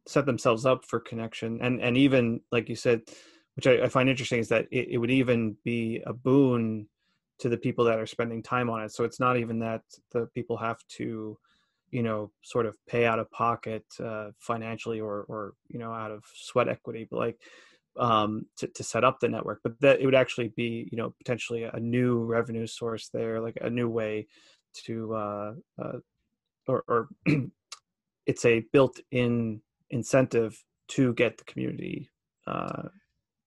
set 0.06 0.26
themselves 0.26 0.66
up 0.66 0.84
for 0.84 1.00
connection. 1.00 1.58
And 1.62 1.80
and 1.80 1.96
even 1.96 2.40
like 2.52 2.68
you 2.68 2.76
said 2.76 3.02
which 3.54 3.68
I, 3.68 3.84
I 3.84 3.88
find 3.88 4.08
interesting 4.08 4.40
is 4.40 4.48
that 4.48 4.66
it, 4.72 4.88
it, 4.90 4.98
would 4.98 5.12
even 5.12 5.56
be 5.62 6.02
a 6.06 6.12
boon 6.12 6.88
to 7.38 7.48
the 7.48 7.56
people 7.56 7.84
that 7.84 8.00
are 8.00 8.06
spending 8.06 8.42
time 8.42 8.68
on 8.68 8.82
it. 8.82 8.90
So 8.90 9.04
it's 9.04 9.20
not 9.20 9.36
even 9.36 9.60
that 9.60 9.82
the 10.10 10.26
people 10.34 10.56
have 10.56 10.78
to 10.96 11.38
you 11.90 12.02
know 12.02 12.32
sort 12.42 12.66
of 12.66 12.76
pay 12.86 13.06
out 13.06 13.20
of 13.20 13.30
pocket 13.30 13.84
uh, 14.02 14.30
financially 14.40 15.00
or 15.00 15.24
or 15.28 15.54
you 15.68 15.78
know 15.78 15.92
out 15.92 16.10
of 16.10 16.24
sweat 16.34 16.68
equity 16.68 17.06
but 17.08 17.18
like 17.18 17.38
um, 17.96 18.46
to, 18.56 18.66
to 18.66 18.82
set 18.82 19.04
up 19.04 19.20
the 19.20 19.28
network. 19.28 19.60
But 19.62 19.80
that 19.80 20.00
it 20.00 20.04
would 20.04 20.16
actually 20.16 20.48
be 20.48 20.88
you 20.90 20.98
know 20.98 21.14
potentially 21.18 21.62
a 21.62 21.78
new 21.78 22.24
revenue 22.24 22.66
source 22.66 23.08
there 23.08 23.40
like 23.40 23.58
a 23.60 23.70
new 23.70 23.88
way 23.88 24.26
to 24.86 25.14
uh, 25.14 25.52
uh, 25.82 25.98
or, 26.66 26.84
or 26.88 27.08
it's 28.26 28.44
a 28.44 28.64
built-in 28.72 29.60
incentive 29.90 30.62
to 30.88 31.14
get 31.14 31.38
the 31.38 31.44
community 31.44 32.10
uh, 32.46 32.88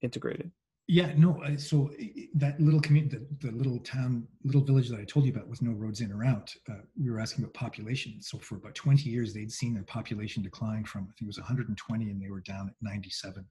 integrated. 0.02 0.52
Yeah, 0.90 1.12
no. 1.18 1.44
So 1.58 1.92
that 2.36 2.60
little 2.62 2.80
community, 2.80 3.18
the, 3.18 3.48
the, 3.48 3.54
little 3.54 3.80
town, 3.80 4.26
little 4.46 4.64
village 4.64 4.88
that 4.90 5.00
I 5.00 5.04
told 5.04 5.26
you 5.26 5.34
about 5.34 5.50
with 5.50 5.62
no 5.62 5.74
roads 5.74 6.00
in 6.00 6.14
or 6.14 6.24
out, 6.24 6.54
uh, 6.70 6.76
we 6.98 7.12
were 7.12 7.20
asking 7.20 7.44
about 7.44 7.54
population. 7.54 8.22
So 8.22 8.38
for 8.38 8.56
about 8.56 8.74
20 8.74 9.10
years, 9.10 9.34
they'd 9.34 9.52
seen 9.52 9.74
their 9.74 9.84
population 9.84 10.44
decline 10.44 10.86
from, 10.86 11.02
I 11.02 11.12
think 11.12 11.24
it 11.24 11.28
was 11.28 11.40
120 11.40 12.10
and 12.10 12.22
they 12.22 12.30
were 12.30 12.40
down 12.40 12.70
at 12.70 12.76
97. 12.82 13.46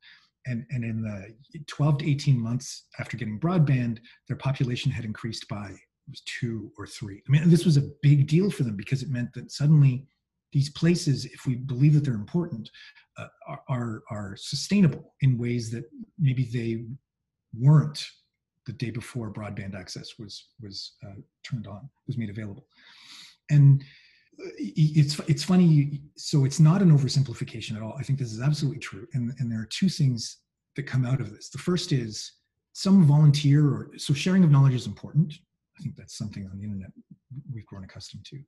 And, 0.47 0.65
and 0.71 0.83
in 0.83 1.03
the 1.03 1.35
12 1.67 1.99
to 1.99 2.11
18 2.11 2.41
months 2.41 2.87
after 2.99 3.19
getting 3.19 3.39
broadband, 3.39 3.99
their 4.29 4.39
population 4.39 4.91
had 4.91 5.05
increased 5.05 5.47
by 5.49 5.77
was 6.09 6.23
two 6.23 6.71
or 6.79 6.87
three. 6.87 7.23
I 7.27 7.31
mean, 7.31 7.49
this 7.51 7.65
was 7.65 7.77
a 7.77 7.89
big 8.03 8.27
deal 8.27 8.51
for 8.51 8.63
them 8.63 8.77
because 8.77 9.03
it 9.03 9.11
meant 9.11 9.33
that 9.35 9.51
suddenly 9.51 10.07
these 10.53 10.71
places, 10.71 11.25
if 11.27 11.47
we 11.47 11.57
believe 11.57 11.95
that 11.95 12.05
they're 12.05 12.15
important, 12.15 12.71
uh, 13.19 13.27
are, 13.69 14.03
are, 14.11 14.37
sustainable 14.37 15.15
in 15.21 15.39
ways 15.39 15.71
that 15.71 15.85
maybe 16.19 16.45
they 16.45 16.85
weren't 17.59 18.07
the 18.67 18.73
day 18.73 18.91
before 18.91 19.33
broadband 19.33 19.75
access 19.75 20.19
was 20.19 20.49
was 20.61 20.95
uh, 21.07 21.15
turned 21.45 21.67
on, 21.67 21.89
was 22.07 22.19
made 22.19 22.31
available, 22.31 22.67
and 23.51 23.85
it's 24.39 25.19
it's 25.21 25.45
funny. 25.45 26.01
So 26.17 26.45
it's 26.45 26.61
not 26.61 26.83
an 26.83 26.97
oversimplification 26.97 27.77
at 27.77 27.83
all. 27.83 27.95
I 27.99 28.03
think 28.03 28.19
this 28.19 28.33
is 28.33 28.41
absolutely 28.41 28.81
true, 28.81 29.07
and 29.15 29.33
and 29.39 29.51
there 29.51 29.61
are 29.61 29.69
two 29.71 29.89
things 29.89 30.39
that 30.75 30.83
come 30.83 31.05
out 31.05 31.21
of 31.21 31.33
this. 31.33 31.49
The 31.49 31.59
first 31.59 31.93
is 31.93 32.33
some 32.73 33.05
volunteer 33.05 33.65
or 33.65 33.91
so 33.97 34.13
sharing 34.13 34.45
of 34.45 34.51
knowledge 34.51 34.75
is 34.75 34.87
important. 34.87 35.33
I 35.79 35.83
think 35.83 35.97
that's 35.97 36.17
something 36.17 36.49
on 36.51 36.59
the 36.59 36.65
internet 36.65 36.91
we've 37.53 37.67
grown 37.67 37.85
accustomed 37.85 38.25
to. 38.27 38.39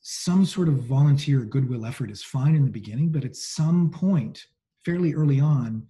Some 0.00 0.44
sort 0.44 0.68
of 0.68 0.74
volunteer 0.74 1.40
goodwill 1.40 1.86
effort 1.86 2.10
is 2.10 2.22
fine 2.22 2.54
in 2.54 2.64
the 2.64 2.70
beginning, 2.70 3.10
but 3.10 3.24
at 3.24 3.36
some 3.36 3.90
point, 3.90 4.46
fairly 4.84 5.14
early 5.14 5.40
on, 5.40 5.86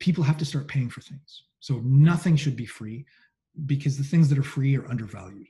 people 0.00 0.24
have 0.24 0.38
to 0.38 0.44
start 0.44 0.68
paying 0.68 0.88
for 0.88 1.00
things. 1.00 1.44
So 1.60 1.80
nothing 1.84 2.36
should 2.36 2.56
be 2.56 2.66
free 2.66 3.04
because 3.66 3.96
the 3.96 4.04
things 4.04 4.28
that 4.28 4.38
are 4.38 4.42
free 4.42 4.76
are 4.76 4.88
undervalued. 4.88 5.46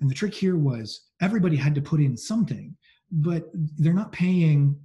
And 0.00 0.10
the 0.10 0.14
trick 0.14 0.34
here 0.34 0.56
was 0.56 1.08
everybody 1.20 1.56
had 1.56 1.74
to 1.74 1.80
put 1.82 2.00
in 2.00 2.16
something, 2.16 2.76
but 3.10 3.50
they're 3.54 3.92
not 3.92 4.12
paying. 4.12 4.78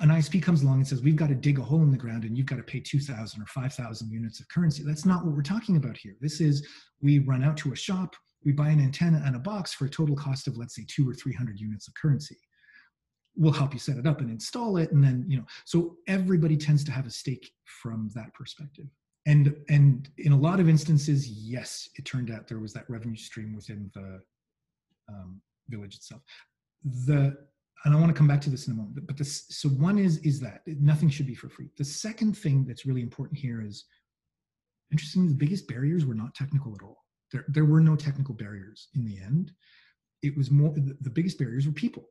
An 0.00 0.10
ISP 0.10 0.42
comes 0.42 0.62
along 0.62 0.76
and 0.76 0.86
says, 0.86 1.02
We've 1.02 1.16
got 1.16 1.28
to 1.28 1.34
dig 1.34 1.58
a 1.58 1.62
hole 1.62 1.82
in 1.82 1.90
the 1.90 1.96
ground 1.96 2.24
and 2.24 2.36
you've 2.36 2.46
got 2.46 2.56
to 2.56 2.62
pay 2.62 2.80
2,000 2.80 3.42
or 3.42 3.46
5,000 3.46 4.10
units 4.10 4.40
of 4.40 4.48
currency. 4.48 4.82
That's 4.84 5.04
not 5.04 5.24
what 5.24 5.34
we're 5.34 5.42
talking 5.42 5.76
about 5.76 5.96
here. 5.96 6.14
This 6.20 6.40
is 6.40 6.66
we 7.02 7.18
run 7.20 7.42
out 7.42 7.56
to 7.58 7.72
a 7.72 7.76
shop, 7.76 8.14
we 8.44 8.52
buy 8.52 8.68
an 8.68 8.80
antenna 8.80 9.22
and 9.24 9.34
a 9.34 9.40
box 9.40 9.74
for 9.74 9.86
a 9.86 9.90
total 9.90 10.14
cost 10.14 10.46
of, 10.46 10.56
let's 10.56 10.76
say, 10.76 10.84
two 10.88 11.08
or 11.08 11.14
300 11.14 11.58
units 11.58 11.88
of 11.88 11.94
currency. 11.94 12.36
We'll 13.36 13.52
help 13.52 13.72
you 13.72 13.80
set 13.80 13.96
it 13.96 14.06
up 14.06 14.20
and 14.20 14.30
install 14.30 14.78
it. 14.78 14.90
And 14.92 15.02
then, 15.02 15.24
you 15.28 15.38
know, 15.38 15.44
so 15.64 15.96
everybody 16.06 16.56
tends 16.56 16.84
to 16.84 16.92
have 16.92 17.06
a 17.06 17.10
stake 17.10 17.50
from 17.64 18.10
that 18.14 18.32
perspective 18.34 18.86
and 19.28 19.54
and 19.68 20.08
in 20.18 20.32
a 20.32 20.36
lot 20.36 20.58
of 20.58 20.68
instances 20.68 21.28
yes 21.28 21.88
it 21.96 22.04
turned 22.04 22.30
out 22.30 22.48
there 22.48 22.58
was 22.58 22.72
that 22.72 22.88
revenue 22.88 23.16
stream 23.16 23.54
within 23.54 23.90
the 23.94 24.20
um, 25.08 25.40
village 25.68 25.94
itself 25.94 26.22
the 27.06 27.36
and 27.84 27.94
i 27.94 27.98
want 27.98 28.08
to 28.08 28.16
come 28.16 28.28
back 28.28 28.40
to 28.40 28.50
this 28.50 28.66
in 28.66 28.72
a 28.72 28.76
moment 28.76 29.06
but 29.06 29.16
this 29.16 29.44
so 29.48 29.68
one 29.68 29.98
is 29.98 30.18
is 30.18 30.38
that 30.40 30.62
nothing 30.66 31.08
should 31.08 31.26
be 31.26 31.34
for 31.34 31.48
free. 31.48 31.70
The 31.76 31.84
second 31.84 32.36
thing 32.36 32.64
that's 32.64 32.86
really 32.86 33.02
important 33.02 33.38
here 33.38 33.62
is 33.62 33.84
interestingly 34.92 35.28
the 35.28 35.34
biggest 35.34 35.66
barriers 35.66 36.04
were 36.04 36.14
not 36.14 36.34
technical 36.34 36.74
at 36.74 36.82
all. 36.82 37.04
There, 37.32 37.44
there 37.48 37.64
were 37.64 37.80
no 37.80 37.96
technical 37.96 38.34
barriers 38.34 38.88
in 38.94 39.04
the 39.04 39.18
end. 39.18 39.52
It 40.22 40.36
was 40.36 40.50
more 40.50 40.72
the, 40.74 40.96
the 41.00 41.10
biggest 41.10 41.38
barriers 41.38 41.66
were 41.66 41.72
people. 41.72 42.04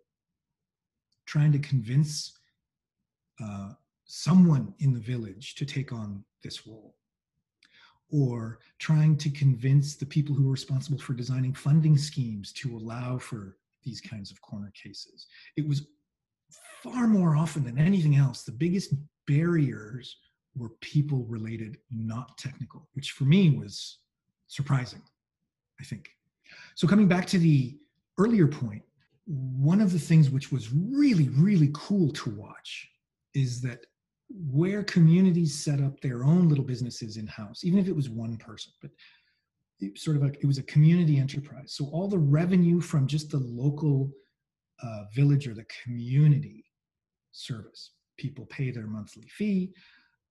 Trying 1.26 1.52
to 1.54 1.60
convince 1.60 2.38
uh, 3.44 3.74
someone 4.06 4.74
in 4.80 4.94
the 4.94 5.00
village 5.00 5.56
to 5.56 5.66
take 5.66 5.92
on 5.92 6.24
this 6.44 6.66
role. 6.66 6.96
Or 8.10 8.60
trying 8.80 9.18
to 9.18 9.30
convince 9.30 9.96
the 9.96 10.06
people 10.06 10.34
who 10.34 10.48
are 10.48 10.54
responsible 10.54 10.98
for 10.98 11.14
designing 11.14 11.54
funding 11.54 11.98
schemes 11.98 12.54
to 12.54 12.78
allow 12.78 13.18
for 13.18 13.58
these 13.84 14.02
kinds 14.02 14.32
of 14.32 14.42
corner 14.42 14.72
cases. 14.82 15.28
It 15.56 15.68
was 15.68 15.88
far 16.84 17.08
more 17.08 17.36
often 17.36 17.64
than 17.64 17.78
anything 17.78 18.16
else, 18.16 18.44
the 18.44 18.52
biggest 18.52 18.94
barriers 19.26 20.18
were 20.56 20.70
people 20.82 21.26
related, 21.26 21.78
not 21.92 22.38
technical, 22.38 22.90
which 22.94 23.12
for 23.12 23.26
me 23.26 23.52
was 23.52 24.00
surprising, 24.48 25.02
I 25.80 25.84
think. 25.84 26.10
So, 26.76 26.88
coming 26.88 27.08
back 27.08 27.26
to 27.28 27.40
the 27.40 27.78
earlier 28.18 28.48
point, 28.48 28.84
one 29.26 29.82
of 29.82 29.92
the 29.92 30.00
things 30.00 30.30
which 30.30 30.52
was 30.52 30.72
really, 30.72 31.30
really 31.30 31.70
cool 31.74 32.12
to 32.14 32.30
watch 32.32 32.90
is 33.34 33.62
that 33.62 33.86
where 34.52 34.84
communities 34.84 35.54
set 35.54 35.82
up 35.82 36.00
their 36.00 36.24
own 36.24 36.50
little 36.50 36.64
businesses 36.64 37.18
in 37.18 37.28
house, 37.28 37.64
even 37.64 37.80
if 37.80 37.88
it 37.88 37.96
was 37.96 38.10
one 38.10 38.38
person, 38.38 38.72
but 38.82 38.92
sort 39.96 40.18
of 40.18 40.24
a, 40.24 40.28
it 40.28 40.46
was 40.46 40.58
a 40.58 40.64
community 40.64 41.18
enterprise. 41.18 41.74
So 41.74 41.86
all 41.92 42.08
the 42.08 42.18
revenue 42.18 42.82
from 42.82 43.08
just 43.08 43.32
the 43.32 43.40
local 43.40 44.12
uh, 44.84 45.04
village 45.16 45.48
or 45.48 45.54
the 45.54 45.66
community 45.84 46.66
service, 47.32 47.92
people 48.18 48.46
pay 48.48 48.72
their 48.72 48.88
monthly 48.88 49.28
fee. 49.28 49.72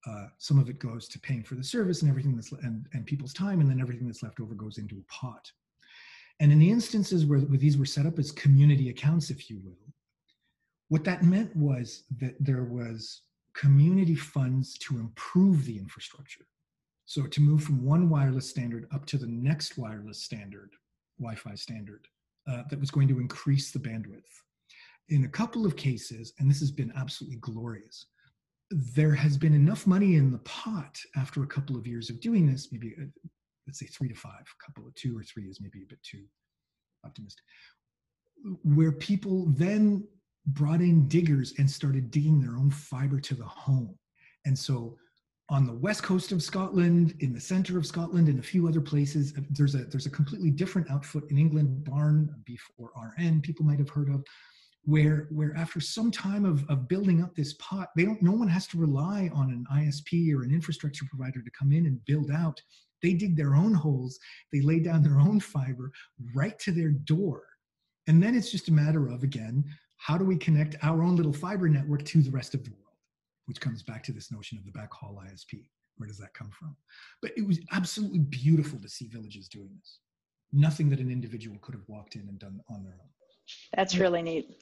Uh, 0.06 0.26
some 0.38 0.58
of 0.58 0.68
it 0.68 0.78
goes 0.78 1.08
to 1.08 1.18
paying 1.18 1.42
for 1.42 1.56
the 1.56 1.64
service 1.64 2.02
and 2.02 2.10
everything 2.10 2.36
that's 2.36 2.52
and, 2.52 2.86
and 2.92 3.06
people's 3.06 3.32
time, 3.32 3.60
and 3.60 3.68
then 3.68 3.80
everything 3.80 4.06
that's 4.06 4.22
left 4.22 4.40
over 4.40 4.54
goes 4.54 4.78
into 4.78 4.96
a 4.96 5.12
pot. 5.12 5.50
And 6.38 6.52
in 6.52 6.58
the 6.58 6.70
instances 6.70 7.24
where, 7.24 7.40
where 7.40 7.58
these 7.58 7.78
were 7.78 7.86
set 7.86 8.06
up 8.06 8.18
as 8.18 8.30
community 8.30 8.90
accounts, 8.90 9.30
if 9.30 9.50
you 9.50 9.60
will, 9.64 9.78
what 10.88 11.04
that 11.04 11.24
meant 11.24 11.54
was 11.56 12.04
that 12.20 12.36
there 12.38 12.64
was 12.64 13.22
community 13.54 14.14
funds 14.14 14.78
to 14.78 14.98
improve 14.98 15.64
the 15.64 15.78
infrastructure. 15.78 16.46
So 17.06 17.26
to 17.26 17.40
move 17.40 17.62
from 17.62 17.84
one 17.84 18.10
wireless 18.10 18.50
standard 18.50 18.86
up 18.92 19.06
to 19.06 19.16
the 19.16 19.28
next 19.28 19.78
wireless 19.78 20.22
standard, 20.22 20.72
Wi-Fi 21.20 21.54
standard, 21.54 22.06
uh, 22.48 22.62
that 22.68 22.80
was 22.80 22.90
going 22.90 23.08
to 23.08 23.20
increase 23.20 23.70
the 23.70 23.78
bandwidth. 23.78 24.22
In 25.08 25.24
a 25.24 25.28
couple 25.28 25.64
of 25.64 25.76
cases, 25.76 26.32
and 26.38 26.50
this 26.50 26.58
has 26.58 26.72
been 26.72 26.92
absolutely 26.96 27.38
glorious, 27.38 28.06
there 28.72 29.14
has 29.14 29.38
been 29.38 29.54
enough 29.54 29.86
money 29.86 30.16
in 30.16 30.32
the 30.32 30.38
pot 30.38 30.98
after 31.16 31.44
a 31.44 31.46
couple 31.46 31.76
of 31.76 31.86
years 31.86 32.10
of 32.10 32.20
doing 32.20 32.44
this, 32.44 32.72
maybe 32.72 32.94
uh, 33.00 33.04
let's 33.68 33.78
say 33.78 33.86
three 33.86 34.08
to 34.08 34.14
five, 34.14 34.42
a 34.42 34.64
couple 34.64 34.84
of 34.86 34.94
two 34.96 35.16
or 35.16 35.22
three 35.22 35.44
is 35.44 35.60
maybe 35.60 35.82
a 35.82 35.86
bit 35.86 36.02
too 36.02 36.24
optimistic, 37.04 37.44
where 38.64 38.90
people 38.90 39.46
then 39.50 40.04
brought 40.46 40.80
in 40.80 41.06
diggers 41.06 41.54
and 41.58 41.70
started 41.70 42.10
digging 42.10 42.40
their 42.40 42.56
own 42.56 42.70
fiber 42.70 43.20
to 43.20 43.34
the 43.34 43.44
home. 43.44 43.96
And 44.44 44.58
so 44.58 44.96
on 45.48 45.66
the 45.66 45.72
west 45.72 46.02
coast 46.02 46.32
of 46.32 46.42
Scotland, 46.42 47.14
in 47.20 47.32
the 47.32 47.40
center 47.40 47.78
of 47.78 47.86
Scotland, 47.86 48.28
and 48.28 48.40
a 48.40 48.42
few 48.42 48.66
other 48.66 48.80
places, 48.80 49.32
there's 49.50 49.74
a 49.74 49.84
there's 49.84 50.06
a 50.06 50.10
completely 50.10 50.50
different 50.50 50.90
outfit 50.90 51.24
in 51.30 51.38
England, 51.38 51.84
Barn 51.84 52.34
B4RN, 52.44 53.42
people 53.42 53.64
might 53.64 53.78
have 53.78 53.88
heard 53.88 54.08
of, 54.08 54.24
where 54.84 55.28
where 55.30 55.56
after 55.56 55.80
some 55.80 56.10
time 56.10 56.44
of, 56.44 56.64
of 56.68 56.88
building 56.88 57.22
up 57.22 57.34
this 57.36 57.54
pot, 57.54 57.90
they 57.96 58.04
don't 58.04 58.22
no 58.22 58.32
one 58.32 58.48
has 58.48 58.66
to 58.68 58.78
rely 58.78 59.30
on 59.32 59.50
an 59.50 59.64
ISP 59.72 60.34
or 60.34 60.42
an 60.42 60.52
infrastructure 60.52 61.04
provider 61.08 61.42
to 61.42 61.50
come 61.56 61.72
in 61.72 61.86
and 61.86 62.04
build 62.06 62.30
out. 62.32 62.60
They 63.02 63.12
dig 63.12 63.36
their 63.36 63.54
own 63.54 63.72
holes, 63.72 64.18
they 64.52 64.62
lay 64.62 64.80
down 64.80 65.02
their 65.02 65.20
own 65.20 65.38
fiber 65.38 65.92
right 66.34 66.58
to 66.60 66.72
their 66.72 66.90
door. 66.90 67.42
And 68.08 68.22
then 68.22 68.34
it's 68.34 68.50
just 68.50 68.68
a 68.68 68.72
matter 68.72 69.08
of 69.08 69.22
again 69.22 69.64
how 69.98 70.18
do 70.18 70.24
we 70.24 70.36
connect 70.36 70.76
our 70.82 71.02
own 71.02 71.16
little 71.16 71.32
fiber 71.32 71.68
network 71.68 72.04
to 72.04 72.20
the 72.20 72.30
rest 72.30 72.54
of 72.54 72.64
the 72.64 72.70
world? 72.70 72.85
Which 73.46 73.60
comes 73.60 73.82
back 73.82 74.02
to 74.04 74.12
this 74.12 74.32
notion 74.32 74.58
of 74.58 74.64
the 74.64 74.72
backhaul 74.72 75.16
ISP. 75.24 75.68
Where 75.96 76.08
does 76.08 76.18
that 76.18 76.34
come 76.34 76.50
from? 76.50 76.76
But 77.22 77.32
it 77.36 77.46
was 77.46 77.60
absolutely 77.72 78.18
beautiful 78.18 78.78
to 78.80 78.88
see 78.88 79.06
villages 79.06 79.48
doing 79.48 79.70
this. 79.78 79.98
Nothing 80.52 80.90
that 80.90 81.00
an 81.00 81.10
individual 81.10 81.56
could 81.62 81.74
have 81.74 81.88
walked 81.88 82.16
in 82.16 82.22
and 82.28 82.38
done 82.38 82.60
on 82.68 82.82
their 82.82 82.92
own. 82.92 83.08
That's 83.74 83.96
really 83.96 84.22
neat. 84.22 84.56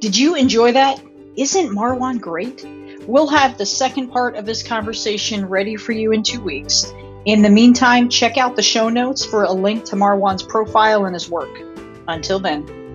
Did 0.00 0.16
you 0.16 0.36
enjoy 0.36 0.72
that? 0.72 1.02
Isn't 1.36 1.74
Marwan 1.74 2.20
great? 2.20 2.64
We'll 3.06 3.26
have 3.26 3.58
the 3.58 3.66
second 3.66 4.08
part 4.08 4.36
of 4.36 4.46
this 4.46 4.62
conversation 4.62 5.46
ready 5.46 5.76
for 5.76 5.92
you 5.92 6.12
in 6.12 6.22
two 6.22 6.40
weeks. 6.40 6.92
In 7.24 7.42
the 7.42 7.50
meantime, 7.50 8.08
check 8.08 8.38
out 8.38 8.54
the 8.54 8.62
show 8.62 8.88
notes 8.88 9.24
for 9.24 9.42
a 9.42 9.52
link 9.52 9.84
to 9.86 9.96
Marwan's 9.96 10.44
profile 10.44 11.06
and 11.06 11.14
his 11.14 11.28
work. 11.28 11.75
Until 12.08 12.38
then. 12.38 12.85